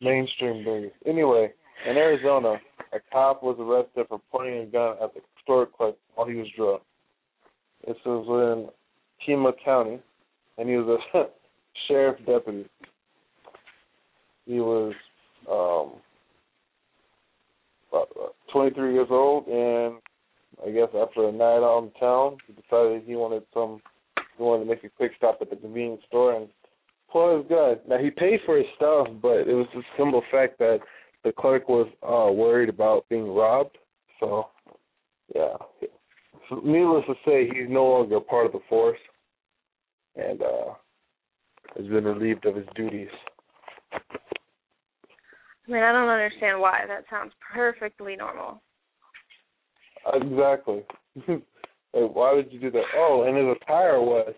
Mainstream 0.00 0.64
news. 0.64 0.92
Anyway, 1.06 1.52
in 1.88 1.96
Arizona, 1.96 2.56
a 2.92 2.98
cop 3.12 3.42
was 3.42 3.56
arrested 3.58 4.06
for 4.08 4.20
pointing 4.30 4.62
a 4.62 4.66
gun 4.66 4.96
at 5.02 5.14
the 5.14 5.20
store 5.42 5.66
clerk 5.66 5.96
while 6.14 6.26
he 6.26 6.34
was 6.34 6.48
drunk. 6.56 6.82
This 7.86 7.96
was 8.04 8.26
in 8.28 8.68
Pima 9.24 9.52
County, 9.64 10.00
and 10.58 10.68
he 10.68 10.76
was 10.76 11.00
a 11.14 11.22
sheriff 11.88 12.18
deputy. 12.26 12.68
He 14.46 14.60
was 14.60 14.94
um, 15.50 16.00
about 17.90 18.34
23 18.52 18.94
years 18.94 19.08
old, 19.10 19.46
and 19.48 19.96
I 20.64 20.70
guess 20.70 20.88
after 20.94 21.28
a 21.28 21.32
night 21.32 21.64
out 21.64 21.84
in 21.84 22.00
town, 22.00 22.38
he 22.46 22.52
decided 22.54 23.02
he 23.04 23.16
wanted 23.16 23.42
some 23.52 23.80
he 24.36 24.42
wanted 24.42 24.64
to 24.64 24.70
make 24.70 24.84
a 24.84 24.90
quick 24.90 25.12
stop 25.16 25.38
at 25.40 25.48
the 25.48 25.56
convenience 25.56 26.02
store 26.06 26.34
and 26.34 26.48
out 27.14 27.38
his 27.38 27.48
gun. 27.48 27.76
Now 27.88 27.98
he 28.02 28.10
paid 28.10 28.40
for 28.44 28.56
his 28.56 28.66
stuff, 28.76 29.08
but 29.22 29.48
it 29.48 29.54
was 29.54 29.66
the 29.74 29.82
simple 29.96 30.22
fact 30.30 30.58
that 30.58 30.80
the 31.24 31.32
clerk 31.32 31.68
was 31.68 31.88
uh 32.02 32.32
worried 32.32 32.68
about 32.68 33.08
being 33.08 33.28
robbed. 33.34 33.78
So 34.20 34.48
yeah. 35.34 35.56
So, 36.48 36.60
needless 36.64 37.04
to 37.08 37.14
say, 37.24 37.48
he's 37.48 37.68
no 37.68 37.84
longer 37.86 38.20
part 38.20 38.46
of 38.46 38.52
the 38.52 38.60
force 38.68 38.98
and 40.14 40.42
uh 40.42 40.74
has 41.76 41.86
been 41.86 42.04
relieved 42.04 42.46
of 42.46 42.56
his 42.56 42.66
duties. 42.74 43.08
I 43.92 44.00
mean, 45.72 45.82
I 45.82 45.92
don't 45.92 46.08
understand 46.08 46.60
why. 46.60 46.84
That 46.86 47.04
sounds 47.10 47.32
perfectly 47.52 48.16
normal. 48.16 48.62
Exactly. 50.14 50.84
like, 51.28 51.40
why 51.92 52.32
would 52.32 52.52
you 52.52 52.60
do 52.60 52.70
that? 52.70 52.84
Oh, 52.96 53.24
and 53.26 53.36
his 53.36 53.56
attire 53.60 54.00
was 54.00 54.32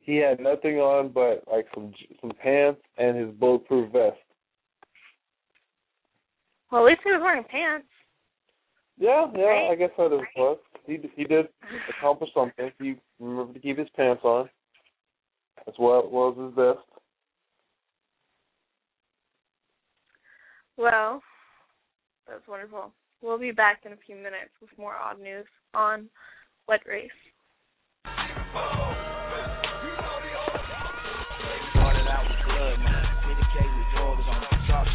he 0.00 0.16
had 0.16 0.40
nothing 0.40 0.76
on 0.76 1.10
but 1.10 1.44
like 1.50 1.66
some 1.74 1.92
some 2.20 2.32
pants 2.42 2.80
and 2.98 3.16
his 3.16 3.30
bulletproof 3.36 3.92
vest. 3.92 4.16
Well, 6.70 6.86
at 6.86 6.90
least 6.90 7.00
he 7.04 7.10
was 7.10 7.20
wearing 7.22 7.44
pants. 7.44 7.86
Yeah, 8.98 9.26
yeah, 9.34 9.44
Right. 9.44 9.70
I 9.72 9.74
guess 9.76 9.90
that 9.96 10.14
is 10.14 10.20
plus. 10.36 10.58
He 10.86 10.98
he 11.16 11.24
did 11.24 11.46
accomplish 11.98 12.30
something. 12.34 12.70
He 12.78 12.96
remembered 13.18 13.54
to 13.54 13.60
keep 13.60 13.78
his 13.78 13.88
pants 13.96 14.22
on, 14.24 14.48
as 15.66 15.74
well, 15.78 16.08
well 16.10 16.30
as 16.32 16.44
his 16.44 16.54
vest. 16.54 16.86
Well, 20.76 21.22
that's 22.26 22.46
wonderful. 22.48 22.92
We'll 23.22 23.38
be 23.38 23.50
back 23.50 23.82
in 23.84 23.92
a 23.92 23.96
few 24.06 24.16
minutes 24.16 24.52
with 24.62 24.70
more 24.78 24.94
odd 24.94 25.20
news 25.20 25.46
on 25.74 26.08
What 26.66 26.80
Race. 26.86 27.10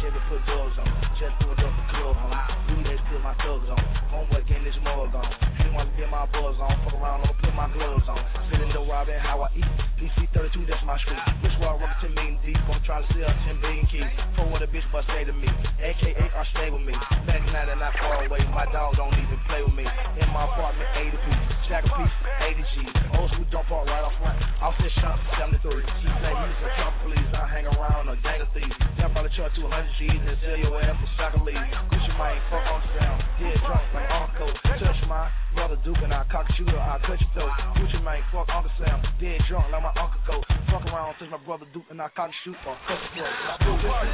Drop 0.06 0.14
Chevy, 0.14 0.24
put 0.28 0.44
drugs 0.46 0.78
on. 0.78 0.86
Just 1.18 1.34
pulled 1.40 1.58
up 1.58 1.74
the 1.76 1.98
club 1.98 2.16
on. 2.16 2.30
Do 2.68 2.82
that, 2.84 2.98
put 3.10 3.22
my 3.22 3.34
thugs 3.42 3.68
on. 3.70 3.78
Homeboy 4.12 4.46
getting 4.46 4.64
this 4.64 4.74
mug 4.82 5.14
on. 5.14 5.55
To 5.76 5.84
get 5.92 6.08
my 6.08 6.24
buzz 6.32 6.56
on. 6.56 6.72
Fuck 6.88 6.96
around, 6.96 7.20
I'ma 7.20 7.36
put 7.36 7.52
my 7.52 7.68
gloves 7.68 8.08
on. 8.08 8.16
Sitting 8.48 8.64
in 8.64 8.72
the 8.72 8.80
robbing 8.88 9.20
how 9.20 9.44
I 9.44 9.52
eat. 9.52 9.68
DC 10.00 10.24
32, 10.32 10.64
that's 10.64 10.80
my 10.88 10.96
street. 11.04 11.20
This 11.44 11.52
why 11.60 11.72
I 11.72 11.76
rock 11.76 12.00
10 12.00 12.16
million 12.16 12.40
deep. 12.40 12.56
I'm 12.64 12.80
trying 12.88 13.04
to 13.04 13.08
sell 13.12 13.28
10 13.28 13.60
billion 13.60 13.84
keys. 13.92 14.08
For 14.40 14.48
what 14.48 14.64
a 14.64 14.68
bitch 14.72 14.88
must 14.88 15.04
say 15.12 15.28
to 15.28 15.36
me. 15.36 15.44
AKA 15.76 16.32
are 16.32 16.48
stay 16.56 16.72
with 16.72 16.80
me. 16.80 16.96
Back 17.28 17.44
night 17.52 17.68
and 17.68 17.76
not 17.76 17.92
far 18.00 18.24
away. 18.24 18.40
My 18.56 18.64
dog 18.72 18.96
don't 18.96 19.12
even 19.20 19.36
play 19.44 19.60
with 19.60 19.76
me. 19.76 19.84
In 20.16 20.28
my 20.32 20.48
apartment, 20.48 20.88
80 20.96 21.12
piece. 21.12 21.42
Stack 21.68 21.84
a 21.84 21.92
piece, 21.92 22.16
80 22.40 22.56
G. 22.56 22.74
Old 23.12 23.28
school 23.36 23.48
dump 23.52 23.68
out 23.68 23.84
right 23.84 24.00
off 24.00 24.16
front. 24.16 24.36
Off 24.64 24.76
this 24.80 24.92
shop, 25.04 25.20
73. 25.36 25.60
She 25.60 26.08
say 26.24 26.32
he's 26.32 26.60
a 26.64 26.68
truck 26.80 26.94
police. 27.04 27.30
I 27.36 27.44
hang 27.52 27.68
around 27.68 28.08
a 28.08 28.16
gang 28.24 28.40
of 28.40 28.48
thieves. 28.56 28.76
Jump 28.96 29.12
out 29.12 29.28
the 29.28 29.32
truck 29.36 29.52
to 29.52 29.60
100 29.60 30.00
G's 30.00 30.24
and 30.24 30.40
sell 30.40 30.56
your 30.56 30.72
ass 30.80 30.96
for 30.96 31.10
soccer 31.20 31.44
league. 31.44 31.68
Gucci 31.92 32.12
mine, 32.16 32.40
fuck 32.48 32.64
on 32.64 32.80
sound. 32.96 33.20
Dead 33.36 33.60
drunk 33.60 33.84
like 33.92 34.08
Uncle. 34.08 34.52
Touch 34.80 35.00
my 35.04 35.28
brother 35.56 35.80
Duke 35.82 35.96
and 36.04 36.12
I 36.12 36.22
cock 36.28 36.44
shooter. 36.60 36.76
I 36.76 37.00
cut 37.00 37.16
your 37.16 37.30
throat. 37.32 37.50
Gucci 37.80 37.96
mine, 38.04 38.20
fuck 38.30 38.46
Uncle 38.52 38.70
Sam. 38.76 39.00
Dead 39.18 39.40
drunk 39.48 39.72
like 39.72 39.82
my 39.82 39.88
uncle 39.96 40.20
go. 40.28 40.44
Fuck 40.68 40.84
around, 40.84 41.16
touch 41.16 41.32
my 41.32 41.40
brother 41.48 41.64
Duke 41.72 41.88
and 41.88 42.00
I 42.00 42.12
cock 42.12 42.30
shoot 42.44 42.54
or 42.68 42.76
cut 42.84 43.00
your 43.16 43.24
throat. 43.24 43.32
Tupac 43.64 44.04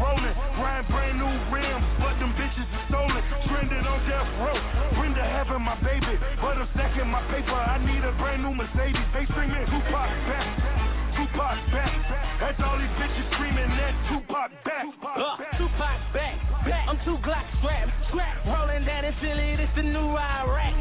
rolling. 0.00 0.36
Grind 0.56 0.84
brand 0.88 1.16
new 1.20 1.34
rims, 1.52 1.86
but 2.00 2.14
them 2.20 2.32
bitches 2.36 2.68
are 2.68 2.84
stolen. 2.90 3.22
Stranded 3.48 3.84
on 3.86 3.98
death 4.08 4.30
row. 4.40 4.58
Brenda 4.96 5.24
having 5.24 5.64
my 5.64 5.76
baby, 5.82 6.14
but 6.40 6.56
I'm 6.56 6.68
stacking 6.74 7.08
my 7.08 7.22
paper. 7.32 7.56
I 7.56 7.76
need 7.82 8.02
a 8.04 8.12
brand 8.20 8.42
new 8.42 8.54
Mercedes. 8.54 9.08
They 9.12 9.24
screaming 9.30 9.66
Tupac 9.68 10.10
back. 10.28 10.48
Tupac 11.16 11.58
back. 11.72 11.92
That's 12.40 12.60
all 12.60 12.76
these 12.76 12.92
bitches 13.00 13.26
screaming 13.36 13.70
that 13.80 13.94
Tupac 14.12 14.50
back. 14.64 14.84
Uh, 15.00 15.40
Tupac 15.56 16.00
back, 16.12 16.36
back. 16.64 16.84
I'm 16.88 16.98
too 17.04 17.16
Glock 17.24 17.46
strapped, 17.60 17.92
strapped. 18.10 18.46
Rolling 18.46 18.84
down 18.84 19.04
in 19.04 19.14
Philly, 19.20 19.56
this 19.56 19.70
the 19.76 19.84
new 19.84 20.16
Iraq. 20.16 20.74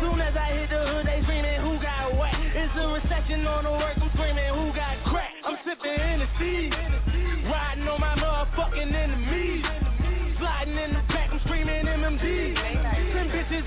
Soon 0.00 0.20
as 0.20 0.34
I 0.36 0.48
hit 0.54 0.68
the 0.70 0.80
hood, 0.80 1.06
they 1.06 1.20
screaming, 1.24 1.60
who 1.64 1.80
got 1.80 2.14
whack? 2.14 2.34
It's 2.34 2.74
a 2.76 2.86
recession 2.92 3.46
on 3.46 3.64
the 3.64 3.72
work, 3.72 3.96
I'm 3.96 4.11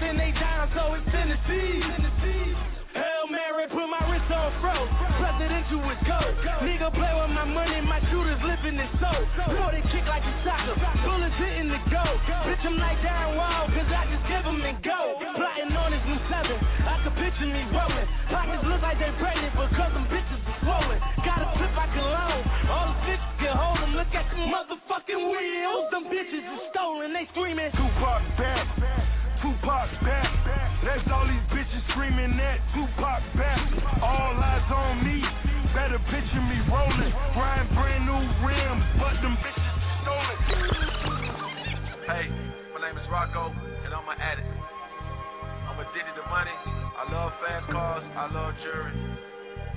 In 0.06 0.22
they 0.22 0.30
down, 0.38 0.70
so 0.78 0.94
it's 0.94 1.02
Tennessee. 1.10 1.82
Hail 2.94 3.26
Mary, 3.26 3.66
put 3.74 3.90
my 3.90 4.06
wrist 4.06 4.30
on 4.30 4.54
fro. 4.62 4.86
Presidential 5.18 5.82
is 5.82 6.02
gold. 6.06 6.34
Nigga 6.62 6.94
play 6.94 7.10
with 7.10 7.34
my 7.34 7.50
money, 7.50 7.82
my 7.90 7.98
shooters 8.14 8.38
living 8.46 8.78
his 8.78 8.92
soul. 9.02 9.22
Throw 9.34 9.74
they 9.74 9.82
kick 9.90 10.06
like 10.06 10.22
a 10.22 10.34
soccer, 10.46 10.78
bullets 10.78 11.34
hitting 11.42 11.74
the 11.74 11.82
goal. 11.90 12.16
Bitch, 12.46 12.62
I'm 12.70 12.78
like 12.78 13.02
Darren 13.02 13.34
Wall, 13.34 13.66
cause 13.74 13.90
I 13.90 14.06
just 14.14 14.26
give 14.30 14.46
them 14.46 14.62
and 14.62 14.78
go. 14.86 15.00
Plotting 15.42 15.74
on 15.74 15.90
this 15.90 16.06
new 16.06 16.22
seven, 16.30 16.58
I 16.86 16.96
can 17.02 17.14
picture 17.18 17.50
me 17.50 17.66
rolling. 17.74 18.08
Pockets 18.30 18.62
look 18.62 18.82
like 18.86 19.02
they 19.02 19.10
pregnant 19.18 19.58
because 19.58 19.90
them 19.90 20.06
bitches 20.06 20.42
are 20.46 20.58
swollen. 20.62 21.00
Got 21.26 21.40
a 21.42 21.48
clip 21.58 21.74
I 21.82 21.88
can 21.90 22.06
loan, 22.06 22.40
all 22.70 22.86
the 22.94 22.98
bitches 23.10 23.34
can 23.42 23.54
hold 23.58 23.82
them. 23.82 23.92
Look 23.98 24.14
at 24.14 24.30
the 24.30 24.38
motherfucking 24.38 25.22
wheels, 25.34 25.86
them 25.90 26.06
bitches 26.14 26.46
are 26.46 26.62
stolen. 26.70 27.10
They 27.10 27.26
screaming, 27.34 27.74
Tupac 27.74 28.22
back. 28.38 28.85
Tupac 29.86 30.02
back. 30.50 30.70
That's 30.82 31.06
all 31.14 31.26
these 31.30 31.46
bitches 31.54 31.84
screaming 31.94 32.34
at 32.42 32.58
Tupac 32.74 33.22
back. 33.38 33.62
All 34.02 34.34
eyes 34.34 34.66
on 34.74 35.06
me. 35.06 35.22
Better 35.78 36.00
picture 36.10 36.42
me 36.42 36.58
rolling. 36.72 37.14
Grind 37.38 37.70
brand 37.78 38.04
new 38.10 38.24
rims, 38.42 38.86
but 38.98 39.14
them 39.22 39.36
bitches 39.46 39.76
stolen. 40.02 40.38
Hey, 42.10 42.26
my 42.74 42.80
name 42.82 42.98
is 42.98 43.06
Rocco, 43.14 43.54
and 43.54 43.92
I'm 43.94 44.08
an 44.10 44.18
addict. 44.18 44.50
I'm 45.70 45.78
addicted 45.78 46.16
to 46.18 46.26
money. 46.34 46.56
I 46.96 47.04
love 47.12 47.32
fast 47.44 47.70
cars. 47.70 48.06
I 48.18 48.26
love 48.34 48.54
jewelry. 48.66 48.96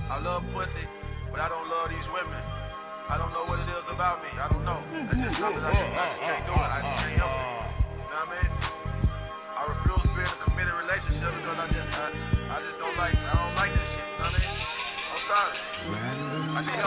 I 0.09 0.17
love 0.25 0.41
pussy, 0.57 0.85
but 1.29 1.37
I 1.37 1.49
don't 1.53 1.69
love 1.69 1.93
these 1.93 2.09
women. 2.15 2.41
I 3.09 3.17
don't 3.17 3.33
know 3.33 3.45
what 3.45 3.61
it 3.61 3.69
is 3.69 3.85
about 3.93 4.21
me. 4.25 4.29
I 4.37 4.47
don't 4.49 4.65
know. 4.65 4.79
That's 5.05 5.21
just 5.21 5.37
something 5.37 5.61
I, 5.61 5.69
I, 5.69 6.01
I 6.01 6.09
can't 6.17 6.43
do 6.49 6.53
it. 6.53 6.69
I 6.69 6.79
can't 6.81 7.17
help 7.17 7.29
it. 7.29 7.58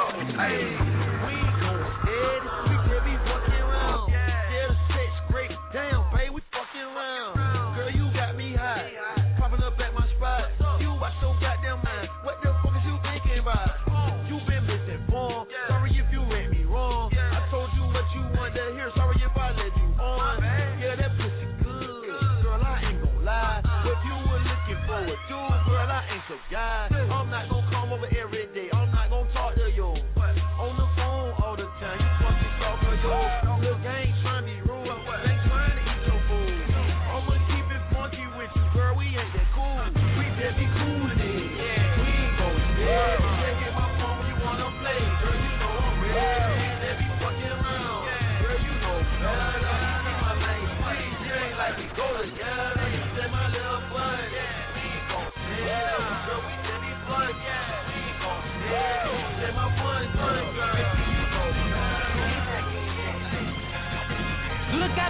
go. 0.03 0.11
Hey. 0.37 0.82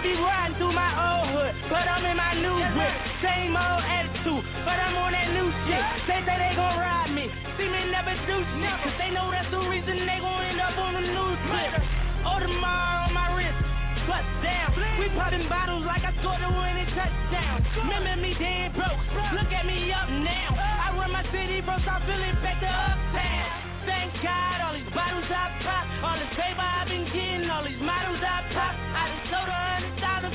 be 0.03 0.19
riding 0.19 0.59
through 0.59 0.75
my 0.75 0.91
old 0.99 1.31
hood, 1.31 1.55
but 1.71 1.87
I'm 1.87 2.03
in 2.03 2.19
my 2.19 2.35
new 2.35 2.59
whip. 2.59 2.95
Same 3.23 3.55
old 3.55 3.83
attitude, 3.87 4.43
but 4.67 4.75
I'm 4.75 4.99
on 4.99 5.15
that 5.15 5.31
new 5.31 5.47
shit. 5.63 5.83
They 6.11 6.19
say 6.27 6.37
they 6.43 6.53
gon' 6.59 6.75
ride 6.75 7.15
me, 7.15 7.31
see 7.55 7.71
me 7.71 7.87
never 7.87 8.11
do 8.27 8.37
shit. 8.43 8.77
Cause 8.83 8.97
they 8.99 9.15
know 9.15 9.31
that's 9.31 9.47
the 9.55 9.63
reason 9.63 10.03
they 10.03 10.19
gon' 10.19 10.43
end 10.43 10.59
up 10.59 10.75
on 10.75 10.99
the 10.99 11.07
news 11.07 11.39
clip. 11.47 11.73
Oh, 12.27 12.35
Audemars 12.35 13.07
on 13.07 13.11
my 13.15 13.31
wrist, 13.39 13.59
but 14.11 14.27
down. 14.43 14.75
We 14.99 15.07
popping 15.15 15.47
bottles 15.47 15.87
like 15.87 16.03
I 16.03 16.11
scored 16.19 16.43
a 16.43 16.51
winning 16.51 16.91
touchdown. 16.99 17.63
Remember 17.87 18.19
me 18.19 18.35
dead 18.43 18.75
broke, 18.75 19.03
look 19.39 19.51
at 19.55 19.65
me 19.71 19.87
up 19.95 20.11
now. 20.11 20.51
I 20.59 20.99
run 20.99 21.15
my 21.15 21.23
city 21.31 21.63
from 21.63 21.79
South 21.87 22.03
Philly 22.11 22.35
back 22.43 22.59
to 22.59 22.67
uptown. 22.67 23.47
Thank 23.87 24.19
God, 24.19 24.67
all 24.67 24.75
these 24.75 24.91
bottles 24.91 25.31
I 25.31 25.47
pop, 25.63 25.87
all 26.11 26.19
this 26.19 26.35
paper 26.35 26.59
I've 26.59 26.91
been 26.91 27.07
getting, 27.15 27.47
all 27.51 27.63
these 27.63 27.83
models 27.83 28.19
I 28.19 28.39
pop 28.51 28.92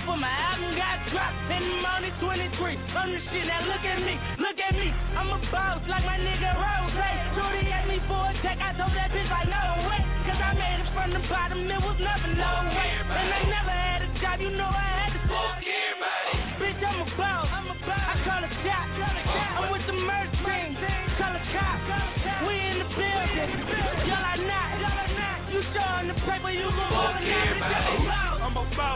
for 0.07 0.15
my 0.15 0.31
album 0.31 0.71
got 0.79 1.03
dropped 1.11 1.51
in 1.51 1.63
I'm 1.67 1.83
only 1.99 2.11
23. 2.23 2.79
I'm 2.95 3.11
the 3.11 3.19
shit, 3.27 3.43
now 3.43 3.67
look 3.67 3.83
at 3.83 3.99
me, 3.99 4.15
look 4.39 4.55
at 4.55 4.73
me. 4.73 4.87
I'm 5.19 5.35
a 5.35 5.39
boss 5.51 5.83
like 5.91 6.05
my 6.07 6.15
nigga 6.15 6.51
Rose. 6.55 6.95
Shorty 7.35 7.67
asked 7.67 7.91
me 7.91 7.99
for 8.07 8.15
a 8.15 8.33
check, 8.39 8.55
I 8.55 8.71
told 8.79 8.95
that 8.95 9.11
bitch 9.11 9.27
like, 9.27 9.51
no 9.51 9.63
way. 9.83 10.01
Cause 10.31 10.39
I 10.39 10.51
made 10.55 10.79
it 10.79 10.89
from 10.95 11.11
the 11.11 11.21
bottom, 11.27 11.59
it 11.67 11.81
was 11.83 11.99
nothing, 11.99 12.39
no 12.39 12.51
way. 12.71 12.91
And 13.03 13.29
I 13.35 13.41
never 13.51 13.75
had 13.75 13.99
a 14.07 14.09
job, 14.23 14.39
you 14.39 14.51
know 14.55 14.71
I 14.71 14.87
had 14.95 15.06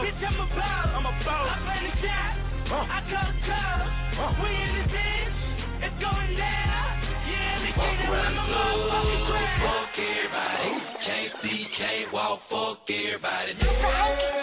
Bitch, 0.02 0.18
I'm 0.18 0.34
about. 0.34 0.86
I'm 0.98 1.06
about. 1.06 1.46
I 1.46 1.56
play 1.62 1.80
the 1.86 1.94
shot. 2.02 2.34
Uh. 2.74 2.90
I 2.90 2.98
call 3.06 3.22
the 3.22 3.38
club. 3.46 3.78
Uh. 4.18 4.42
We 4.42 4.50
in 4.50 4.72
the 4.82 4.84
bitch. 4.90 5.38
It's 5.86 5.98
going 6.02 6.34
down. 6.34 6.90
Yeah, 7.30 7.62
they 7.62 7.70
get 7.70 8.02
it 8.02 8.10
with 8.10 8.34
my 8.34 8.46
motherfucking 8.50 9.22
grind. 9.30 9.62
Fuck 9.62 9.94
everybody. 10.02 10.70
Can't 11.06 11.32
see, 11.42 11.66
can't 11.78 12.12
walk. 12.12 12.40
Fuck 12.50 12.90
everybody. 12.90 13.54
Yeah. 13.62 14.41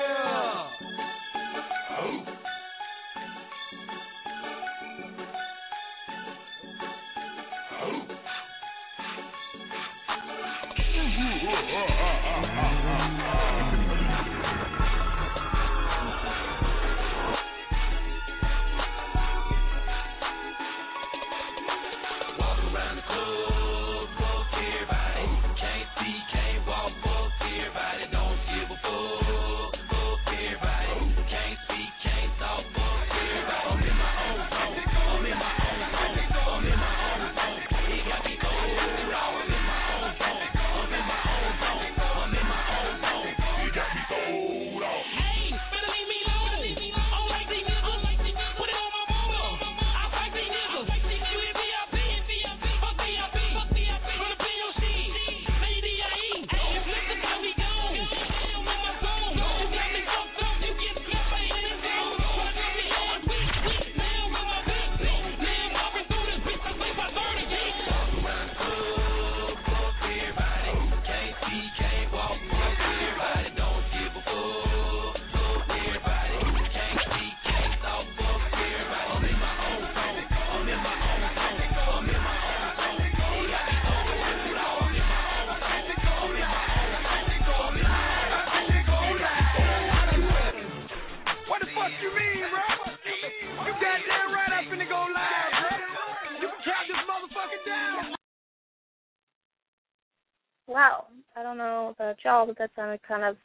don't 101.49 101.57
know 101.57 101.95
about 101.97 102.17
y'all, 102.23 102.45
but 102.45 102.59
that 102.59 102.69
sounded 102.75 102.99
kind 103.07 103.23
of 103.23 103.35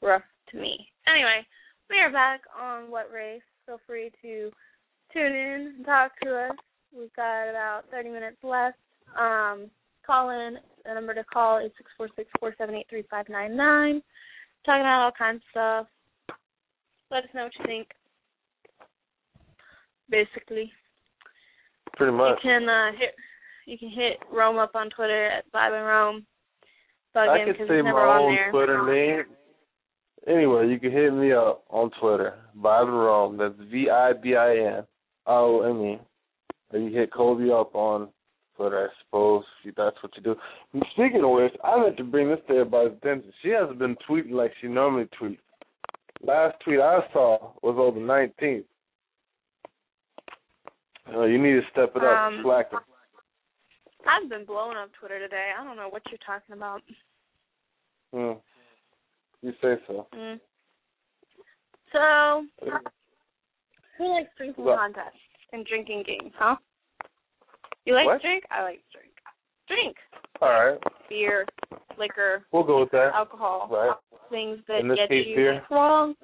rough 0.00 0.22
to 0.50 0.56
me. 0.56 0.86
Anyway, 1.08 1.44
we 1.90 1.98
are 1.98 2.12
back 2.12 2.42
on 2.60 2.88
What 2.90 3.10
Race. 3.12 3.42
Feel 3.66 3.80
free 3.84 4.12
to 4.22 4.52
tune 5.12 5.34
in 5.34 5.74
and 5.76 5.84
talk 5.84 6.12
to 6.22 6.36
us. 6.36 6.56
We've 6.96 7.12
got 7.14 7.50
about 7.50 7.82
30 7.90 8.10
minutes 8.10 8.36
left. 8.44 8.78
Um, 9.18 9.70
call 10.06 10.30
in. 10.30 10.58
The 10.84 10.94
number 10.94 11.14
to 11.14 11.24
call 11.24 11.58
is 11.58 11.72
646-478-3599. 12.00 14.02
Talking 14.64 14.80
about 14.80 15.02
all 15.02 15.12
kinds 15.18 15.42
of 15.42 15.50
stuff. 15.50 15.86
Let 17.10 17.24
us 17.24 17.30
know 17.34 17.42
what 17.44 17.58
you 17.58 17.64
think. 17.66 17.88
Basically. 20.08 20.70
Pretty 21.96 22.12
much. 22.12 22.38
You 22.44 22.50
can 22.50 22.68
uh, 22.68 22.92
hit 22.92 23.16
you 23.64 23.76
can 23.76 23.88
hit 23.88 24.20
Rome 24.32 24.58
up 24.58 24.76
on 24.76 24.90
Twitter 24.90 25.26
at 25.26 25.50
Vibin 25.52 25.88
Rome 25.88 26.24
bug 27.16 27.28
I 27.28 27.38
him 27.38 27.48
because 27.48 27.68
he's 27.68 27.84
never 27.84 28.06
on 28.06 28.34
there. 28.34 28.42
I 28.42 28.44
can 28.44 28.52
say 28.52 28.52
my 28.52 28.52
own 28.52 28.52
Twitter 28.52 28.94
name. 28.94 29.24
Anyway, 30.28 30.68
you 30.68 30.78
can 30.78 30.92
hit 30.92 31.14
me 31.14 31.32
up 31.32 31.64
on 31.70 31.90
Twitter, 32.00 32.34
Vibin 32.58 32.88
Rome. 32.88 33.38
That's 33.38 33.54
V 33.70 33.88
I 33.88 34.12
B 34.12 34.34
I 34.34 34.78
N 34.78 34.84
R 35.24 35.42
O 35.42 35.62
M 35.62 35.82
E. 35.82 35.98
Or 36.72 36.78
you 36.78 36.94
hit 36.94 37.12
Colby 37.12 37.50
up 37.50 37.74
on 37.74 38.08
Twitter, 38.56 38.90
I 38.90 39.04
suppose, 39.04 39.44
if 39.64 39.74
that's 39.76 39.96
what 40.02 40.12
you 40.16 40.22
do. 40.22 40.34
And 40.72 40.84
speaking 40.92 41.22
of 41.22 41.30
which, 41.30 41.52
I 41.62 41.80
meant 41.80 41.96
to 41.98 42.04
bring 42.04 42.28
this 42.28 42.40
to 42.48 42.54
everybody's 42.54 42.98
attention. 42.98 43.32
She 43.42 43.50
hasn't 43.50 43.78
been 43.78 43.96
tweeting 44.08 44.32
like 44.32 44.52
she 44.60 44.66
normally 44.66 45.08
tweets. 45.20 45.38
Last 46.22 46.56
tweet 46.64 46.80
I 46.80 47.00
saw 47.12 47.52
was 47.62 47.76
on 47.76 47.94
the 47.94 48.00
19th. 48.00 48.64
Uh, 51.14 51.24
you 51.24 51.38
need 51.40 51.60
to 51.60 51.62
step 51.70 51.92
it 51.94 52.02
up, 52.02 52.32
um, 52.32 52.40
slacker. 52.42 52.78
I've 54.08 54.28
been 54.28 54.44
blowing 54.44 54.76
up 54.76 54.90
Twitter 54.98 55.18
today. 55.18 55.50
I 55.58 55.64
don't 55.64 55.76
know 55.76 55.88
what 55.88 56.02
you're 56.10 56.18
talking 56.26 56.54
about. 56.54 56.82
Hmm. 58.14 58.38
You 59.42 59.52
say 59.62 59.74
so. 59.86 60.06
Mm. 60.14 60.40
So, 61.92 62.44
who 63.98 64.14
likes 64.14 64.28
drinking 64.36 64.64
What? 64.64 64.78
contests 64.78 65.18
and 65.52 65.64
drinking 65.66 66.04
games, 66.06 66.32
huh? 66.38 66.56
You 67.84 67.94
like 67.94 68.06
What? 68.06 68.20
to 68.20 68.28
drink? 68.28 68.44
I 68.50 68.62
like 68.62 68.78
to 68.78 68.98
drink. 68.98 69.12
Drink. 69.68 69.96
All 70.40 70.48
right, 70.50 70.78
Beer, 71.08 71.46
liquor, 71.98 72.44
we'll 72.52 72.62
go 72.64 72.80
with 72.80 72.90
that. 72.90 73.12
alcohol, 73.14 73.68
Right. 73.70 73.96
things 74.30 74.58
that 74.68 74.82
get 74.94 75.08
case, 75.08 75.26
you 75.28 75.36
beer? 75.36 75.64
crunk. 75.70 76.16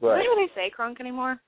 Right. 0.00 0.18
Does 0.18 0.26
anybody 0.26 0.52
say 0.54 0.70
crunk 0.76 1.00
anymore? 1.00 1.40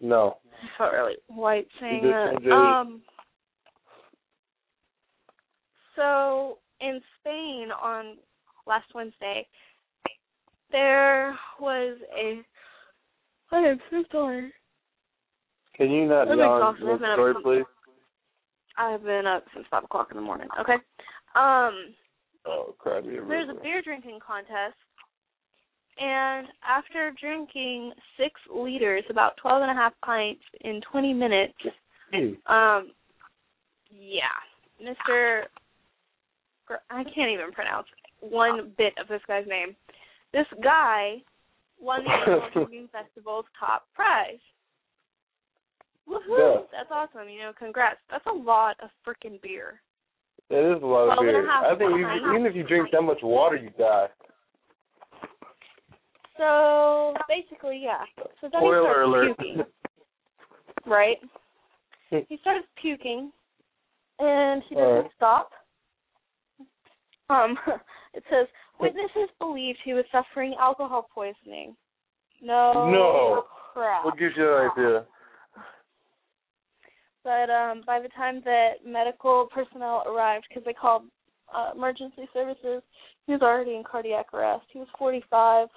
No. 0.00 0.38
I 0.62 0.68
felt 0.78 0.92
really 0.92 1.16
white 1.28 1.68
saying 1.80 2.02
that. 2.02 2.50
Um. 2.52 3.02
So 5.96 6.58
in 6.80 7.00
Spain 7.20 7.68
on 7.70 8.16
last 8.66 8.86
Wednesday, 8.94 9.46
there 10.70 11.36
was 11.60 11.98
a. 12.16 12.40
I 13.50 13.58
am 13.58 13.78
so 13.90 14.04
sorry. 14.10 14.52
Can 15.76 15.90
you 15.90 16.06
not 16.06 16.28
I'm 16.30 16.38
yawn 16.38 16.76
exhausted. 16.76 16.88
I've 16.88 17.00
next 17.00 17.14
story, 17.14 17.34
please? 17.42 17.64
I've 18.78 19.02
been 19.02 19.26
up 19.26 19.44
since 19.54 19.66
five 19.70 19.84
o'clock 19.84 20.08
in 20.10 20.16
the 20.16 20.22
morning. 20.22 20.48
Okay. 20.60 20.74
Um. 21.34 21.94
Oh, 22.44 22.74
crap. 22.78 23.04
There's 23.04 23.48
a 23.50 23.62
beer 23.62 23.82
drinking 23.82 24.18
contest, 24.26 24.76
and 25.98 26.48
after 26.66 27.12
drinking 27.20 27.92
six 28.16 28.32
liters, 28.52 29.04
about 29.10 29.36
twelve 29.36 29.62
and 29.62 29.70
a 29.70 29.74
half 29.74 29.92
pints 30.04 30.42
in 30.62 30.80
twenty 30.90 31.12
minutes, 31.12 31.54
um, 32.46 32.92
yeah, 33.90 34.22
Mister, 34.80 35.46
I 36.90 37.04
can't 37.04 37.30
even 37.30 37.52
pronounce 37.52 37.86
one 38.20 38.72
bit 38.78 38.94
of 39.00 39.08
this 39.08 39.20
guy's 39.26 39.46
name. 39.46 39.74
This 40.32 40.46
guy 40.62 41.16
won 41.80 42.04
the 42.04 42.10
annual 42.10 42.48
drinking 42.52 42.88
festival's 42.92 43.44
top 43.58 43.86
prize. 43.94 44.38
Woohoo! 46.08 46.38
Yeah. 46.38 46.60
That's 46.72 46.90
awesome. 46.90 47.28
You 47.28 47.40
know, 47.40 47.52
congrats. 47.58 47.98
That's 48.10 48.26
a 48.26 48.36
lot 48.36 48.76
of 48.82 48.90
freaking 49.06 49.40
beer. 49.42 49.80
It 50.50 50.76
is 50.76 50.82
a 50.82 50.86
lot 50.86 51.08
of 51.08 51.16
Twelve 51.16 51.28
and 51.28 51.36
a 51.36 51.40
beer. 51.40 51.50
I 51.50 51.76
think 51.76 51.90
even, 51.90 52.34
even 52.34 52.46
if 52.46 52.56
you 52.56 52.64
drink 52.64 52.88
that 52.92 53.02
much 53.02 53.18
water, 53.22 53.56
you 53.56 53.70
die. 53.78 54.06
So 56.36 57.14
basically, 57.28 57.80
yeah. 57.84 58.04
So 58.40 58.48
then 58.50 58.50
he 58.52 58.58
Spoiler 58.58 58.82
starts 58.82 59.06
alert. 59.06 59.38
puking, 59.38 59.62
right? 60.86 61.16
he 62.28 62.38
starts 62.40 62.66
puking, 62.80 63.30
and 64.18 64.62
he 64.68 64.74
doesn't 64.74 64.88
Alright. 64.88 65.10
stop. 65.16 65.50
Um, 67.30 67.56
it 68.14 68.22
says 68.30 68.46
witnesses 68.80 69.30
believed 69.38 69.78
he 69.84 69.94
was 69.94 70.04
suffering 70.12 70.54
alcohol 70.58 71.08
poisoning. 71.14 71.76
No. 72.40 72.90
No. 72.90 73.44
Crap. 73.72 74.04
What 74.04 74.18
gives 74.18 74.34
you 74.36 74.44
that 74.44 74.70
idea? 74.72 75.04
But 77.24 77.50
um, 77.50 77.82
by 77.86 78.00
the 78.00 78.08
time 78.08 78.42
that 78.44 78.84
medical 78.84 79.48
personnel 79.54 80.02
arrived, 80.06 80.46
because 80.48 80.64
they 80.64 80.72
called 80.72 81.04
uh, 81.54 81.70
emergency 81.74 82.28
services, 82.32 82.82
he 83.26 83.32
was 83.32 83.42
already 83.42 83.76
in 83.76 83.84
cardiac 83.84 84.34
arrest. 84.34 84.64
He 84.72 84.78
was 84.78 84.88
45 84.98 85.68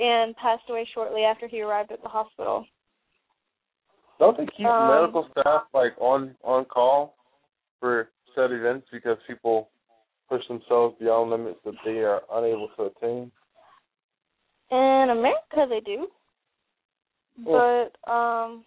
and 0.00 0.36
passed 0.36 0.62
away 0.70 0.88
shortly 0.94 1.22
after 1.22 1.48
he 1.48 1.62
arrived 1.62 1.92
at 1.92 2.02
the 2.02 2.08
hospital. 2.08 2.64
Don't 4.18 4.36
they 4.36 4.46
keep 4.56 4.66
Um, 4.66 4.88
medical 4.88 5.28
staff 5.32 5.62
like 5.74 5.94
on 5.98 6.36
on 6.44 6.64
call 6.66 7.16
for 7.80 8.10
said 8.34 8.52
events 8.52 8.86
because 8.92 9.18
people 9.26 9.70
push 10.32 10.48
themselves 10.48 10.96
beyond 10.98 11.30
limits 11.30 11.58
that 11.66 11.74
they 11.84 11.98
are 11.98 12.22
unable 12.32 12.68
to 12.76 12.84
attain? 12.84 13.30
In 14.70 15.08
America, 15.10 15.66
they 15.68 15.80
do, 15.80 16.08
Oh. 17.46 17.90
but 18.04 18.10
um, 18.10 18.64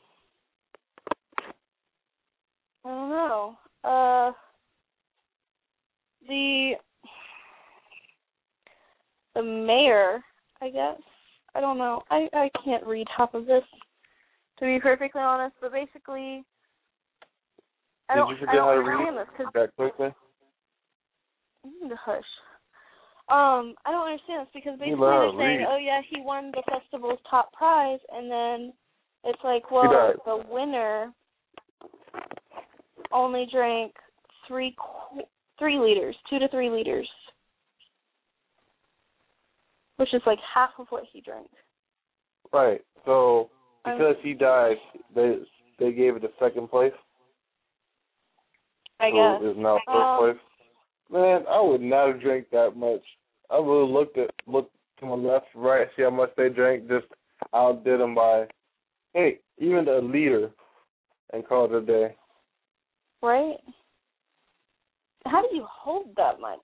I 2.85 2.89
don't 2.89 3.09
know. 3.09 3.57
Uh, 3.83 4.31
the 6.27 6.73
the 9.33 9.41
mayor, 9.41 10.23
I 10.61 10.69
guess. 10.69 10.99
I 11.55 11.61
don't 11.61 11.79
know. 11.79 12.03
I 12.11 12.29
I 12.33 12.51
can't 12.63 12.85
read 12.85 13.07
half 13.15 13.33
of 13.33 13.47
this, 13.47 13.63
to 14.59 14.65
be 14.65 14.79
perfectly 14.79 15.21
honest. 15.21 15.55
But 15.61 15.71
basically, 15.71 16.43
I 18.09 18.13
Did 18.13 18.19
don't 18.19 18.29
you 18.29 18.35
I 18.35 18.39
forget 18.39 18.55
don't 18.55 18.67
how 18.67 18.73
to 18.73 18.79
read 18.81 19.27
this 19.39 19.47
that 19.55 19.75
quickly? 19.75 20.13
Hush. 21.97 22.23
Um, 23.27 23.73
I 23.85 23.91
don't 23.91 24.05
understand 24.07 24.45
this 24.45 24.53
because 24.53 24.79
basically 24.79 24.99
they're 24.99 25.31
saying, 25.39 25.65
"Oh 25.67 25.77
yeah, 25.77 26.01
he 26.07 26.21
won 26.21 26.51
the 26.51 26.61
festival's 26.69 27.19
top 27.29 27.51
prize," 27.53 27.99
and 28.11 28.29
then 28.29 28.73
it's 29.23 29.43
like, 29.43 29.71
well, 29.71 30.13
the 30.25 30.43
winner 30.47 31.11
only 33.11 33.47
drank 33.51 33.93
three 34.47 34.75
qu- 34.77 35.23
three 35.57 35.79
liters, 35.79 36.15
two 36.29 36.37
to 36.37 36.47
three 36.49 36.69
liters, 36.69 37.09
which 39.97 40.13
is 40.13 40.21
like 40.27 40.39
half 40.53 40.71
of 40.77 40.87
what 40.89 41.03
he 41.11 41.21
drank. 41.21 41.49
Right. 42.53 42.81
So 43.05 43.49
Um, 43.85 43.97
because 43.97 44.15
he 44.21 44.33
died, 44.33 44.77
they 45.13 45.39
they 45.79 45.91
gave 45.91 46.15
it 46.15 46.23
a 46.23 46.31
second 46.39 46.69
place. 46.69 46.93
I 48.99 49.11
guess. 49.11 49.41
is 49.41 49.57
now 49.57 49.79
first 49.85 49.97
Um, 49.97 50.17
place. 50.17 50.37
Man, 51.11 51.43
I 51.49 51.61
would 51.61 51.81
not 51.81 52.07
have 52.07 52.21
drank 52.21 52.49
that 52.51 52.75
much. 52.75 53.01
I 53.49 53.59
would 53.59 53.81
have 53.81 53.89
looked 53.89 54.17
at 54.17 54.31
looked 54.47 54.75
to 54.99 55.05
my 55.05 55.15
left, 55.15 55.47
right, 55.55 55.87
see 55.95 56.03
how 56.03 56.09
much 56.09 56.31
they 56.35 56.49
drank. 56.49 56.87
Just 56.87 57.05
outdid 57.53 57.99
them 57.99 58.15
by, 58.15 58.45
hey, 59.13 59.39
even 59.57 59.87
a 59.87 59.99
liter, 59.99 60.51
and 61.33 61.47
called 61.47 61.73
it 61.73 61.83
a 61.83 61.85
day. 61.85 62.15
Right? 63.21 63.57
How 65.25 65.41
do 65.41 65.55
you 65.55 65.65
hold 65.69 66.07
that 66.17 66.39
much? 66.39 66.59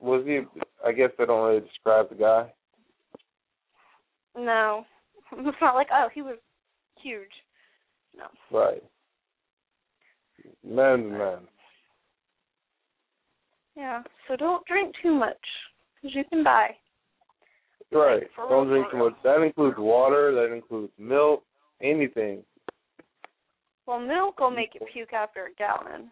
Was 0.00 0.24
he? 0.26 0.40
I 0.86 0.92
guess 0.92 1.10
they 1.18 1.26
don't 1.26 1.46
really 1.46 1.60
describe 1.60 2.08
the 2.08 2.14
guy. 2.16 2.52
No, 4.36 4.84
it's 5.32 5.56
not 5.60 5.74
like 5.74 5.88
oh 5.92 6.08
he 6.12 6.22
was 6.22 6.38
huge. 7.00 7.30
No. 8.16 8.26
Right. 8.56 8.82
Man, 10.64 11.10
man. 11.10 11.38
Yeah. 13.76 14.02
So 14.28 14.36
don't 14.36 14.64
drink 14.66 14.94
too 15.02 15.14
much 15.14 15.36
because 16.00 16.14
you 16.14 16.24
can 16.30 16.44
die. 16.44 16.76
Right. 17.92 18.22
Don't 18.36 18.68
drink 18.68 18.86
too 18.90 18.98
much. 18.98 19.14
That 19.22 19.42
includes 19.42 19.76
water. 19.78 20.32
That 20.34 20.54
includes 20.54 20.92
milk. 20.98 21.44
Anything. 21.82 22.42
Well, 23.86 24.00
milk 24.00 24.38
will 24.40 24.50
make 24.50 24.70
you 24.74 24.80
puke 24.92 25.12
after 25.12 25.46
a 25.46 25.54
gallon. 25.58 26.10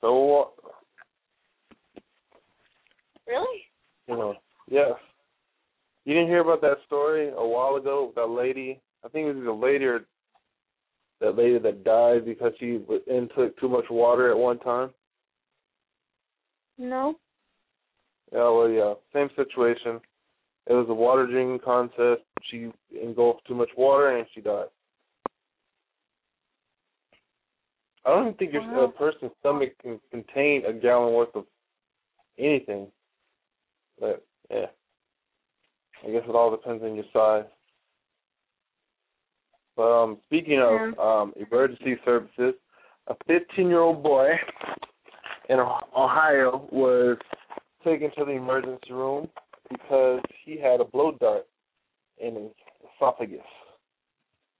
So 0.00 0.18
what? 0.18 0.52
Really? 3.26 3.62
You 4.08 4.16
know. 4.16 4.34
Yes. 4.70 4.92
You 6.04 6.14
didn't 6.14 6.28
hear 6.28 6.40
about 6.40 6.60
that 6.62 6.78
story 6.86 7.30
a 7.36 7.46
while 7.46 7.76
ago? 7.76 8.06
with 8.06 8.14
That 8.16 8.26
lady. 8.26 8.80
I 9.04 9.08
think 9.08 9.28
it 9.28 9.36
was 9.36 9.46
a 9.46 9.52
lady 9.52 9.84
or 9.84 10.00
that 11.20 11.36
lady 11.36 11.58
that 11.58 11.84
died 11.84 12.24
because 12.24 12.52
she 12.58 12.80
intook 13.06 13.58
too 13.58 13.68
much 13.68 13.84
water 13.90 14.30
at 14.30 14.38
one 14.38 14.58
time. 14.58 14.90
No. 16.82 17.14
Yeah, 18.32 18.50
well, 18.50 18.68
yeah, 18.68 18.94
same 19.14 19.28
situation. 19.36 20.00
It 20.66 20.72
was 20.72 20.86
a 20.88 20.94
water 20.94 21.26
drinking 21.26 21.60
contest. 21.64 22.22
She 22.50 22.70
engulfed 23.00 23.46
too 23.46 23.54
much 23.54 23.68
water 23.76 24.16
and 24.16 24.26
she 24.34 24.40
died. 24.40 24.66
I 28.04 28.10
don't 28.10 28.22
even 28.26 28.34
think 28.34 28.52
your 28.52 28.84
a 28.84 28.88
person's 28.88 29.30
stomach 29.38 29.74
can 29.80 30.00
contain 30.10 30.64
a 30.66 30.72
gallon 30.72 31.14
worth 31.14 31.34
of 31.36 31.44
anything. 32.36 32.88
But 34.00 34.24
yeah, 34.50 34.66
I 36.04 36.10
guess 36.10 36.22
it 36.28 36.34
all 36.34 36.50
depends 36.50 36.82
on 36.82 36.96
your 36.96 37.04
size. 37.12 37.44
But 39.76 40.02
um, 40.02 40.18
speaking 40.26 40.60
of 40.60 40.98
um, 40.98 41.32
emergency 41.36 41.96
services, 42.04 42.54
a 43.06 43.14
15-year-old 43.28 44.02
boy 44.02 44.30
in 45.52 45.58
Ohio 45.60 46.66
was 46.72 47.18
taken 47.84 48.10
to 48.16 48.24
the 48.24 48.32
emergency 48.32 48.92
room 48.92 49.28
because 49.70 50.20
he 50.44 50.58
had 50.58 50.80
a 50.80 50.84
blow 50.84 51.12
dart 51.20 51.46
in 52.18 52.34
his 52.34 52.52
esophagus. 52.96 53.40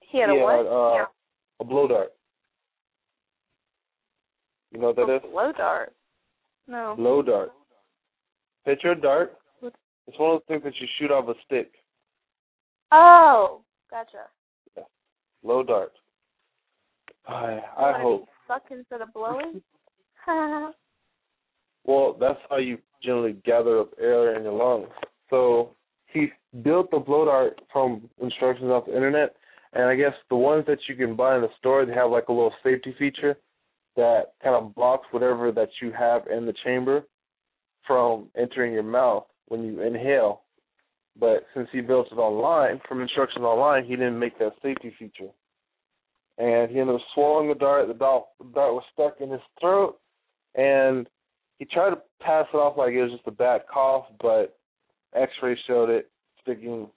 He 0.00 0.18
had 0.18 0.28
a 0.28 0.34
what? 0.34 0.66
uh, 0.66 1.06
a 1.60 1.64
blow 1.64 1.88
dart. 1.88 2.12
You 4.70 4.80
know 4.80 4.88
what 4.88 4.96
that 4.96 5.16
is? 5.16 5.22
Blow 5.30 5.52
dart. 5.56 5.94
No. 6.68 6.94
Blow 6.96 7.22
dart. 7.22 7.52
Picture 8.66 8.92
a 8.92 9.00
dart. 9.00 9.32
It's 9.62 10.18
one 10.18 10.34
of 10.34 10.40
those 10.40 10.46
things 10.48 10.64
that 10.64 10.74
you 10.80 10.86
shoot 10.98 11.10
off 11.10 11.28
a 11.28 11.34
stick. 11.46 11.72
Oh, 12.90 13.62
gotcha. 13.90 14.26
Yeah. 14.76 14.82
Blow 15.42 15.62
dart. 15.62 15.92
I 17.26 17.60
I 17.78 18.00
hope. 18.02 18.28
suck 18.46 18.64
instead 18.70 19.00
of 19.00 19.12
blowing. 19.14 19.62
Well, 21.84 22.16
that's 22.18 22.38
how 22.48 22.58
you 22.58 22.78
generally 23.02 23.36
gather 23.44 23.80
up 23.80 23.92
air 24.00 24.36
in 24.36 24.44
your 24.44 24.52
lungs. 24.52 24.88
So 25.30 25.70
he 26.06 26.28
built 26.62 26.90
the 26.90 26.98
blow 26.98 27.24
dart 27.24 27.60
from 27.72 28.08
instructions 28.20 28.70
off 28.70 28.86
the 28.86 28.94
internet, 28.94 29.34
and 29.72 29.84
I 29.84 29.96
guess 29.96 30.12
the 30.28 30.36
ones 30.36 30.64
that 30.66 30.78
you 30.88 30.94
can 30.94 31.16
buy 31.16 31.36
in 31.36 31.42
the 31.42 31.48
store, 31.58 31.84
they 31.86 31.94
have 31.94 32.10
like 32.10 32.28
a 32.28 32.32
little 32.32 32.52
safety 32.62 32.94
feature 32.98 33.36
that 33.96 34.32
kind 34.42 34.54
of 34.54 34.74
blocks 34.74 35.06
whatever 35.10 35.52
that 35.52 35.68
you 35.80 35.92
have 35.92 36.22
in 36.26 36.46
the 36.46 36.54
chamber 36.64 37.04
from 37.86 38.28
entering 38.38 38.72
your 38.72 38.82
mouth 38.82 39.24
when 39.48 39.62
you 39.62 39.80
inhale. 39.82 40.42
But 41.18 41.46
since 41.54 41.68
he 41.72 41.80
built 41.80 42.08
it 42.10 42.16
online, 42.16 42.80
from 42.88 43.02
instructions 43.02 43.44
online, 43.44 43.84
he 43.84 43.96
didn't 43.96 44.18
make 44.18 44.38
that 44.38 44.52
safety 44.62 44.94
feature. 44.98 45.30
And 46.38 46.70
he 46.70 46.80
ended 46.80 46.96
up 46.96 47.02
swallowing 47.14 47.48
the 47.48 47.54
dart. 47.54 47.88
The 47.88 47.94
dart, 47.94 48.24
was 48.40 48.82
stuck 48.94 49.20
in 49.20 49.30
his 49.30 49.40
throat, 49.60 49.98
and 50.54 51.06
he 51.62 51.66
tried 51.66 51.90
to 51.90 51.98
pass 52.20 52.46
it 52.52 52.56
off 52.56 52.76
like 52.76 52.92
it 52.92 53.00
was 53.00 53.12
just 53.12 53.28
a 53.28 53.30
bad 53.30 53.60
cough, 53.72 54.06
but 54.20 54.58
X-ray 55.14 55.56
showed 55.68 55.90
it 55.90 56.10
sticking 56.42 56.88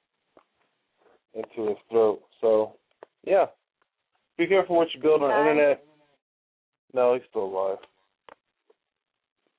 into 1.35 1.69
his 1.69 1.77
throat. 1.91 2.23
So, 2.41 2.73
yeah, 3.23 3.45
be 4.39 4.47
careful 4.47 4.75
what 4.75 4.87
you 4.95 4.99
build 4.99 5.21
on 5.21 5.29
the 5.29 5.51
internet. 5.51 5.83
No, 6.95 7.13
he's 7.13 7.21
still 7.29 7.43
alive. 7.43 7.77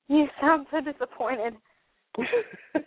you 0.09 0.27
sound 0.41 0.67
so 0.71 0.81
disappointed. 0.81 1.53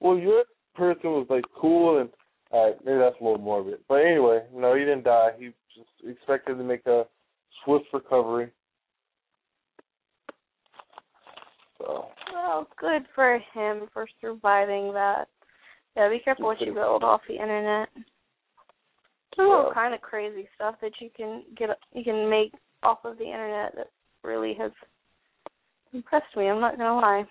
well, 0.00 0.18
your 0.18 0.44
person 0.74 1.08
was 1.08 1.26
like 1.30 1.44
cool, 1.58 2.00
and 2.00 2.10
all 2.50 2.66
right, 2.66 2.76
maybe 2.84 2.98
that's 2.98 3.16
a 3.18 3.24
little 3.24 3.38
morbid. 3.38 3.78
But 3.88 4.02
anyway, 4.04 4.40
no, 4.54 4.74
he 4.74 4.80
didn't 4.80 5.04
die. 5.04 5.30
He 5.38 5.52
just 5.74 5.88
expected 6.06 6.58
to 6.58 6.64
make 6.64 6.84
a 6.84 7.04
swift 7.64 7.86
recovery. 7.94 8.50
So, 11.80 12.06
Well, 12.32 12.66
good 12.78 13.06
for 13.14 13.38
him 13.54 13.88
for 13.92 14.06
surviving 14.20 14.92
that. 14.92 15.28
Yeah, 15.96 16.08
be 16.08 16.20
careful 16.20 16.46
what 16.46 16.60
you 16.60 16.74
build 16.74 17.02
off 17.02 17.22
the 17.26 17.34
internet. 17.34 17.88
There's 19.36 19.50
all 19.50 19.68
Yeah. 19.68 19.74
kind 19.74 19.94
of 19.94 20.00
crazy 20.02 20.48
stuff 20.54 20.78
that 20.80 21.00
you 21.00 21.10
can 21.10 21.44
get, 21.54 21.78
you 21.92 22.04
can 22.04 22.28
make 22.28 22.54
off 22.82 23.04
of 23.04 23.18
the 23.18 23.24
internet 23.24 23.74
that 23.76 23.90
really 24.22 24.54
has 24.54 24.72
impressed 25.92 26.36
me. 26.36 26.48
I'm 26.48 26.60
not 26.60 26.76
gonna 26.76 27.00
lie. 27.00 27.26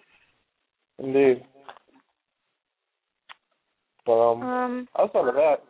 indeed. 0.97 1.45
But 4.05 4.31
um, 4.31 4.43
Um, 4.43 4.89
outside 4.97 5.27
of 5.27 5.35
that, 5.35 5.63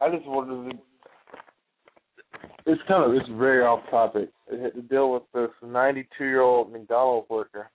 I 0.00 0.10
just 0.10 0.26
wanted 0.26 0.72
to. 0.72 0.78
It's 2.64 2.82
kind 2.88 3.04
of 3.04 3.14
it's 3.14 3.28
very 3.28 3.62
off 3.62 3.88
topic. 3.90 4.30
It 4.48 4.60
had 4.60 4.74
to 4.74 4.82
deal 4.82 5.12
with 5.12 5.30
this 5.32 5.50
92 5.62 6.24
year 6.24 6.40
old 6.40 6.72
McDonald's 6.72 7.28
worker. 7.28 7.70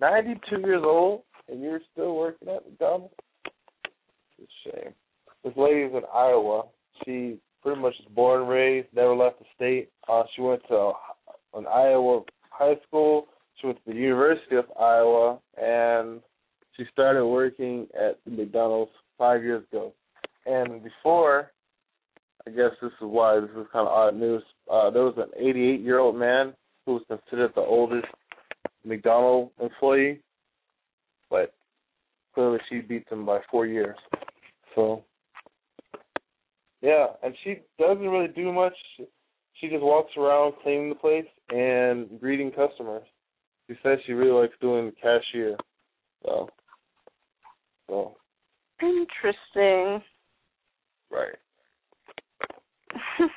92 0.00 0.60
years 0.60 0.82
old, 0.84 1.22
and 1.48 1.62
you're 1.62 1.80
still 1.92 2.16
working 2.16 2.48
at 2.48 2.64
McDonald's. 2.64 3.14
It's 4.40 4.52
a 4.66 4.70
shame. 4.70 4.92
This 5.44 5.52
lady's 5.56 5.92
in 5.92 6.02
Iowa. 6.14 6.64
She 7.04 7.38
pretty 7.62 7.80
much 7.80 7.94
was 8.00 8.12
born 8.14 8.46
raised, 8.46 8.88
never 8.94 9.14
left 9.14 9.38
the 9.38 9.44
state. 9.54 9.90
Uh, 10.08 10.22
she 10.34 10.42
went 10.42 10.62
to 10.68 10.92
an 11.54 11.66
Iowa 11.66 12.22
high 12.50 12.76
school. 12.86 13.26
She 13.60 13.66
went 13.66 13.78
to 13.84 13.92
the 13.92 13.98
University 13.98 14.56
of 14.56 14.66
Iowa, 14.78 15.38
and 15.60 16.20
she 16.76 16.84
started 16.92 17.26
working 17.26 17.86
at 17.98 18.18
McDonald's 18.30 18.92
five 19.16 19.42
years 19.42 19.64
ago. 19.72 19.92
And 20.46 20.82
before, 20.82 21.50
I 22.46 22.50
guess 22.50 22.70
this 22.80 22.92
is 22.92 23.00
why 23.00 23.40
this 23.40 23.50
is 23.50 23.66
kind 23.72 23.86
of 23.86 23.88
odd 23.88 24.14
news. 24.14 24.42
Uh, 24.70 24.90
there 24.90 25.02
was 25.02 25.14
an 25.16 25.30
88 25.36 25.80
year 25.80 25.98
old 25.98 26.16
man 26.16 26.54
who 26.86 26.94
was 26.94 27.02
considered 27.08 27.52
the 27.54 27.60
oldest 27.60 28.06
McDonald 28.84 29.50
employee, 29.60 30.20
but 31.30 31.54
clearly 32.34 32.58
she 32.68 32.80
beats 32.80 33.10
him 33.10 33.26
by 33.26 33.40
four 33.50 33.66
years. 33.66 33.96
So, 34.74 35.04
yeah, 36.80 37.06
and 37.22 37.34
she 37.42 37.60
doesn't 37.78 38.08
really 38.08 38.28
do 38.28 38.52
much. 38.52 38.74
She 39.54 39.68
just 39.68 39.82
walks 39.82 40.12
around 40.16 40.54
cleaning 40.62 40.90
the 40.90 40.94
place 40.94 41.26
and 41.50 42.20
greeting 42.20 42.52
customers. 42.52 43.02
She 43.68 43.76
says 43.82 43.98
she 44.06 44.12
really 44.12 44.30
likes 44.30 44.54
doing 44.60 44.86
the 44.86 44.92
cashier. 44.92 45.56
So, 46.24 46.48
so 47.88 48.16
interesting. 48.80 50.02
right. 51.10 51.34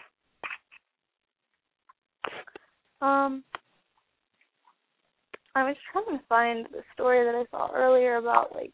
um, 3.01 3.43
I 5.55 5.63
was 5.63 5.75
trying 5.91 6.17
to 6.17 6.23
find 6.29 6.65
the 6.71 6.81
story 6.93 7.25
that 7.25 7.35
I 7.35 7.45
saw 7.51 7.71
earlier 7.73 8.17
about 8.17 8.55
like 8.55 8.73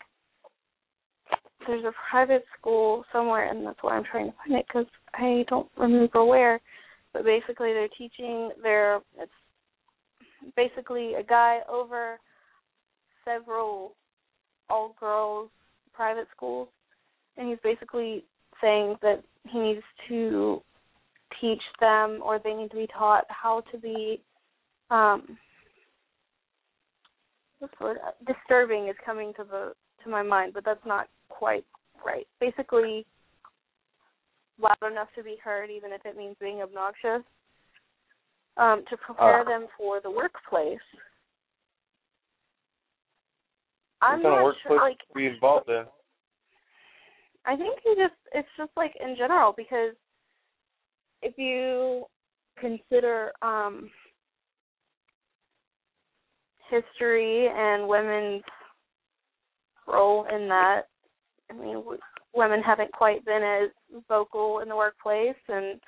there's 1.65 1.83
a 1.83 1.91
private 2.09 2.45
school 2.57 3.03
somewhere, 3.11 3.49
and 3.49 3.65
that's 3.65 3.79
why 3.81 3.97
I'm 3.97 4.03
trying 4.09 4.27
to 4.27 4.37
find 4.37 4.59
it 4.59 4.65
because 4.67 4.85
I 5.13 5.43
don't 5.49 5.67
remember 5.77 6.23
where. 6.23 6.61
But 7.13 7.25
basically, 7.25 7.73
they're 7.73 7.89
teaching 7.97 8.51
their 8.61 8.97
it's 9.19 9.31
basically 10.55 11.15
a 11.15 11.23
guy 11.23 11.59
over 11.69 12.19
several 13.25 13.95
all 14.69 14.95
girls 14.99 15.49
private 15.93 16.27
schools, 16.35 16.69
and 17.37 17.49
he's 17.49 17.57
basically 17.63 18.23
saying 18.61 18.95
that 19.01 19.23
he 19.49 19.59
needs 19.59 19.83
to 20.07 20.61
teach 21.41 21.61
them 21.79 22.19
or 22.23 22.39
they 22.39 22.53
need 22.53 22.69
to 22.71 22.77
be 22.77 22.87
taught 22.87 23.25
how 23.29 23.61
to 23.71 23.77
be 23.77 24.21
um 24.89 25.37
word 27.79 27.97
disturbing 28.25 28.87
is 28.87 28.95
coming 29.05 29.33
to 29.35 29.43
the 29.43 29.73
to 30.03 30.09
my 30.09 30.21
mind 30.21 30.53
but 30.53 30.63
that's 30.65 30.85
not 30.85 31.07
quite 31.29 31.65
right 32.05 32.27
basically 32.39 33.05
loud 34.59 34.91
enough 34.91 35.07
to 35.15 35.23
be 35.23 35.37
heard 35.43 35.69
even 35.69 35.91
if 35.91 36.01
it 36.05 36.17
means 36.17 36.35
being 36.39 36.61
obnoxious 36.61 37.23
um 38.57 38.83
to 38.89 38.97
prepare 38.97 39.41
Ah. 39.41 39.43
them 39.43 39.67
for 39.77 39.99
the 40.01 40.09
workplace 40.09 40.77
What 43.99 44.09
i'm 44.09 44.21
kind 44.21 44.25
of 44.25 44.31
not 44.33 44.43
workplace 44.43 44.63
sure 44.67 44.77
like 44.79 44.97
be 45.15 45.25
involved 45.27 45.69
in? 45.69 45.85
I 47.45 47.55
think 47.55 47.79
he 47.83 47.95
just 47.95 48.13
it's 48.33 48.47
just 48.57 48.71
like 48.75 48.93
in 48.99 49.15
general 49.15 49.53
because 49.55 49.95
if 51.21 51.37
you 51.37 52.05
consider 52.59 53.31
um 53.41 53.89
history 56.69 57.47
and 57.47 57.87
women's 57.87 58.43
role 59.87 60.25
in 60.33 60.47
that, 60.49 60.83
I 61.49 61.53
mean, 61.53 61.75
w- 61.75 61.99
women 62.33 62.61
haven't 62.61 62.91
quite 62.91 63.23
been 63.25 63.43
as 63.43 64.01
vocal 64.07 64.59
in 64.59 64.69
the 64.69 64.75
workplace, 64.75 65.35
and 65.47 65.79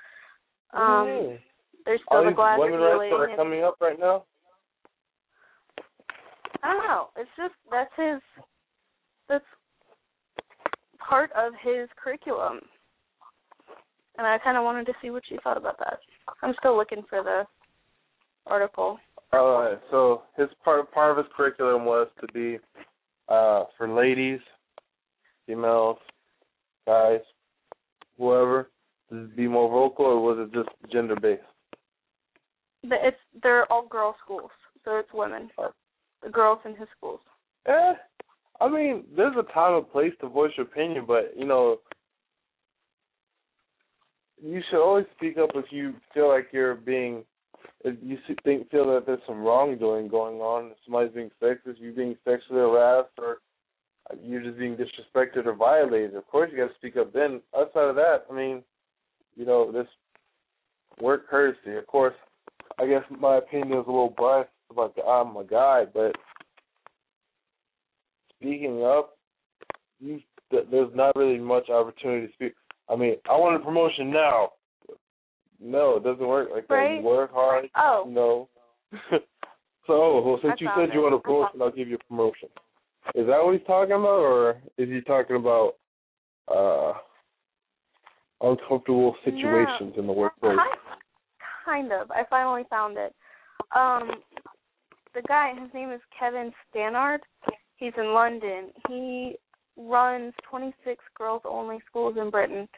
um 0.72 1.06
Mhm. 1.08 1.42
there's 1.84 2.00
All 2.08 2.18
still 2.18 2.24
the 2.24 2.30
these 2.30 2.36
glass 2.36 2.58
women 2.58 2.80
rights 2.80 2.92
ceiling. 2.92 3.10
that 3.10 3.32
are 3.32 3.36
coming 3.36 3.64
up 3.64 3.76
right 3.80 3.98
now. 3.98 4.24
I 6.62 6.72
don't 6.72 6.86
know. 6.86 7.10
It's 7.16 7.30
just 7.36 7.54
that's 7.70 7.94
his 7.96 8.20
that's 9.28 9.44
part 10.98 11.32
of 11.32 11.54
his 11.54 11.88
curriculum. 11.96 12.60
And 14.18 14.26
I 14.26 14.38
kind 14.38 14.56
of 14.58 14.64
wanted 14.64 14.86
to 14.86 14.94
see 15.00 15.10
what 15.10 15.28
you 15.30 15.38
thought 15.40 15.56
about 15.56 15.78
that. 15.78 16.00
I'm 16.42 16.54
still 16.58 16.76
looking 16.76 17.02
for 17.04 17.22
the 17.22 17.46
article. 18.46 18.98
All 19.32 19.62
right. 19.62 19.78
So 19.90 20.22
his 20.36 20.48
part 20.64 20.90
part 20.92 21.12
of 21.12 21.24
his 21.24 21.32
curriculum 21.36 21.84
was 21.84 22.08
to 22.20 22.26
be 22.32 22.58
uh 23.28 23.64
for 23.76 23.88
ladies, 23.88 24.40
females, 25.46 25.98
guys, 26.86 27.20
whoever, 28.18 28.70
to 29.10 29.28
be 29.28 29.46
more 29.46 29.68
vocal, 29.68 30.06
or 30.06 30.20
was 30.20 30.38
it 30.38 30.52
just 30.52 30.68
gender 30.92 31.16
based? 31.16 31.42
But 32.82 32.98
it's 33.02 33.16
they're 33.42 33.70
all 33.70 33.86
girl 33.86 34.16
schools, 34.24 34.50
so 34.84 34.96
it's 34.96 35.12
women. 35.12 35.50
The 36.22 36.30
girls 36.30 36.60
in 36.64 36.76
his 36.76 36.88
schools. 36.96 37.20
Eh, 37.66 37.92
I 38.60 38.68
mean, 38.68 39.04
there's 39.16 39.36
a 39.38 39.52
time 39.52 39.74
and 39.76 39.90
place 39.90 40.12
to 40.20 40.28
voice 40.28 40.52
your 40.56 40.66
opinion, 40.66 41.04
but 41.06 41.32
you 41.36 41.46
know, 41.46 41.78
you 44.42 44.60
should 44.68 44.82
always 44.82 45.06
speak 45.16 45.38
up 45.38 45.50
if 45.54 45.66
you 45.70 45.94
feel 46.14 46.28
like 46.28 46.48
you're 46.52 46.74
being, 46.74 47.24
if 47.84 47.96
you 48.02 48.18
think 48.44 48.70
feel 48.70 48.86
that 48.92 49.06
there's 49.06 49.20
some 49.26 49.42
wrongdoing 49.42 50.08
going 50.08 50.36
on. 50.36 50.72
Somebody's 50.84 51.14
being 51.14 51.30
sexist, 51.42 51.80
you 51.80 51.92
being 51.92 52.16
sexually 52.24 52.60
harassed, 52.60 53.12
or 53.18 53.38
you're 54.22 54.42
just 54.42 54.58
being 54.58 54.76
disrespected 54.76 55.46
or 55.46 55.54
violated. 55.54 56.14
Of 56.14 56.26
course, 56.26 56.50
you 56.52 56.58
got 56.58 56.68
to 56.68 56.74
speak 56.74 56.96
up. 56.96 57.12
Then, 57.12 57.40
outside 57.56 57.88
of 57.88 57.96
that, 57.96 58.24
I 58.30 58.34
mean, 58.34 58.62
you 59.34 59.46
know, 59.46 59.72
this 59.72 59.86
work 61.00 61.28
courtesy. 61.28 61.76
Of 61.76 61.86
course, 61.86 62.14
I 62.78 62.86
guess 62.86 63.02
my 63.10 63.38
opinion 63.38 63.78
is 63.78 63.86
a 63.86 63.90
little 63.90 64.14
biased 64.16 64.50
about 64.70 64.94
the 64.94 65.02
I'm 65.02 65.36
a 65.36 65.44
guy, 65.44 65.84
but 65.92 66.14
speaking 68.38 68.84
up, 68.84 69.16
you 70.00 70.20
there's 70.50 70.90
not 70.94 71.14
really 71.14 71.38
much 71.38 71.68
opportunity 71.68 72.26
to 72.26 72.32
speak. 72.32 72.54
I 72.88 72.96
mean, 72.96 73.16
I 73.28 73.36
want 73.36 73.60
a 73.60 73.64
promotion 73.64 74.10
now. 74.10 74.50
No, 75.62 75.96
it 75.96 76.04
doesn't 76.04 76.26
work 76.26 76.48
like 76.52 76.66
that. 76.68 76.96
You 77.00 77.06
work 77.06 77.32
hard. 77.32 77.68
Oh. 77.76 78.04
You 78.06 78.14
know. 78.14 78.48
so, 79.86 80.20
well, 80.20 80.38
since 80.42 80.60
you 80.60 80.68
said 80.76 80.88
you 80.94 81.02
want 81.02 81.14
a 81.14 81.18
promotion, 81.18 81.60
I'll 81.62 81.70
give 81.70 81.88
you 81.88 81.96
a 81.96 82.08
promotion. 82.08 82.48
Is 83.14 83.26
that 83.26 83.44
what 83.44 83.54
he's 83.54 83.66
talking 83.66 83.92
about, 83.92 84.20
or 84.20 84.62
is 84.78 84.88
he 84.88 85.00
talking 85.02 85.36
about 85.36 85.74
uh 86.48 86.92
uncomfortable 88.40 89.14
situations 89.24 89.94
in 89.96 90.06
the 90.06 90.12
workplace? 90.12 90.56
Kind, 91.64 91.92
of. 91.92 92.10
I 92.10 92.24
finally 92.28 92.62
found 92.70 92.96
it. 92.98 93.14
Um, 93.76 94.10
the 95.14 95.22
guy, 95.28 95.52
his 95.60 95.72
name 95.74 95.90
is 95.90 96.00
Kevin 96.18 96.50
Stannard. 96.68 97.20
He's 97.76 97.92
in 97.96 98.12
London. 98.12 98.70
He 98.88 99.36
runs 99.76 100.32
26 100.48 101.02
girls 101.16 101.42
only 101.44 101.78
schools 101.88 102.16
in 102.20 102.30
Britain. 102.30 102.68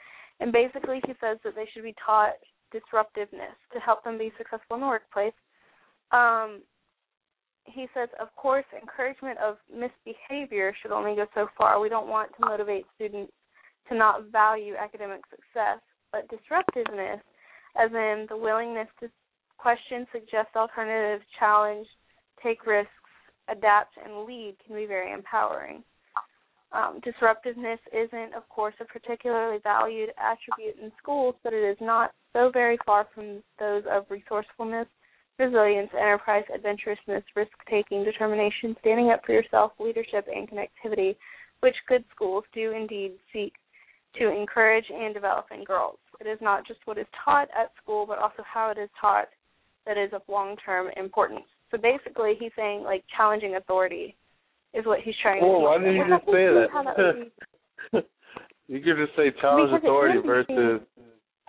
And 0.41 0.53
basically, 0.53 1.01
he 1.07 1.13
says 1.21 1.39
that 1.45 1.55
they 1.55 1.67
should 1.73 1.85
be 1.85 1.95
taught 2.05 2.35
disruptiveness 2.73 3.57
to 3.73 3.79
help 3.79 4.03
them 4.05 4.19
be 4.19 4.33
successful 4.39 4.77
in 4.77 4.81
the 4.81 4.87
workplace. 4.87 5.33
Um, 6.11 6.63
he 7.65 7.87
says, 7.95 8.09
of 8.21 8.35
course, 8.37 8.65
encouragement 8.81 9.39
of 9.39 9.57
misbehavior 9.71 10.75
should 10.81 10.91
only 10.91 11.15
go 11.15 11.27
so 11.35 11.47
far. 11.57 11.81
We 11.81 11.89
don't 11.89 12.09
want 12.09 12.31
to 12.37 12.47
motivate 12.47 12.87
students 12.95 13.33
to 13.89 13.97
not 13.97 14.31
value 14.31 14.75
academic 14.75 15.21
success, 15.31 15.79
but 16.11 16.29
disruptiveness, 16.29 17.21
as 17.77 17.91
in 17.93 18.27
the 18.29 18.37
willingness 18.37 18.89
to 19.01 19.09
question, 19.59 20.07
suggest 20.13 20.49
alternatives, 20.57 21.25
challenge, 21.39 21.87
take 22.43 22.67
risks, 22.67 22.91
adapt, 23.49 23.95
and 24.05 24.25
lead, 24.25 24.57
can 24.67 24.75
be 24.75 24.87
very 24.87 25.13
empowering. 25.13 25.85
Um, 26.73 27.01
disruptiveness 27.05 27.81
isn't, 27.93 28.35
of 28.35 28.49
course, 28.49 28.75
a 28.81 28.85
particularly 28.87 29.59
valued 29.63 30.11
attribute 30.17 30.83
in 30.83 30.91
schools, 30.99 31.35
but 31.45 31.53
it 31.53 31.63
is 31.63 31.77
not 31.81 32.13
so 32.33 32.51
very 32.51 32.79
far 32.87 33.07
from 33.15 33.43
those 33.59 33.83
of 33.91 34.07
resourcefulness, 34.09 34.87
resilience, 35.39 35.91
enterprise, 35.93 36.45
adventurousness, 36.55 37.25
risk 37.37 37.53
taking, 37.69 38.05
determination, 38.05 38.75
standing 38.81 39.11
up 39.11 39.21
for 39.27 39.33
yourself, 39.33 39.73
leadership, 39.79 40.27
and 40.35 40.49
connectivity, 40.49 41.15
which 41.61 41.77
good 41.89 42.05
schools 42.15 42.45
do 42.55 42.73
indeed 42.73 43.13
seek 43.33 43.53
to 44.19 44.31
encourage 44.31 44.87
and 44.91 45.13
develop 45.13 45.47
in 45.55 45.65
girls. 45.65 45.99
It 46.21 46.27
is 46.27 46.39
not 46.41 46.67
just 46.67 46.81
what 46.87 46.97
is 46.97 47.07
taught 47.23 47.49
at 47.59 47.73
school, 47.83 48.07
but 48.07 48.19
also 48.19 48.43
how 48.51 48.71
it 48.71 48.79
is 48.79 48.89
taught 48.99 49.29
that 49.87 49.99
is 49.99 50.13
of 50.13 50.23
long 50.29 50.57
term 50.65 50.89
importance. 50.97 51.45
So 51.71 51.77
basically, 51.77 52.35
he's 52.39 52.53
saying 52.57 52.83
like 52.83 53.05
challenging 53.15 53.57
authority 53.57 54.17
is 54.75 54.87
what 54.87 55.01
he's 55.01 55.15
trying 55.23 55.41
to. 55.41 55.47
why 55.47 55.79
didn't 55.79 55.97
you 55.97 56.05
just 56.09 56.27
say 56.27 56.47
I 56.49 56.61
think 56.61 56.73
how 56.73 56.83
that 56.83 56.97
that? 57.93 58.05
you 58.69 58.81
could 58.81 58.97
just 58.97 59.17
say 59.17 59.33
challenge 59.41 59.71
Because 59.71 59.83
authority 59.83 60.19
versus 60.25 60.81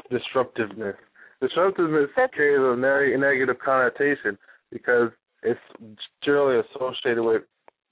disruptiveness. 0.09 0.95
Disruptiveness 1.41 2.09
carries 2.35 2.59
a 2.59 2.79
very 2.79 3.17
negative 3.17 3.57
connotation 3.63 4.37
because 4.71 5.09
it's 5.43 5.59
generally 6.23 6.61
associated 6.71 7.23
with 7.23 7.43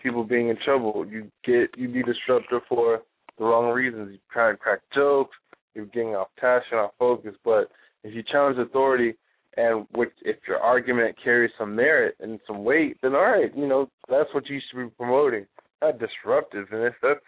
people 0.01 0.23
being 0.23 0.49
in 0.49 0.57
trouble. 0.63 1.05
You 1.05 1.31
get 1.45 1.69
you 1.77 1.87
be 1.87 2.03
disruptive 2.03 2.61
for 2.67 3.01
the 3.37 3.45
wrong 3.45 3.71
reasons. 3.73 4.09
You 4.11 4.19
try 4.31 4.51
to 4.51 4.57
crack 4.57 4.79
jokes. 4.93 5.35
You're 5.75 5.85
getting 5.85 6.15
off 6.15 6.27
task 6.39 6.65
and 6.71 6.79
off 6.79 6.91
focus. 6.99 7.35
But 7.43 7.69
if 8.03 8.13
you 8.13 8.23
challenge 8.23 8.57
authority 8.57 9.15
and 9.57 9.85
which 9.93 10.11
if 10.21 10.37
your 10.47 10.59
argument 10.59 11.15
carries 11.21 11.51
some 11.57 11.75
merit 11.75 12.15
and 12.19 12.39
some 12.47 12.63
weight, 12.63 12.97
then 13.01 13.13
all 13.13 13.21
right, 13.21 13.55
you 13.55 13.67
know 13.67 13.89
that's 14.09 14.33
what 14.33 14.47
you 14.47 14.59
should 14.69 14.77
be 14.77 14.89
promoting. 14.97 15.45
Not 15.81 15.99
disruptiveness. 15.99 16.93
That's 17.01 17.19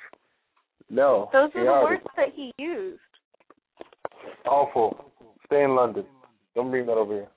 no. 0.89 1.29
Those 1.33 1.49
are 1.55 1.63
the 1.63 1.65
chaotic. 1.65 1.89
words 1.89 2.03
that 2.15 2.29
he 2.35 2.51
used. 2.57 2.99
Awful. 4.45 5.11
Stay 5.47 5.63
in 5.63 5.75
London. 5.75 6.05
Don't 6.55 6.69
bring 6.69 6.85
that 6.85 6.93
over 6.93 7.13
here. 7.13 7.27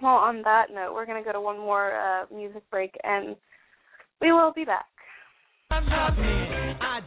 Well, 0.00 0.14
on 0.14 0.42
that 0.42 0.66
note, 0.72 0.94
we're 0.94 1.06
going 1.06 1.22
to 1.22 1.26
go 1.26 1.32
to 1.32 1.40
one 1.40 1.58
more 1.58 1.98
uh, 1.98 2.24
music 2.34 2.62
break, 2.70 2.94
and 3.02 3.34
we 4.20 4.32
will 4.32 4.52
be 4.54 4.64
back. 4.64 4.86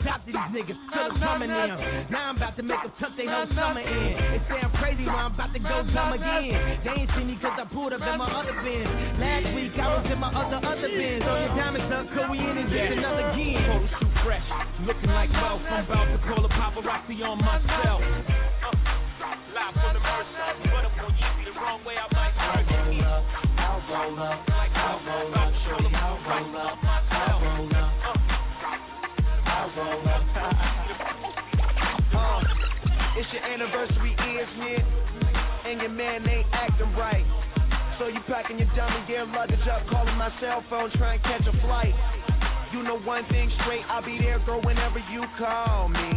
I 0.01 0.17
adopted 0.17 0.33
these 0.33 0.49
niggas, 0.49 0.79
still 0.89 1.13
coming 1.21 1.53
in. 1.53 1.69
Now 2.09 2.33
I'm 2.33 2.37
about 2.37 2.57
to 2.57 2.65
make 2.65 2.81
them 2.81 2.89
tuck 2.97 3.13
their 3.13 3.29
whole 3.29 3.45
summer 3.53 3.85
in. 3.85 4.33
It 4.33 4.41
sound 4.49 4.73
crazy, 4.81 5.05
but 5.05 5.13
I'm 5.13 5.37
about 5.37 5.53
to 5.53 5.61
go 5.61 5.77
dumb 5.93 6.17
again. 6.17 6.81
They 6.81 7.05
ain't 7.05 7.11
see 7.13 7.21
me 7.21 7.37
cause 7.37 7.53
I 7.53 7.69
pulled 7.69 7.93
up 7.93 8.01
in 8.01 8.17
my 8.17 8.25
other 8.25 8.57
bin. 8.65 8.81
Last 9.21 9.45
week 9.53 9.77
I 9.77 9.87
was 9.93 10.05
in 10.09 10.17
my 10.17 10.33
other, 10.33 10.57
other 10.57 10.89
bins. 10.89 11.21
On 11.21 11.37
your 11.37 11.53
diamonds 11.53 11.89
up, 11.93 12.05
cause 12.17 12.27
we 12.33 12.41
in 12.41 12.65
it 12.65 12.67
just 12.73 12.97
another 12.97 13.29
game. 13.37 13.61
Photo 13.61 13.85
shoot 14.01 14.13
fresh, 14.25 14.47
looking 14.89 15.13
like 15.13 15.29
wealth. 15.37 15.61
I'm 15.69 15.85
about 15.85 16.09
to 16.09 16.17
call 16.25 16.41
a 16.41 16.49
paparazzi 16.49 17.21
on 17.21 17.37
myself. 17.37 18.01
Uh, 18.01 18.73
live 19.53 19.73
from 19.77 19.93
the 19.93 20.01
Mercer, 20.01 20.49
but 20.65 20.81
I'm 20.81 20.93
gonna 20.97 21.13
use 21.13 21.35
me 21.37 21.43
the 21.45 21.53
wrong 21.61 21.85
way, 21.85 21.93
I 21.93 22.09
might 22.09 22.33
hurt 22.33 22.65
you. 22.89 23.05
I'll 23.05 23.85
roll 23.85 24.17
up, 24.17 24.49
I'll 24.49 24.50
anniversary, 33.51 34.15
isn't 34.15 34.67
it? 34.79 34.85
And 35.67 35.81
your 35.83 35.91
man 35.91 36.23
ain't 36.23 36.47
acting 36.55 36.95
right. 36.95 37.27
So 37.99 38.07
you 38.07 38.23
packing 38.31 38.57
your 38.57 38.71
dummy 38.73 39.03
gear 39.05 39.27
luggage 39.27 39.61
up, 39.67 39.83
calling 39.91 40.15
my 40.15 40.31
cell 40.39 40.63
phone, 40.71 40.89
trying 40.95 41.19
to 41.19 41.23
catch 41.27 41.45
a 41.45 41.55
flight. 41.61 41.93
You 42.71 42.81
know 42.87 42.97
one 43.03 43.27
thing 43.27 43.51
straight, 43.61 43.83
I'll 43.91 44.01
be 44.01 44.17
there, 44.17 44.39
girl, 44.47 44.63
whenever 44.63 45.03
you 45.11 45.21
call 45.37 45.91
me. 45.91 46.09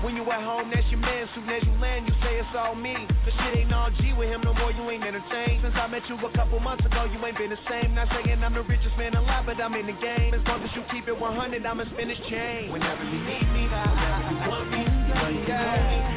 When 0.00 0.16
you 0.16 0.24
at 0.28 0.44
home, 0.44 0.68
that's 0.68 0.84
your 0.92 1.00
man. 1.00 1.24
Soon 1.32 1.48
as 1.48 1.64
you 1.64 1.72
land, 1.80 2.04
you 2.04 2.12
say 2.20 2.36
it's 2.36 2.52
all 2.56 2.74
me. 2.74 2.92
The 3.24 3.32
shit 3.32 3.64
ain't 3.64 3.72
all 3.72 3.88
G 4.00 4.12
with 4.12 4.28
him 4.28 4.44
no 4.44 4.52
more, 4.52 4.72
you 4.72 4.84
ain't 4.90 5.04
entertained. 5.04 5.64
Since 5.64 5.76
I 5.76 5.86
met 5.88 6.04
you 6.08 6.16
a 6.20 6.32
couple 6.36 6.60
months 6.60 6.84
ago, 6.84 7.08
you 7.08 7.16
ain't 7.24 7.36
been 7.40 7.48
the 7.48 7.60
same. 7.68 7.94
Not 7.94 8.08
saying 8.12 8.40
I'm 8.44 8.52
the 8.52 8.64
richest 8.68 8.96
man 9.00 9.16
alive, 9.16 9.48
but 9.48 9.56
I'm 9.60 9.72
in 9.72 9.86
the 9.86 9.96
game. 9.96 10.34
As 10.34 10.44
long 10.44 10.60
as 10.60 10.72
you 10.76 10.84
keep 10.92 11.08
it 11.08 11.16
100, 11.16 11.64
I'ma 11.64 11.84
spin 11.92 12.08
this 12.08 12.20
chain. 12.28 12.68
Whenever 12.72 13.04
you 13.04 13.20
need 13.24 13.48
me, 13.52 13.64
whenever 13.64 14.24
you 14.28 14.38
want 14.44 14.66
me, 14.68 14.82
you 14.84 15.40
call 15.48 15.80
me. 15.88 16.13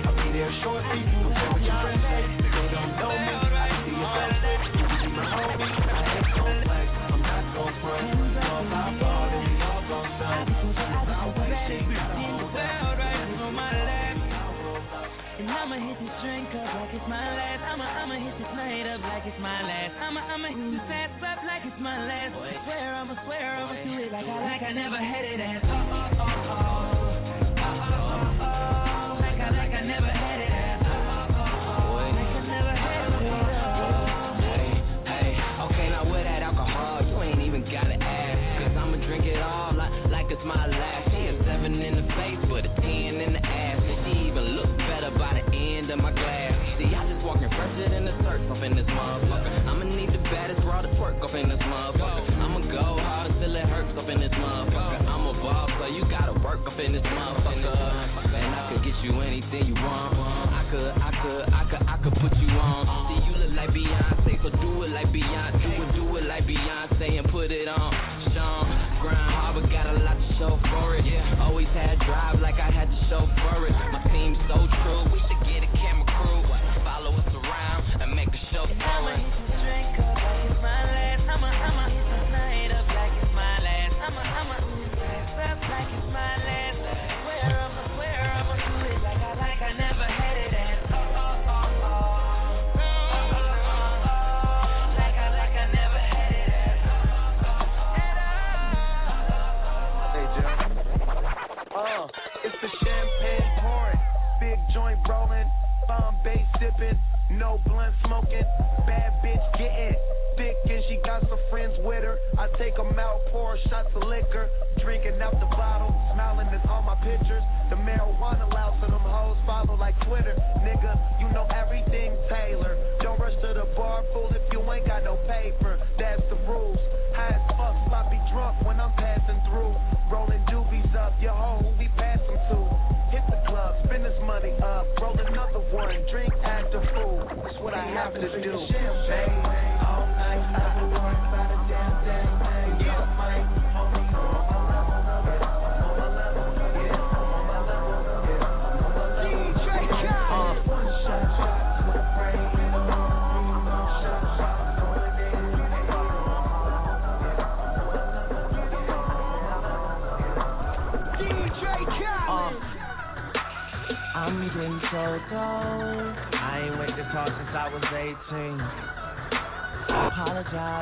I'll 0.48 1.56
be 1.56 1.56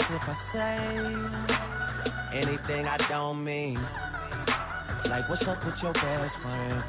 if 0.03 0.22
I 0.27 0.35
say 0.51 0.76
anything 2.35 2.85
I 2.85 2.97
don't 3.07 3.43
mean. 3.43 3.80
Like, 5.07 5.30
what's 5.30 5.43
up 5.47 5.63
with 5.63 5.76
your 5.81 5.93
best 5.93 6.35
friend? 6.41 6.84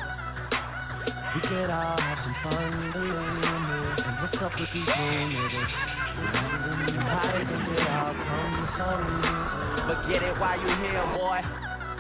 We 1.06 1.40
could 1.46 1.70
all 1.70 2.00
have 2.00 2.18
some 2.24 2.36
fun, 2.42 2.90
me. 2.90 3.06
And 4.02 4.14
what's 4.22 4.42
up 4.42 4.52
with 4.58 4.70
these 4.74 4.88
does 7.46 7.66
it 7.70 7.86
all 7.86 8.14
come 8.16 8.56
it 10.22 10.34
while 10.40 10.58
you 10.58 10.72
here, 10.82 11.04
boy. 11.14 11.38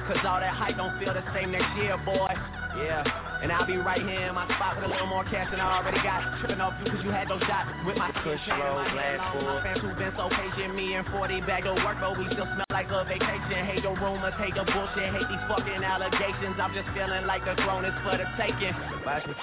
Cause 0.08 0.22
all 0.26 0.40
that 0.40 0.54
hype 0.54 0.76
don't 0.76 0.98
feel 0.98 1.14
the 1.14 1.22
same 1.34 1.52
next 1.52 1.70
year, 1.76 1.98
boy. 2.02 2.30
Yeah. 2.78 3.02
And 3.42 3.52
I'll 3.52 3.68
be 3.68 3.76
right 3.76 4.00
here 4.00 4.26
in 4.26 4.34
my 4.34 4.48
spot 4.48 4.80
with 4.80 4.88
a 4.88 4.90
little 4.90 5.06
more 5.06 5.24
cash 5.28 5.46
than 5.52 5.60
I 5.60 5.80
already 5.80 6.00
got. 6.00 6.24
Tripping 6.40 6.60
off 6.60 6.72
you 6.80 6.88
cause 6.88 7.02
you 7.04 7.12
had 7.12 7.28
no 7.28 7.36
shot. 7.44 7.68
With 7.84 8.00
my 8.00 8.08
kush 8.24 8.40
roll, 8.56 8.80
full. 9.32 9.44
My 9.44 9.60
fans 9.60 9.80
who've 9.84 9.98
been 9.98 10.14
so 10.16 10.32
patient, 10.32 10.72
me 10.72 10.96
and 10.96 11.04
40 11.12 11.44
back 11.44 11.68
to 11.68 11.76
work, 11.84 12.00
but 12.00 12.16
we 12.16 12.24
still 12.32 12.48
smell 12.48 12.66
like 12.72 12.88
a 12.88 13.04
vacation. 13.04 13.68
Hate 13.68 13.84
your 13.84 13.96
rumors, 14.00 14.34
hate 14.40 14.56
your 14.56 14.64
bullshit, 14.64 15.12
hate 15.12 15.28
these 15.28 15.44
fucking 15.48 15.84
allegations. 15.84 16.56
I'm 16.56 16.72
just 16.72 16.88
feeling 16.96 17.28
like 17.28 17.44
the 17.44 17.54
throne 17.60 17.84
is 17.84 17.96
for 18.02 18.16
the 18.16 18.26
taking. 18.40 18.74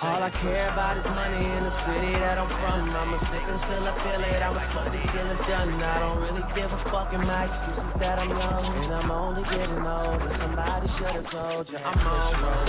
All 0.01 0.21
I 0.21 0.29
care 0.41 0.73
about 0.73 0.97
is 0.97 1.07
money 1.07 1.45
in 1.45 1.61
the 1.63 1.75
city 1.85 2.13
that 2.17 2.41
I'm 2.41 2.49
from. 2.49 2.89
I'm 2.93 3.13
a 3.13 3.19
sick 3.29 3.45
until 3.45 3.87
I 3.87 3.93
feel 4.03 4.21
it. 4.25 4.41
I'm 4.41 4.57
a 4.57 4.63
slowly 4.73 5.05
getting 5.13 5.41
done. 5.47 5.71
I 5.79 5.97
don't 6.01 6.19
really 6.19 6.45
give 6.57 6.69
a 6.69 6.79
fuck 6.89 7.13
in 7.13 7.21
my 7.23 7.45
excuses 7.45 7.93
that 8.01 8.17
I'm 8.19 8.29
young. 8.29 8.65
And 8.83 8.91
I'm 8.93 9.11
only 9.13 9.43
getting 9.53 9.85
older. 9.85 10.29
Somebody 10.41 10.87
should 10.97 11.15
have 11.23 11.29
told 11.31 11.65
you. 11.69 11.77
I'm 11.77 12.01
on 12.03 12.33
road, 12.41 12.67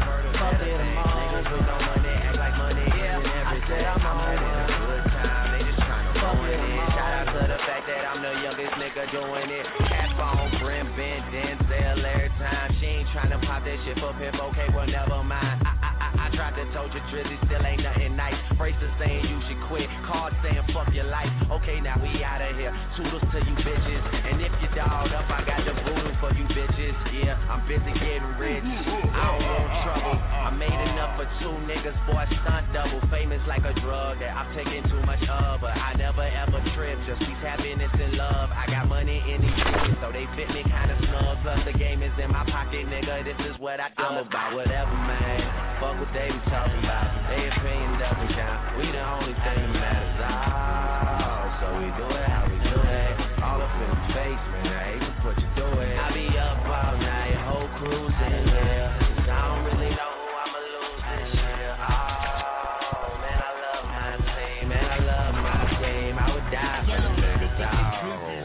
full. 0.00 0.13
Fuck 0.34 0.60
it, 0.60 0.80
I'm 0.80 0.98
on. 0.98 1.14
Niggas 1.14 1.46
with 1.54 1.64
no 1.64 1.76
money 1.78 2.10
act 2.10 2.36
like 2.36 2.56
money 2.58 2.86
yeah. 2.98 3.22
I 3.22 3.58
said 3.70 3.84
I'm 3.86 4.02
on 4.02 4.34
one. 4.34 4.66
Good 4.84 5.04
time, 5.14 5.46
they 5.54 5.62
just 5.62 5.80
tryna 5.86 6.10
ruin 6.10 6.58
it. 6.58 6.90
Shout 6.94 7.12
out 7.14 7.26
to 7.30 7.40
the 7.46 7.58
fact 7.64 7.84
that 7.86 8.02
I'm 8.02 8.20
the 8.20 8.32
youngest 8.42 8.74
nigga 8.76 9.04
doing 9.14 9.48
it. 9.50 9.64
Cat 9.88 10.10
phone, 10.18 10.50
Brim, 10.58 10.90
Ben, 10.98 11.22
Denzel 11.30 12.02
every 12.02 12.30
time. 12.42 12.68
She 12.80 12.86
ain't 12.86 13.08
tryna 13.14 13.38
pop 13.46 13.62
that 13.62 13.78
shit 13.86 13.96
for 14.02 14.12
pimp, 14.18 14.36
okay, 14.52 14.68
well 14.74 14.86
never 14.90 15.22
mind. 15.22 15.62
I, 15.64 15.72
I 15.80 15.93
tried 16.34 16.54
to 16.58 16.64
told 16.74 16.90
you 16.90 17.02
Drizzy 17.10 17.38
still 17.46 17.62
ain't 17.62 17.82
nothing 17.82 18.14
nice. 18.18 18.38
Braces 18.58 18.92
saying 18.98 19.22
you 19.22 19.38
should 19.46 19.60
quit, 19.70 19.86
cards 20.06 20.34
saying 20.42 20.62
fuck 20.74 20.90
your 20.90 21.06
life. 21.06 21.30
Okay, 21.62 21.78
now 21.80 21.94
we 22.02 22.10
outta 22.22 22.54
here. 22.58 22.74
Toodles 22.98 23.22
to 23.22 23.38
you 23.38 23.56
bitches. 23.62 24.02
And 24.30 24.42
if 24.42 24.52
you 24.62 24.68
up, 24.82 25.26
I 25.30 25.40
got 25.46 25.62
the 25.62 25.74
voodoo 25.86 26.10
for 26.18 26.30
you 26.34 26.46
bitches. 26.50 26.94
Yeah, 27.14 27.38
I'm 27.50 27.62
busy 27.70 27.94
getting 27.94 28.34
rich. 28.38 28.62
I 28.62 29.22
don't 29.30 29.42
want 29.46 29.70
trouble. 29.86 30.16
I 30.18 30.50
made 30.54 30.80
enough 30.92 31.16
for 31.18 31.26
two 31.40 31.54
niggas, 31.70 31.98
boy, 32.10 32.26
stunt 32.42 32.66
double. 32.74 33.00
Famous 33.10 33.40
like 33.46 33.62
a 33.62 33.74
drug 33.80 34.18
that 34.18 34.34
I'm 34.34 34.50
taking 34.58 34.82
too 34.90 35.02
much 35.06 35.22
of. 35.30 35.62
But 35.62 35.78
I 35.78 35.94
never 35.94 36.26
ever 36.26 36.58
trip, 36.74 36.98
just 37.06 37.22
peace, 37.22 37.42
happiness, 37.42 37.92
and 37.94 38.18
love. 38.18 38.50
I 38.50 38.66
got 38.66 38.90
money 38.90 39.22
in 39.30 39.38
these 39.40 39.58
jeans, 39.62 39.98
so 40.02 40.10
they 40.10 40.26
fit 40.34 40.50
me 40.50 40.66
kinda 40.66 40.96
snug. 40.98 41.38
Plus 41.42 41.60
the 41.64 41.74
game 41.78 42.02
is 42.02 42.14
in 42.18 42.30
my 42.30 42.44
pocket, 42.50 42.86
nigga. 42.90 43.22
This 43.24 43.38
is 43.46 43.58
what 43.58 43.78
I 43.78 43.88
do. 43.94 44.02
I'm 44.02 44.26
about 44.26 44.54
whatever, 44.54 44.94
man. 45.06 45.73
Fuck 45.84 46.00
what 46.00 46.08
they 46.16 46.32
be 46.32 46.40
talking 46.48 46.80
about. 46.80 47.12
They 47.28 47.44
opinion 47.44 48.00
doesn't 48.00 48.32
count. 48.32 48.80
We 48.80 48.88
the 48.88 49.04
only 49.04 49.36
thing 49.36 49.68
that 49.68 49.84
matters. 49.84 50.16
Oh, 50.16 51.60
so 51.60 51.66
we 51.76 51.92
do 51.92 52.08
it 52.08 52.24
how 52.24 52.48
we 52.48 52.56
do 52.56 52.72
it. 52.72 53.12
All 53.44 53.60
up 53.60 53.68
in 53.68 53.92
the 53.92 54.00
face, 54.16 54.44
man. 54.48 54.64
I 54.64 54.96
hate 54.96 55.04
to 55.04 55.12
put 55.20 55.36
you 55.36 55.44
through 55.52 55.84
it. 55.84 55.92
I 56.00 56.08
be 56.16 56.24
up 56.40 56.64
all 56.64 56.96
night, 56.96 57.36
whole 57.44 57.68
crew's 57.76 58.16
in 58.16 58.48
here. 58.48 58.96
'Cause 58.96 59.28
I 59.28 59.44
don't 59.44 59.60
really 59.68 59.92
know 59.92 60.08
who 60.08 60.24
I'ma 60.40 60.60
lose 60.72 61.04
this 61.04 61.36
year. 61.36 61.76
Oh, 61.76 63.12
man, 63.20 63.38
I 63.44 63.52
love 63.60 63.84
my 63.84 64.08
team. 64.24 64.64
Man, 64.72 64.88
I 64.88 65.00
love 65.04 65.36
my 65.36 65.68
team. 65.84 66.16
I 66.16 66.26
would 66.32 66.48
die 66.48 66.80
for 66.88 66.96
the 66.96 67.12
niggas. 67.20 67.60
Oh. 67.60 68.40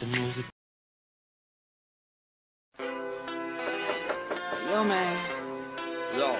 The 0.00 0.06
music. 0.06 0.44
Yo, 4.64 4.82
man. 4.82 5.33
Yo, 6.14 6.30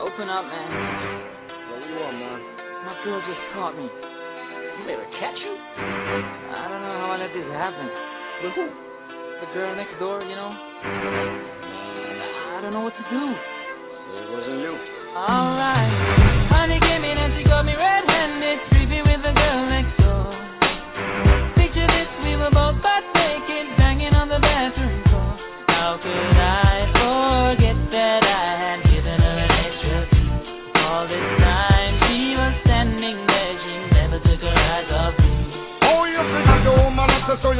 Open 0.00 0.26
up, 0.32 0.42
man. 0.48 0.68
what 1.70 1.80
you 1.86 1.94
want, 2.02 2.16
man? 2.18 2.40
My 2.82 2.96
girl 3.04 3.20
just 3.28 3.42
caught 3.54 3.76
me. 3.76 3.84
You 3.86 4.82
made 4.88 4.96
her 4.98 5.06
catch 5.20 5.36
you? 5.38 5.52
I 5.54 6.66
don't 6.72 6.80
know 6.82 6.96
how 6.98 7.12
I 7.14 7.16
let 7.20 7.28
this 7.36 7.44
happen. 7.52 7.84
With 8.42 8.54
who? 8.56 8.66
The 9.44 9.48
girl 9.54 9.76
next 9.76 9.92
door, 10.00 10.24
you 10.24 10.32
know? 10.34 10.48
I 10.50 12.58
don't 12.64 12.72
know 12.72 12.80
what 12.80 12.96
to 12.96 13.04
do. 13.12 13.22
It 13.28 14.26
wasn't 14.34 14.58
you. 14.66 14.72
Alright. 15.14 15.92
Honey 16.50 16.80
came 16.80 17.04
in 17.04 17.16
and 17.20 17.36
she 17.38 17.44
got 17.44 17.62
me 17.68 17.76
red-handed, 17.76 18.09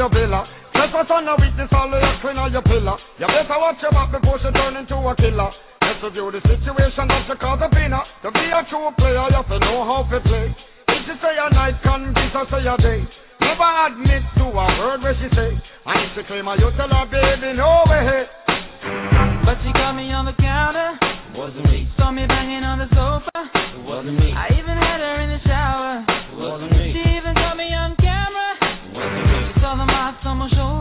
your 0.01 0.09
villa. 0.09 0.49
Trespass 0.73 1.13
on 1.13 1.29
a 1.29 1.37
witness, 1.37 1.69
all 1.77 1.93
of 1.93 2.01
your 2.01 2.17
clean 2.25 2.41
on 2.41 2.49
your 2.57 2.65
pillar. 2.65 2.97
You 3.21 3.29
better 3.29 3.59
watch 3.61 3.77
your 3.85 3.93
back 3.93 4.09
before 4.17 4.41
she 4.41 4.49
turn 4.57 4.81
into 4.81 4.97
a 4.97 5.13
killer. 5.13 5.53
Let's 5.85 6.01
review 6.01 6.33
the 6.33 6.41
situation 6.41 7.05
that 7.05 7.29
she 7.29 7.37
cause 7.37 7.61
a 7.61 7.69
winner. 7.69 8.01
To 8.25 8.29
be 8.33 8.45
a 8.49 8.65
true 8.73 8.89
player, 8.97 9.29
you 9.29 9.37
have 9.37 9.49
to 9.53 9.59
know 9.61 9.85
how 9.85 10.09
to 10.09 10.19
play. 10.25 10.49
If 10.89 11.01
she 11.05 11.15
say 11.21 11.37
a 11.37 11.53
night, 11.53 11.77
can 11.85 12.17
kiss 12.17 12.33
her 12.33 12.47
say 12.49 12.65
a 12.65 12.77
day. 12.81 13.05
Never 13.45 13.69
admit 13.93 14.25
to 14.41 14.45
a 14.49 14.67
word 14.81 15.05
where 15.05 15.17
she 15.21 15.29
say. 15.37 15.53
And 15.85 15.97
if 16.09 16.11
she 16.17 16.23
claim 16.25 16.49
her, 16.49 16.57
you 16.57 16.71
tell 16.81 16.89
her, 16.89 17.05
baby, 17.13 17.53
no 17.61 17.85
way. 17.85 18.25
But 19.45 19.61
she 19.61 19.73
caught 19.77 19.97
me 19.97 20.09
on 20.17 20.25
the 20.25 20.37
counter, 20.41 20.97
Wasn't 21.37 21.65
me. 21.69 21.89
saw 21.97 22.13
me 22.13 22.25
banging 22.29 22.65
on 22.65 22.79
the 22.81 22.89
sofa. 22.95 23.37
It 23.77 23.83
wasn't 23.85 24.17
me. 24.17 24.33
I 24.33 24.49
even 24.55 24.77
had 24.77 25.01
her 25.01 25.17
in 25.25 25.29
the 25.35 25.41
shower. 25.45 26.05
It 26.09 26.37
wasn't 26.41 26.73
me. 26.73 26.93
She 26.95 27.03
even 27.19 27.35
caught 27.35 27.57
me 27.57 27.70
saw 30.31 30.49
the 30.49 30.80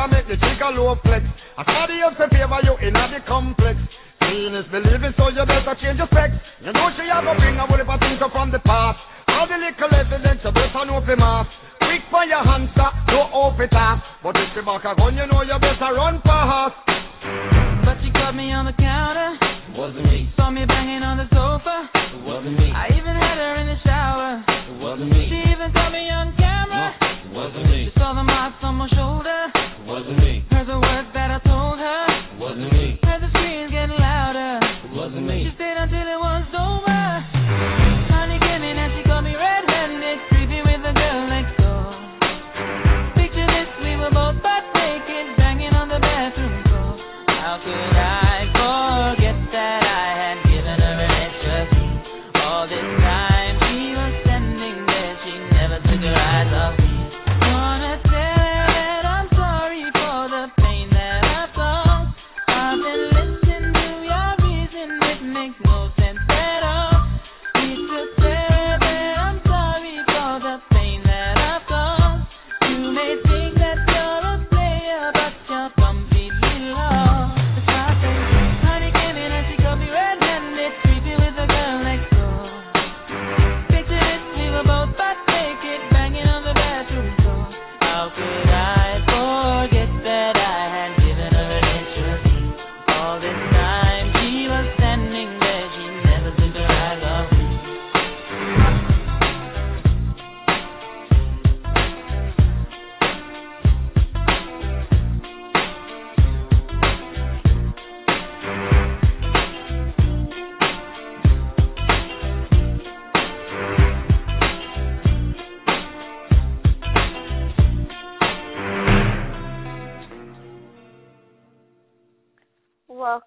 you 0.00 0.08
make 0.08 0.26
the 0.32 0.36
a 0.40 0.68
low 0.72 0.96
flex. 1.04 1.24
I 1.58 1.62
saw 1.64 1.84
the 1.84 2.00
else 2.00 2.16
to 2.16 2.26
favor 2.32 2.60
you 2.64 2.74
in 2.88 2.94
the 2.96 3.20
complex. 3.28 3.76
Seeing 4.24 4.56
is 4.56 4.64
believing, 4.72 5.12
so 5.16 5.28
you 5.28 5.44
better 5.44 5.76
change 5.76 6.00
your 6.00 6.08
specs. 6.08 6.36
You 6.64 6.72
know 6.72 6.88
she 6.96 7.04
a 7.04 7.20
bring 7.36 7.56
a 7.60 7.66
whole 7.68 7.76
heap 7.76 7.88
of 7.88 8.00
things 8.00 8.20
from 8.32 8.48
the 8.48 8.60
past. 8.64 8.96
All 9.28 9.44
the 9.44 9.60
little 9.60 9.92
evidence 9.92 10.40
you 10.44 10.52
better 10.52 10.84
know 10.88 11.04
fi 11.04 11.16
mass. 11.16 11.48
Quick 11.84 12.04
for 12.08 12.24
your 12.24 12.44
hamster, 12.44 12.88
no 13.12 13.28
off 13.32 13.60
it 13.60 13.72
off. 13.72 14.00
But 14.22 14.36
if 14.36 14.56
you 14.56 14.62
back 14.64 14.84
a 14.88 14.96
gun, 14.96 15.16
you 15.16 15.26
know 15.28 15.42
you 15.42 15.56
better 15.60 15.92
run 15.92 16.20
fast. 16.24 16.89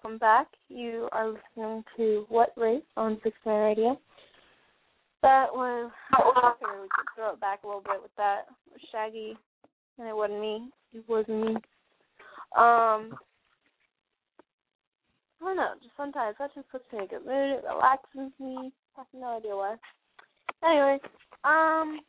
Welcome 0.04 0.18
back. 0.18 0.48
You 0.68 1.08
are 1.12 1.28
listening 1.28 1.82
to 1.96 2.26
What 2.28 2.52
Race 2.58 2.82
on 2.94 3.18
Sixth 3.24 3.40
Man 3.46 3.62
Radio. 3.62 3.98
That 5.22 5.46
was 5.50 5.90
I 6.12 6.52
we 6.60 6.88
could 6.94 7.06
throw 7.16 7.32
it 7.32 7.40
back 7.40 7.60
a 7.64 7.66
little 7.66 7.80
bit 7.80 8.02
with 8.02 8.10
that 8.18 8.42
Shaggy, 8.92 9.34
and 9.98 10.06
it 10.06 10.14
wasn't 10.14 10.42
me. 10.42 10.68
It 10.92 11.04
wasn't 11.08 11.40
me. 11.40 11.54
Um, 12.54 13.14
I 15.40 15.40
don't 15.40 15.56
know. 15.56 15.72
Just 15.82 15.96
sometimes 15.96 16.36
that 16.38 16.54
just 16.54 16.68
puts 16.68 16.84
me 16.92 16.98
in 16.98 17.04
a 17.06 17.08
good 17.08 17.24
mood. 17.24 17.60
It 17.60 17.64
relaxes 17.66 18.30
me. 18.38 18.72
I 18.98 19.00
have 19.00 19.06
no 19.14 19.38
idea 19.38 19.56
why. 19.56 19.76
Anyway, 20.62 20.98
um, 21.44 22.00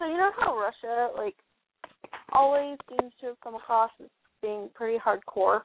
so 0.00 0.06
you 0.06 0.16
know 0.16 0.32
how 0.36 0.58
Russia 0.58 1.10
like 1.16 1.36
always 2.32 2.76
seems 2.88 3.12
to 3.20 3.26
have 3.28 3.40
come 3.40 3.54
across 3.54 3.92
as 4.02 4.08
being 4.42 4.68
pretty 4.74 4.98
hardcore. 4.98 5.60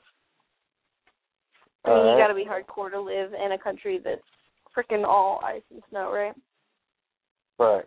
I 1.88 1.93
mean, 1.93 2.05
you 2.05 2.11
Uh-huh. 2.11 2.19
got 2.19 2.27
to 2.27 2.34
be 2.34 2.43
hardcore 2.43 2.91
to 2.91 2.99
live 2.99 3.34
in 3.34 3.53
a 3.53 3.57
country 3.57 3.97
that's 3.97 4.22
freaking 4.76 5.05
all 5.05 5.39
ice 5.43 5.64
and 5.72 5.81
snow, 5.89 6.11
right? 6.11 6.35
Right. 7.57 7.85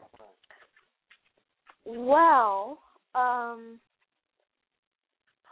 Well, 1.84 2.78
um, 3.14 3.78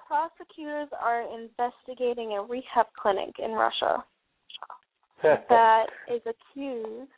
prosecutors 0.06 0.88
are 0.98 1.22
investigating 1.22 2.32
a 2.32 2.42
rehab 2.42 2.86
clinic 3.00 3.38
in 3.38 3.52
Russia 3.52 4.04
that 5.22 5.86
is 6.08 6.22
accused 6.22 7.10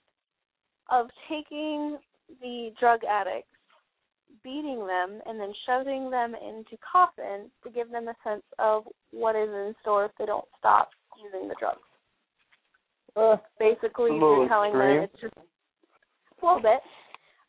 of 0.91 1.09
taking 1.29 1.99
the 2.41 2.73
drug 2.81 3.05
addicts, 3.05 3.49
beating 4.43 4.87
them, 4.87 5.21
and 5.27 5.39
then 5.39 5.53
shoving 5.67 6.11
them 6.11 6.35
into 6.35 6.77
coffins 6.79 7.51
to 7.63 7.71
give 7.71 7.91
them 7.91 8.09
a 8.09 8.17
sense 8.25 8.45
of 8.59 8.85
what 9.13 9.37
is 9.37 9.49
in 9.49 9.75
store 9.81 10.07
if 10.07 10.13
they 10.19 10.27
don't 10.27 10.49
stop 10.59 10.91
using 11.19 11.49
the 11.49 11.55
drugs. 11.59 11.81
Uh, 13.17 13.37
Basically, 13.59 14.11
they're 14.11 14.49
telling 14.49 14.71
extreme. 14.71 14.97
them 14.97 15.09
it's 15.13 15.21
just 15.21 15.35
a 15.37 16.47
little 16.47 16.63
bit. 16.63 16.81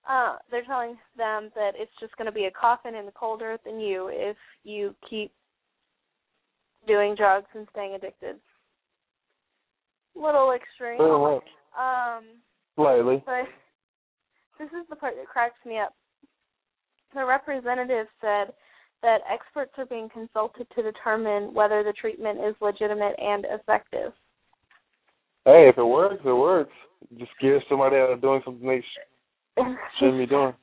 Uh, 0.10 0.38
they're 0.50 0.66
telling 0.66 0.98
them 1.16 1.52
that 1.56 1.72
it's 1.76 1.92
just 2.00 2.16
going 2.18 2.26
to 2.26 2.32
be 2.32 2.46
a 2.46 2.52
coffin 2.52 2.96
in 2.96 3.06
the 3.06 3.12
cold 3.12 3.42
earth 3.44 3.60
and 3.66 3.82
you 3.82 4.10
if 4.12 4.36
you 4.64 4.96
keep 5.08 5.32
doing 6.88 7.14
drugs 7.16 7.46
and 7.54 7.68
staying 7.72 7.94
addicted. 7.94 8.38
Little 10.16 10.52
extreme. 10.52 11.00
Little. 11.00 11.42
Um, 11.80 12.24
Slightly. 12.76 13.24
but 13.26 13.46
this 14.60 14.68
is 14.70 14.88
the 14.90 14.96
part 14.96 15.14
that 15.16 15.28
cracks 15.28 15.64
me 15.66 15.78
up. 15.78 15.94
The 17.14 17.24
representative 17.24 18.08
said 18.20 18.54
that 19.02 19.22
experts 19.32 19.72
are 19.78 19.86
being 19.86 20.10
consulted 20.10 20.68
to 20.76 20.84
determine 20.84 21.54
whether 21.54 21.84
the 21.84 21.94
treatment 21.94 22.40
is 22.40 22.56
legitimate 22.62 23.16
and 23.18 23.46
effective. 23.50 24.14
Hey, 25.46 25.68
if 25.70 25.78
it 25.78 25.84
works, 25.84 26.22
it 26.24 26.32
works. 26.32 26.72
Just 27.18 27.32
scare 27.38 27.64
somebody 27.68 27.96
out 27.98 28.12
of 28.12 28.22
doing 28.22 28.42
something 28.46 28.68
they 28.68 28.84
shouldn't 30.00 30.20
be 30.20 30.28
doing. 30.28 30.54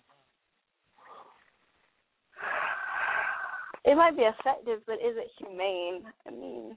It 3.85 3.97
might 3.97 4.16
be 4.16 4.23
effective, 4.23 4.81
but 4.86 4.94
is 4.94 5.16
it 5.16 5.28
humane? 5.39 6.02
I 6.27 6.31
mean, 6.31 6.77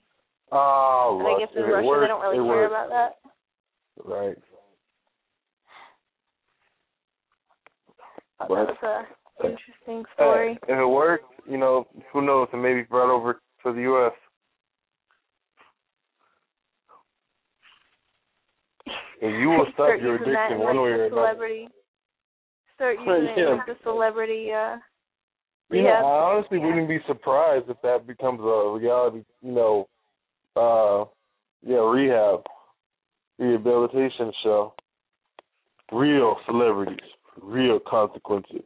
Oh, 0.53 1.21
I 1.37 1.39
guess 1.39 1.53
in 1.55 1.63
Russia 1.63 1.85
works, 1.87 2.03
they 2.03 2.07
don't 2.07 2.21
really 2.21 2.35
care 2.37 2.43
works. 2.45 2.71
about 2.71 2.89
that. 2.89 3.15
Right. 4.03 4.37
Thought 8.39 8.49
But- 8.49 8.67
that 8.67 8.81
was 8.81 9.05
a 9.43 9.45
interesting 9.45 10.05
story. 10.13 10.53
Hey, 10.67 10.73
if 10.73 10.79
it 10.79 10.85
works, 10.85 11.23
you 11.49 11.57
know, 11.57 11.87
who 12.13 12.25
knows? 12.25 12.47
And 12.53 12.61
maybe 12.61 12.83
brought 12.83 13.13
over 13.13 13.41
to 13.63 13.73
the 13.73 13.81
U.S. 13.81 14.13
And 19.21 19.39
you 19.39 19.49
will 19.49 19.67
stop 19.73 19.99
your 20.01 20.15
addiction 20.15 20.59
one 20.59 20.77
like, 20.77 20.85
way 20.85 20.91
or 20.91 21.05
another. 21.05 21.09
celebrity. 21.09 21.67
Start 22.75 22.97
using 22.99 23.33
Yeah. 23.37 23.51
in 23.51 23.57
like 23.57 23.65
the 23.67 23.75
celebrity. 23.83 24.51
uh 24.51 24.77
You 25.69 25.83
know. 25.83 25.89
I 25.89 26.33
honestly 26.33 26.57
wouldn't 26.57 26.87
be 26.89 26.99
surprised 27.07 27.65
if 27.69 27.77
that 27.83 28.07
becomes 28.07 28.39
a 28.41 28.77
reality, 28.79 29.23
you 29.41 29.51
know, 29.51 29.87
uh, 30.55 31.05
yeah, 31.65 31.77
rehab, 31.77 32.43
rehabilitation 33.37 34.31
show. 34.43 34.73
Real 35.91 36.37
celebrities, 36.45 36.97
real 37.41 37.79
consequences. 37.79 38.63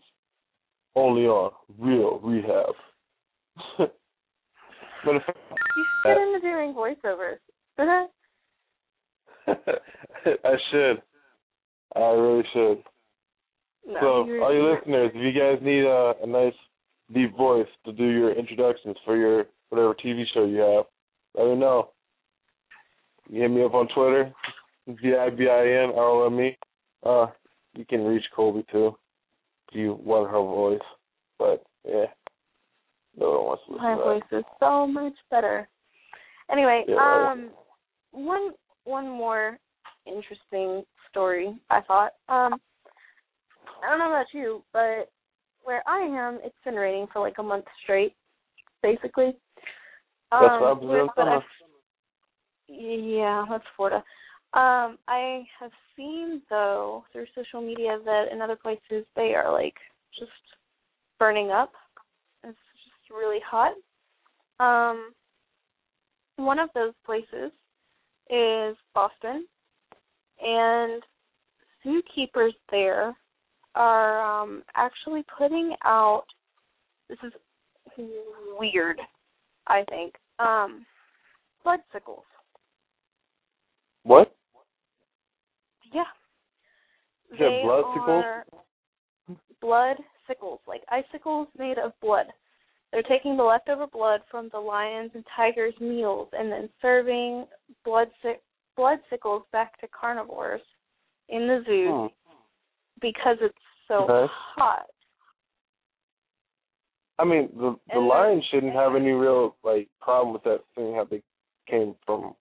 Only 0.95 1.23
on 1.23 1.51
real 1.77 2.19
rehab. 2.23 2.73
but 3.77 5.15
if 5.15 5.23
You 5.27 5.85
should 5.85 6.05
get 6.05 6.17
into 6.17 6.39
doing 6.41 6.73
voiceovers. 6.73 7.39
I 9.47 10.55
should, 10.71 11.01
I 11.95 11.99
really 11.99 12.43
should. 12.53 12.77
no, 13.85 13.99
so, 13.99 14.07
all 14.41 14.53
you 14.53 14.73
listeners, 14.73 15.11
if 15.13 15.21
you 15.21 15.39
guys 15.39 15.59
need 15.61 15.83
a, 15.83 16.13
a 16.23 16.27
nice 16.27 16.53
deep 17.13 17.37
voice 17.37 17.67
to 17.85 17.91
do 17.91 18.05
your 18.05 18.31
introductions 18.31 18.95
for 19.05 19.15
your 19.15 19.45
whatever 19.69 19.93
TV 19.93 20.23
show 20.33 20.45
you 20.45 20.57
have, 20.57 20.85
let 21.35 21.53
me 21.53 21.59
know. 21.59 21.89
You 23.29 23.41
hit 23.41 23.51
me 23.51 23.63
up 23.63 23.73
on 23.73 23.87
Twitter, 23.93 24.33
V 24.87 25.15
I 25.15 25.29
B 25.29 25.47
I 25.47 25.83
N 25.83 25.91
R 25.95 26.09
O 26.09 26.25
M 26.27 26.39
E. 26.39 26.57
Uh, 27.03 27.27
you 27.75 27.85
can 27.85 28.03
reach 28.03 28.23
Colby 28.35 28.65
too 28.71 28.95
you 29.75 29.99
want 30.03 30.31
her 30.31 30.39
voice. 30.39 30.79
But 31.37 31.63
yeah, 31.87 32.05
no 33.17 33.31
one 33.31 33.45
wants 33.45 33.63
to 33.67 33.73
listen 33.73 33.83
My 33.83 33.95
to 33.95 34.03
voice 34.03 34.23
is 34.31 34.43
so 34.59 34.87
much 34.87 35.13
better. 35.29 35.67
Anyway, 36.51 36.83
Yeah, 36.87 36.95
right. 36.95 37.31
um, 37.31 37.51
one 38.11 38.51
one 38.85 39.09
more 39.09 39.57
interesting 40.05 40.83
story 41.09 41.59
I 41.69 41.81
thought. 41.81 42.11
Um 42.29 42.59
I 43.83 43.89
don't 43.89 43.99
know 43.99 44.09
about 44.09 44.27
you, 44.31 44.63
but 44.71 45.11
where 45.63 45.83
I 45.87 45.99
am, 45.99 46.39
it's 46.43 46.55
been 46.63 46.75
raining 46.75 47.07
for 47.11 47.19
like 47.19 47.37
a 47.39 47.43
month 47.43 47.65
straight, 47.83 48.15
basically. 48.81 49.35
That's 50.31 50.53
Um, 50.53 50.61
what 50.61 50.69
happens 50.69 50.91
in 50.91 51.09
summer. 51.15 51.43
Yeah, 52.67 53.45
that's 53.49 53.63
Florida. 53.75 54.03
Um, 54.55 54.97
I 55.09 55.43
have 55.59 55.71
seen 55.97 56.41
though 56.49 57.03
through 57.11 57.25
social 57.35 57.61
media 57.61 57.99
that 58.05 58.31
in 58.31 58.41
other 58.41 58.55
places 58.55 59.05
they 59.13 59.33
are 59.35 59.51
like 59.51 59.75
just 60.17 60.31
burning 61.19 61.51
up. 61.51 61.73
It's 62.41 62.57
just 62.85 63.11
really 63.13 63.39
hot. 63.45 63.73
Um, 64.61 65.11
one 66.37 66.57
of 66.57 66.69
those 66.73 66.93
places 67.05 67.51
is 68.29 68.77
Boston, 68.93 69.45
and 70.41 71.03
zookeepers 71.85 72.53
there 72.71 73.13
are 73.75 74.41
um, 74.41 74.63
actually 74.75 75.25
putting 75.37 75.75
out. 75.83 76.23
This 77.09 77.17
is 77.25 77.33
weird, 78.57 79.01
I 79.67 79.83
think. 79.89 80.13
Um, 80.39 80.85
blood 81.61 81.81
sickles. 81.91 82.23
What? 84.03 84.33
Yeah. 85.95 86.03
Said 87.31 87.39
They 87.39 87.61
blood 87.63 87.85
sickles? 87.93 88.25
Blood 89.61 89.97
sickles, 90.27 90.59
like 90.67 90.81
icicles 90.89 91.47
made 91.57 91.77
of 91.77 91.93
blood. 92.01 92.27
They're 92.91 93.01
taking 93.03 93.37
the 93.37 93.43
leftover 93.43 93.87
blood 93.87 94.21
from 94.29 94.49
the 94.51 94.59
lions 94.59 95.11
and 95.15 95.25
tigers' 95.35 95.73
meals 95.79 96.29
and 96.33 96.51
then 96.51 96.69
serving 96.81 97.45
blood 97.83 98.09
sick 98.21 98.41
blood 98.75 98.99
sickles 99.09 99.43
back 99.53 99.79
to 99.79 99.87
carnivores 99.87 100.61
in 101.29 101.47
the 101.47 101.63
zoo 101.65 102.09
Hmm. 102.09 102.35
because 103.01 103.37
it's 103.41 103.57
so 103.87 104.03
Okay. 104.03 104.31
hot. 104.55 104.87
I 107.17 107.23
mean, 107.23 107.49
the 107.55 107.79
the 107.87 107.99
And 107.99 108.07
lions 108.07 108.45
shouldn't 108.51 108.73
have 108.73 108.95
any 108.95 109.11
real 109.25 109.55
like 109.63 109.89
problem 110.01 110.33
with 110.33 110.43
that 110.43 110.63
thing 110.75 110.95
how 110.95 111.05
they 111.05 111.23
came 111.67 111.95
from 112.05 112.35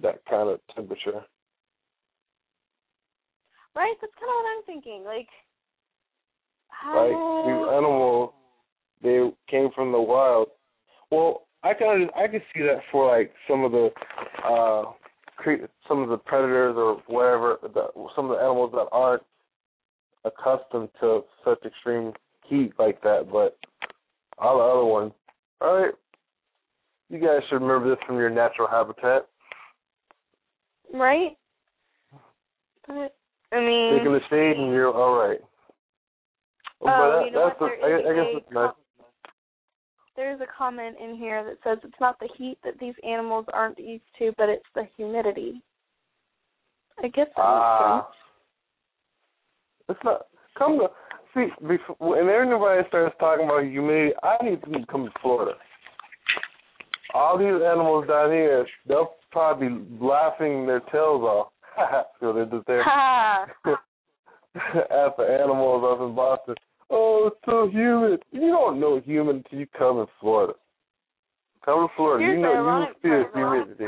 that 0.00 0.24
kind 0.24 0.48
of 0.48 0.60
temperature. 0.74 1.24
Right? 3.78 3.94
That's 4.00 4.12
kind 4.18 4.28
of 4.28 4.34
what 4.34 4.56
I'm 4.56 4.64
thinking. 4.66 5.04
Like, 5.04 5.28
Like 6.82 7.12
how? 7.14 7.44
these 7.46 7.76
animals, 7.76 8.32
they 9.04 9.30
came 9.48 9.70
from 9.72 9.92
the 9.92 10.00
wild. 10.00 10.48
Well, 11.12 11.46
I 11.62 11.74
can 11.74 12.08
I 12.16 12.26
can 12.26 12.40
see 12.52 12.62
that 12.62 12.80
for 12.90 13.06
like 13.06 13.32
some 13.48 13.62
of 13.62 13.70
the 13.70 13.90
uh 14.44 14.92
cre- 15.36 15.66
some 15.86 16.02
of 16.02 16.08
the 16.08 16.18
predators 16.18 16.74
or 16.76 17.00
whatever, 17.06 17.58
the, 17.62 17.86
some 18.16 18.28
of 18.28 18.36
the 18.36 18.42
animals 18.42 18.72
that 18.72 18.88
aren't 18.90 19.22
accustomed 20.24 20.88
to 21.00 21.22
such 21.44 21.64
extreme 21.64 22.12
heat 22.46 22.72
like 22.80 23.00
that. 23.02 23.28
But 23.30 23.56
all 24.38 24.58
the 24.58 24.64
other 24.64 24.84
ones, 24.86 25.12
all 25.60 25.82
right, 25.82 25.94
you 27.10 27.20
guys 27.20 27.42
should 27.48 27.62
remember 27.62 27.90
this 27.90 28.04
from 28.08 28.16
your 28.16 28.30
natural 28.30 28.66
habitat. 28.66 29.28
Right? 30.92 31.36
But 32.88 33.14
I 33.52 33.60
mean, 33.60 33.98
Take 33.98 34.06
in 34.06 34.12
the 34.12 34.20
shade 34.28 34.56
and 34.58 34.72
you're 34.72 34.92
all 34.92 35.16
right. 35.16 35.40
Oh, 36.80 36.86
but 36.86 37.18
that, 37.18 37.24
you 37.26 37.32
know 37.32 37.48
that's 37.48 37.60
what? 37.60 37.72
a, 37.72 37.76
There 37.80 37.96
I, 37.96 38.00
is 38.00 38.06
I 38.06 38.14
guess 38.14 38.42
it's 38.42 38.52
nice. 38.52 38.70
there's 40.16 40.40
a 40.40 40.46
comment 40.56 40.96
in 41.02 41.16
here 41.16 41.44
that 41.44 41.56
says 41.64 41.78
it's 41.82 42.00
not 42.00 42.18
the 42.20 42.28
heat 42.36 42.58
that 42.64 42.78
these 42.78 42.94
animals 43.08 43.46
aren't 43.52 43.78
used 43.78 44.04
to, 44.18 44.32
but 44.36 44.48
it's 44.48 44.66
the 44.74 44.84
humidity. 44.96 45.62
I 47.02 47.08
guess 47.08 47.28
that 47.36 47.42
ah. 47.42 48.02
sense. 48.02 48.14
It's 49.90 50.00
not. 50.04 50.26
Come 50.58 50.80
to 50.80 50.88
see 51.34 51.46
before 51.66 51.96
when 51.98 52.28
everybody 52.28 52.82
starts 52.88 53.14
talking 53.18 53.46
about 53.46 53.64
humidity. 53.64 54.12
I 54.22 54.36
need 54.44 54.60
to 54.62 54.86
come 54.90 55.04
to 55.06 55.12
Florida. 55.22 55.52
All 57.14 57.38
these 57.38 57.46
animals 57.46 58.06
down 58.06 58.30
here, 58.30 58.66
they'll 58.86 59.14
probably 59.30 59.68
be 59.68 60.04
laughing 60.04 60.66
their 60.66 60.80
tails 60.80 61.22
off. 61.22 61.48
So 62.20 62.32
they're 62.32 62.46
just 62.46 62.66
there 62.66 62.84
the 65.16 65.24
animals 65.24 65.84
up 65.86 66.00
in 66.08 66.14
Boston. 66.14 66.54
Oh, 66.90 67.28
it's 67.30 67.36
so 67.44 67.68
humid. 67.70 68.22
You 68.32 68.48
don't 68.48 68.80
know 68.80 69.00
humid 69.04 69.36
until 69.36 69.58
you 69.58 69.66
come 69.78 69.98
in 70.00 70.06
Florida. 70.20 70.54
Come 71.64 71.86
to 71.86 71.94
Florida. 71.96 72.24
Here's 72.24 72.36
you 72.36 72.42
know 72.42 72.86
you 72.88 72.94
feel 73.02 73.30
part, 73.30 73.66
humidity. 73.66 73.86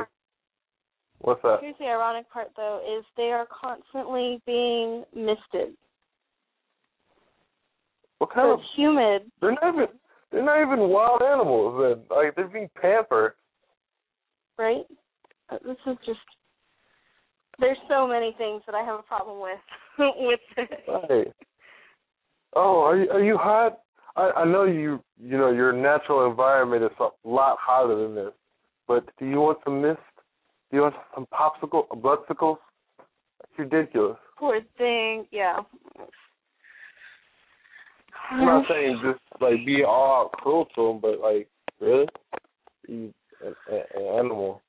What's 1.21 1.43
that? 1.43 1.59
Here's 1.63 1.77
the 1.79 1.87
ironic 1.87 2.31
part, 2.31 2.49
though, 2.57 2.81
is 2.99 3.05
they 3.17 3.31
are 3.31 3.47
constantly 3.49 4.41
being 4.47 5.05
misted. 5.15 5.75
What 8.19 8.31
So 8.31 8.35
kind 8.35 8.53
of 8.53 8.61
humid, 8.77 9.31
They're 9.41 9.53
not 9.53 9.75
even 9.75 9.87
they're 10.31 10.45
not 10.45 10.61
even 10.63 10.89
wild 10.91 11.23
animals. 11.23 11.75
They're, 12.09 12.19
like 12.25 12.35
they're 12.37 12.49
being 12.49 12.71
pampered. 12.81 13.33
right? 14.59 14.85
Uh, 15.49 15.59
This 15.65 15.77
is 15.87 15.97
just. 16.05 16.21
There's 17.61 17.79
so 17.89 18.07
many 18.07 18.35
things 18.39 18.63
that 18.67 18.75
I 18.75 18.83
have 18.83 18.99
a 18.99 19.03
problem 19.03 19.41
with 19.41 19.59
with. 20.17 20.41
Right. 20.89 21.29
Oh, 22.55 22.83
are 22.83 22.97
you 22.97 23.11
are 23.11 23.23
you 23.23 23.37
hot? 23.37 23.81
I 24.17 24.31
I 24.39 24.45
know 24.45 24.65
you 24.65 25.03
you 25.23 25.37
know 25.39 25.53
your 25.53 25.73
natural 25.73 26.29
environment 26.29 26.83
is 26.83 26.91
a 26.99 27.09
lot 27.29 27.59
hotter 27.61 28.03
than 28.03 28.15
this. 28.15 28.33
But 28.89 29.05
do 29.19 29.27
you 29.27 29.37
want 29.37 29.59
some 29.65 29.81
mist? 29.81 30.01
Do 30.71 30.77
you 30.77 30.83
want 30.83 30.95
some 31.15 31.27
popsicle 31.33 31.87
bloodsickles? 32.01 32.57
That's 32.99 33.59
ridiculous. 33.59 34.17
Poor 34.37 34.61
thing, 34.79 35.27
yeah. 35.31 35.59
I'm 38.31 38.45
not 38.45 38.65
saying 38.69 39.01
just 39.05 39.21
like 39.41 39.65
be 39.67 39.83
all 39.85 40.31
cruel 40.33 40.67
to 40.75 40.89
them, 40.89 41.01
but 41.01 41.21
like 41.21 41.49
really, 41.81 42.07
you 42.89 43.13
an, 43.45 43.55
an 43.71 44.03
animal. 44.19 44.63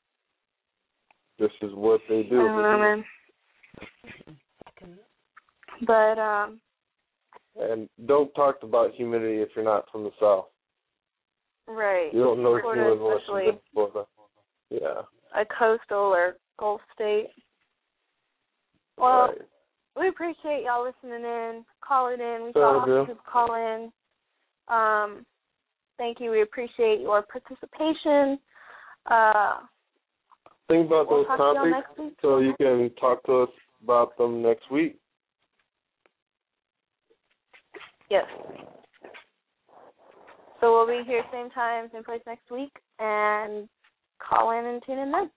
This 1.41 1.51
is 1.63 1.71
what 1.73 2.01
they 2.07 2.21
do. 2.21 2.39
I 2.39 2.43
don't 2.43 2.61
know, 2.61 2.77
man. 2.77 3.03
But 5.87 6.21
um, 6.21 6.61
And 7.59 7.89
don't 8.05 8.31
talk 8.35 8.57
about 8.61 8.93
humidity 8.93 9.41
if 9.41 9.49
you're 9.55 9.65
not 9.65 9.85
from 9.91 10.03
the 10.03 10.11
south. 10.19 10.45
right. 11.67 12.13
You 12.13 12.23
don't 12.23 12.43
know 12.43 12.59
Florida 12.61 12.93
humid 12.93 12.99
you've 13.33 13.43
been 13.43 13.53
to 13.53 13.59
Florida. 13.73 14.05
Yeah. 14.69 15.01
a 15.35 15.45
coastal 15.45 15.97
or 15.97 16.35
Gulf 16.59 16.81
state. 16.93 17.29
Well, 18.99 19.29
right. 19.29 19.37
we 19.99 20.09
appreciate 20.09 20.63
y'all 20.65 20.85
listening 20.85 21.25
in, 21.25 21.65
calling 21.83 22.19
in. 22.19 22.43
We 22.45 22.51
do. 22.53 22.59
lots 22.59 23.09
of 23.09 23.17
call 23.25 23.55
in. 23.55 23.91
Um, 24.67 25.25
thank 25.97 26.19
you. 26.19 26.29
We 26.29 26.43
appreciate 26.43 27.01
your 27.01 27.23
participation. 27.23 28.37
Uh, 29.09 29.61
Think 30.71 30.87
about 30.87 31.09
we'll 31.09 31.23
those 31.23 31.27
talk 31.27 31.37
to 31.37 31.69
topics 31.69 32.15
so 32.21 32.39
you 32.39 32.53
can 32.57 32.89
talk 32.97 33.21
to 33.25 33.41
us 33.41 33.49
about 33.83 34.17
them 34.17 34.41
next 34.41 34.71
week. 34.71 34.97
Yes. 38.09 38.23
So 40.61 40.71
we'll 40.71 40.87
be 40.87 41.03
here 41.05 41.23
same 41.29 41.49
time, 41.49 41.89
same 41.91 42.05
place 42.05 42.21
next 42.25 42.49
week, 42.49 42.71
and 42.99 43.67
call 44.25 44.57
in 44.57 44.65
and 44.65 44.81
tune 44.85 44.99
in 44.99 45.11
then. 45.11 45.29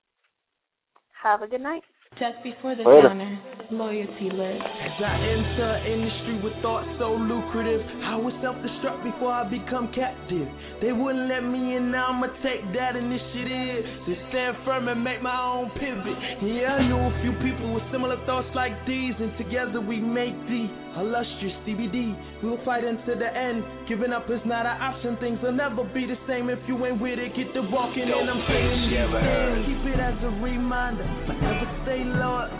Have 1.21 1.43
a 1.43 1.49
good 1.49 1.63
night. 1.63 1.83
Just 2.13 2.41
before 2.45 2.77
the 2.77 2.85
Later. 2.85 3.09
downer, 3.09 3.41
loyalty 3.71 4.29
lives. 4.33 4.61
As 4.61 4.97
I 5.01 5.15
enter 5.17 5.71
industry 5.89 6.41
with 6.43 6.53
thoughts 6.61 6.89
so 6.99 7.15
lucrative, 7.15 7.81
I 8.05 8.17
was 8.17 8.35
self-destruct 8.43 9.05
before 9.05 9.33
I 9.33 9.45
become 9.49 9.93
captive. 9.95 10.49
They 10.83 10.93
wouldn't 10.93 11.29
let 11.29 11.41
me 11.41 11.77
in, 11.77 11.91
now 11.91 12.13
I'ma 12.13 12.29
take 12.45 12.61
that 12.77 12.97
initiative 12.97 13.85
to 14.05 14.13
stand 14.29 14.57
firm 14.65 14.89
and 14.89 15.03
make 15.03 15.23
my 15.23 15.39
own 15.39 15.71
pivot. 15.79 16.17
Yeah, 16.45 16.77
I 16.77 16.89
knew 16.89 17.01
a 17.01 17.13
few 17.23 17.33
people 17.41 17.73
with 17.73 17.85
similar 17.93 18.21
thoughts 18.27 18.49
like 18.55 18.75
these, 18.87 19.15
and 19.17 19.33
together 19.39 19.81
we 19.81 20.01
make 20.01 20.37
the 20.51 20.69
illustrious 21.01 21.57
CBD. 21.65 22.13
We'll 22.43 22.61
fight 22.65 22.85
until 22.85 23.19
the 23.19 23.31
end. 23.31 23.65
Giving 23.89 24.13
up 24.13 24.29
is 24.31 24.43
not 24.45 24.67
an 24.67 24.77
option. 24.79 25.17
Things 25.19 25.41
will 25.43 25.57
never 25.57 25.83
be 25.91 26.07
the 26.07 26.19
same 26.29 26.51
if 26.51 26.61
you 26.69 26.77
ain't 26.85 27.01
with 27.01 27.19
it. 27.19 27.33
Get 27.35 27.55
the 27.55 27.63
walking, 27.73 28.05
and 28.05 28.29
I'm 28.29 28.43
saying 28.47 28.69
these 28.93 29.01
things. 29.01 29.65
Keep 29.65 29.85
it 29.95 30.01
as 30.01 30.19
a 30.23 30.33
reminder. 30.43 31.07
Forever 31.27 31.67
stay 31.83 32.03
loyal, 32.05 32.51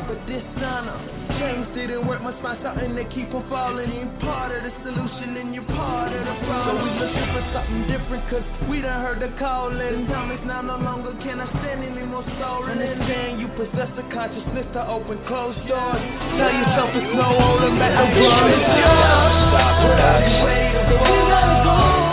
never 0.00 0.16
dishonor. 0.24 0.96
Change 1.36 1.66
didn't 1.76 2.06
work, 2.08 2.22
must 2.22 2.40
find 2.40 2.58
something 2.64 2.96
to 2.96 3.04
keep 3.12 3.30
from 3.30 3.44
falling. 3.48 3.92
You 3.92 4.08
part 4.24 4.52
of 4.52 4.64
the 4.64 4.72
solution 4.84 5.36
and 5.36 5.54
you're 5.54 5.66
part 5.68 6.12
of 6.12 6.22
the 6.24 6.36
problem. 6.48 6.76
So 6.76 6.84
we 6.84 6.90
looking 7.00 7.28
for 7.32 7.44
something 7.52 7.82
different, 7.88 8.22
cause 8.32 8.46
we 8.68 8.80
done 8.80 9.00
heard 9.04 9.20
the 9.20 9.30
calling. 9.36 10.08
Is 10.30 10.44
now 10.46 10.62
no 10.62 10.78
longer 10.78 11.12
can 11.20 11.40
I 11.40 11.48
stand 11.60 11.84
any 11.84 12.00
anymore 12.00 12.24
stolen. 12.38 12.78
Understand 12.80 13.40
you 13.40 13.48
possess 13.56 13.90
the 13.96 14.04
consciousness 14.14 14.68
to 14.78 14.82
open 14.88 15.18
closed 15.28 15.60
doors. 15.68 16.02
Tell 16.38 16.52
yourself 16.54 16.90
it's 16.96 17.12
no 17.16 17.28
holding 17.34 17.76
back. 17.76 17.92
The 17.98 18.20
world 18.20 18.52
is 18.52 18.62
yours. 18.78 19.32
Stop, 19.50 19.74
stop, 19.80 19.96
stop. 19.96 20.20
We 20.44 20.56
gotta 21.28 21.56
go. 21.64 22.09